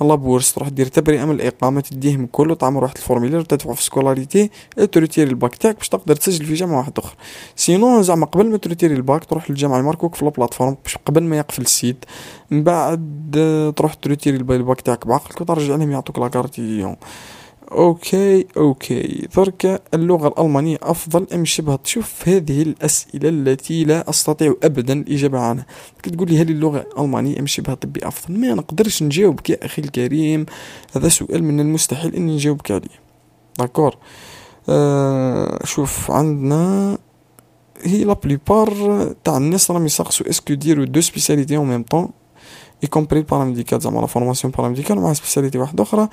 la 0.00 0.13
bourse 0.13 0.54
تروح 0.54 0.68
دير 0.68 0.86
تبرئه 0.86 1.24
من 1.24 1.34
الإقامة 1.34 1.80
تديهم 1.80 2.26
كله 2.32 2.54
تعمل 2.54 2.82
واحد 2.82 2.96
ال 2.96 3.00
formulaire 3.00 3.42
تدفع 3.42 3.72
في 3.72 3.82
scolarité 3.82 4.50
تروتيري 4.92 5.30
الباك 5.30 5.54
تاعك 5.54 5.76
باش 5.76 5.88
تقدر 5.88 6.16
تسجل 6.16 6.44
في 6.44 6.54
جامعة 6.54 6.78
واحدة 6.78 6.94
أخرى. 6.98 7.16
sinon 7.56 8.02
زعما 8.02 8.26
قبل 8.26 8.46
ما 8.50 8.56
تروتيري 8.56 8.94
الباك 8.94 9.24
تروح 9.24 9.50
للجامعة 9.50 9.78
يماركوك 9.78 10.14
في 10.14 10.22
ال 10.22 10.27
plateforme 10.27 10.76
باش 10.84 10.96
قبل 11.06 11.22
ما 11.22 11.38
يقفل 11.38 11.62
ال 11.62 11.69
site. 11.69 12.04
من 12.50 12.62
بعد 12.62 13.72
تروح 13.76 13.94
تروتيري 13.94 14.36
الباك 14.36 14.80
تاعك 14.80 15.06
بعقلك 15.06 15.40
وترجع 15.40 15.76
لهم 15.76 15.90
يعطوك 15.90 16.18
la 16.18 16.29
carte 16.29 16.58
OK 17.72 18.46
OK. 18.56 19.28
درك 19.36 19.82
اللغة 19.94 20.28
الألمانية 20.28 20.78
أفضل. 20.82 21.26
أم 21.34 21.44
شبه 21.44 21.76
تشوف 21.76 22.28
هذه 22.28 22.62
الأسئلة 22.62 23.28
التي 23.28 23.84
لا 23.84 24.10
أستطيع 24.10 24.54
أبدا 24.62 24.92
الإجابة 24.92 25.38
عنها. 25.38 25.66
تقول 26.02 26.30
لي 26.30 26.42
هل 26.42 26.50
اللغة 26.50 26.86
الألمانية 26.92 27.40
أم 27.40 27.46
شبه 27.46 27.74
طبي 27.74 28.00
أفضل؟ 28.08 28.40
ما 28.40 28.54
نقدرش 28.54 29.02
نجاوبك 29.02 29.50
يا 29.50 29.64
أخي 29.64 29.82
الكريم. 29.82 30.46
هذا 30.92 31.08
سؤال 31.08 31.44
من 31.44 31.60
المستحيل 31.60 32.14
أني 32.14 32.34
نجاوبك 32.34 32.70
عليه. 32.70 32.98
d'accord. 33.58 33.96
آه 34.68 35.58
شوف 35.64 36.10
عندنا 36.10 36.98
هي 37.82 38.04
la 38.04 38.12
plupart 38.12 38.70
تاع 39.24 39.36
الناس 39.36 39.70
راهم 39.70 39.86
يسقسوا 39.86 40.30
est-ce 40.30 40.46
que 40.46 40.54
ديرو 40.54 40.84
deux 40.84 41.00
spécialités 41.00 41.56
en 41.56 41.68
même 41.68 41.82
temps 41.82 42.08
y 42.82 42.88
compris 42.88 43.18
ال 43.20 43.25
paramédical 43.25 43.80
زعما 43.80 44.00
la 44.00 44.06
formation 44.06 44.52
paramédicale 44.56 45.00
مع 45.00 45.12
spécialité 45.12 45.58
واحدة 45.58 45.82
أخرى 45.82 46.08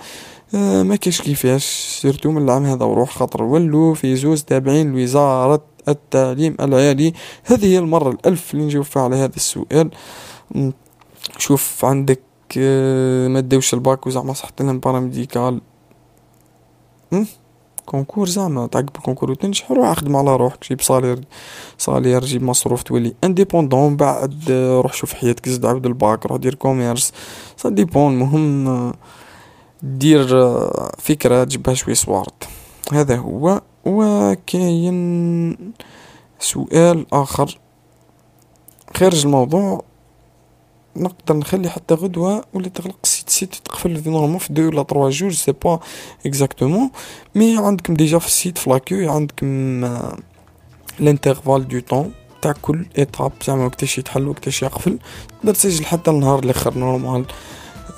آه 0.55 0.83
ما 0.83 0.95
كاش 0.95 1.21
كيفاش 1.21 1.65
surtout 2.01 2.31
من 2.31 2.43
العام 2.43 2.65
هذا 2.65 2.85
وروح 2.85 3.09
خاطر 3.09 3.43
ولو 3.43 3.93
في 3.93 4.15
زوز 4.15 4.43
تابعين 4.43 4.91
لوزارة 4.91 5.63
التعليم 5.87 6.55
العالي 6.59 7.13
هذه 7.43 7.65
هي 7.65 7.79
المرة 7.79 8.09
الألف 8.09 8.53
اللي 8.53 8.65
نجاوب 8.65 8.85
فيها 8.85 9.01
على 9.01 9.15
هذا 9.15 9.35
السؤال 9.35 9.91
شوف 11.37 11.85
عندك 11.85 12.21
ما 13.27 13.39
داوش 13.39 13.73
الباك 13.73 14.07
وزعما 14.07 14.33
صحت 14.33 14.61
لهم 14.61 14.79
paramédical 14.79 15.61
concours 17.85 18.27
زعما 18.29 18.67
تعقب 18.67 18.95
ال 18.95 18.99
concours 18.99 19.31
وتنجح 19.31 19.71
روح 19.71 19.87
أخدم 19.87 20.15
على 20.15 20.35
روحك 20.35 20.67
جيب 20.67 20.81
salaire 20.81 21.19
salaire 21.77 22.25
جيب 22.25 22.43
مصروف 22.43 22.83
تولي 22.83 23.13
indépendant 23.23 23.97
بعد 23.97 24.51
روح 24.51 24.93
شوف 24.93 25.13
حياتك 25.13 25.49
زد 25.49 25.65
عاود 25.65 25.85
الباك 25.85 26.25
روح 26.25 26.37
دير 26.37 26.55
commerce 26.55 27.13
ça 27.57 27.69
dépend 27.69 28.13
المهم 28.13 28.93
دير 29.83 30.27
فكرة 30.97 31.43
تجيبها 31.43 31.73
شوي 31.73 31.95
سوارد 31.95 32.47
هذا 32.93 33.17
هو. 33.17 33.61
وكاين 33.85 35.57
سؤال 36.39 37.05
آخر. 37.13 37.59
خارج 38.95 39.25
الموضوع 39.25 39.83
نقدر 40.95 41.35
نخلي 41.35 41.69
حتى 41.69 41.93
غدوة 41.93 42.43
ولا 42.53 42.69
تغلق 42.69 43.05
ال 43.27 43.33
site 43.33 43.53
site 43.53 43.65
تقفل 43.65 44.09
normal 44.09 44.39
في 44.39 44.53
deux 44.53 44.67
ولا 44.67 44.83
trois 44.83 45.09
jours 45.09 45.31
c'est 45.31 45.51
pas 45.51 45.79
exactement 46.25 46.89
mais 47.35 47.57
عندكم 47.57 47.93
déjà 47.93 48.19
في 48.19 48.27
ال 48.27 48.33
site 48.33 48.57
في 48.57 48.69
l'accueil 48.69 49.11
عندكم 49.11 49.81
l'intervalle 50.99 51.67
de 51.67 51.79
temps 51.79 52.11
تاع 52.41 52.53
كل 52.61 52.85
étape 52.97 53.31
زعما 53.47 53.65
وقتاش 53.65 53.97
يتحل 53.97 54.27
وقتاش 54.27 54.63
يقفل 54.63 54.99
تقدر 55.39 55.53
تسجل 55.53 55.85
حتى 55.85 56.11
النهار 56.11 56.39
الآخر 56.39 56.77
normal 56.77 57.25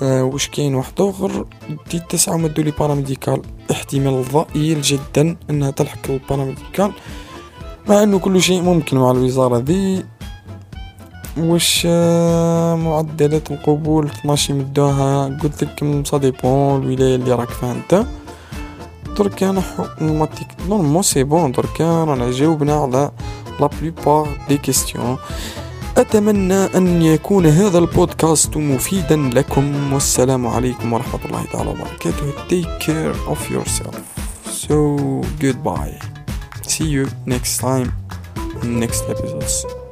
آه 0.02 0.24
واش 0.24 0.48
كاين 0.48 0.74
واحد 0.74 1.00
اخر 1.00 1.46
دي 1.90 2.00
تسعة 2.08 2.36
مدو 2.36 2.62
لي 2.62 2.70
paramédical 2.70 3.42
احتمال 3.70 4.24
ضئيل 4.32 4.82
جدا 4.82 5.36
انها 5.50 5.70
تلحق 5.70 6.10
ال 6.10 6.17
paramédical 6.17 6.92
مع 7.88 8.02
انه 8.02 8.18
كل 8.18 8.42
شيء 8.42 8.62
ممكن 8.62 8.96
مع 8.96 9.10
الوزارة 9.10 9.58
ذي 9.58 10.04
واش 11.38 11.86
معدلات 12.84 13.50
القبول 13.50 14.10
ماشي 14.24 14.52
مدوها 14.52 15.38
قلت 15.42 15.64
لكم 15.64 16.04
ça 16.04 16.16
dépend 16.18 16.82
الولاية 16.82 17.14
اللي 17.14 17.32
راك 17.32 17.50
فيها 17.50 17.72
انت. 17.72 18.04
درك 19.18 19.42
أنا 19.42 19.62
نماتيك 20.00 20.48
normalement 20.68 21.02
c'est 21.02 21.24
bon 21.24 21.52
درك 21.52 21.80
رانا 21.80 22.30
جاوبنا 22.30 22.74
على 22.74 23.10
la 23.60 23.66
plupart 23.66 24.28
des 24.48 24.58
questions 24.58 25.16
أتمنى 25.96 26.54
أن 26.54 27.02
يكون 27.02 27.46
هذا 27.46 27.78
البودكاست 27.78 28.56
مفيدا 28.56 29.16
لكم. 29.16 29.92
والسلام 29.92 30.46
عليكم 30.46 30.92
ورحمة 30.92 31.20
الله 31.24 31.44
تعالى 31.52 31.70
وبركاته. 31.70 32.32
Take 32.48 32.86
care 32.86 33.16
of 33.32 33.50
yourself. 33.50 33.96
So 34.46 34.76
goodbye. 35.40 35.98
See 36.62 36.88
you 36.96 37.08
next 37.26 37.58
time. 37.58 37.92
Next 38.62 39.02
episodes 39.10 39.87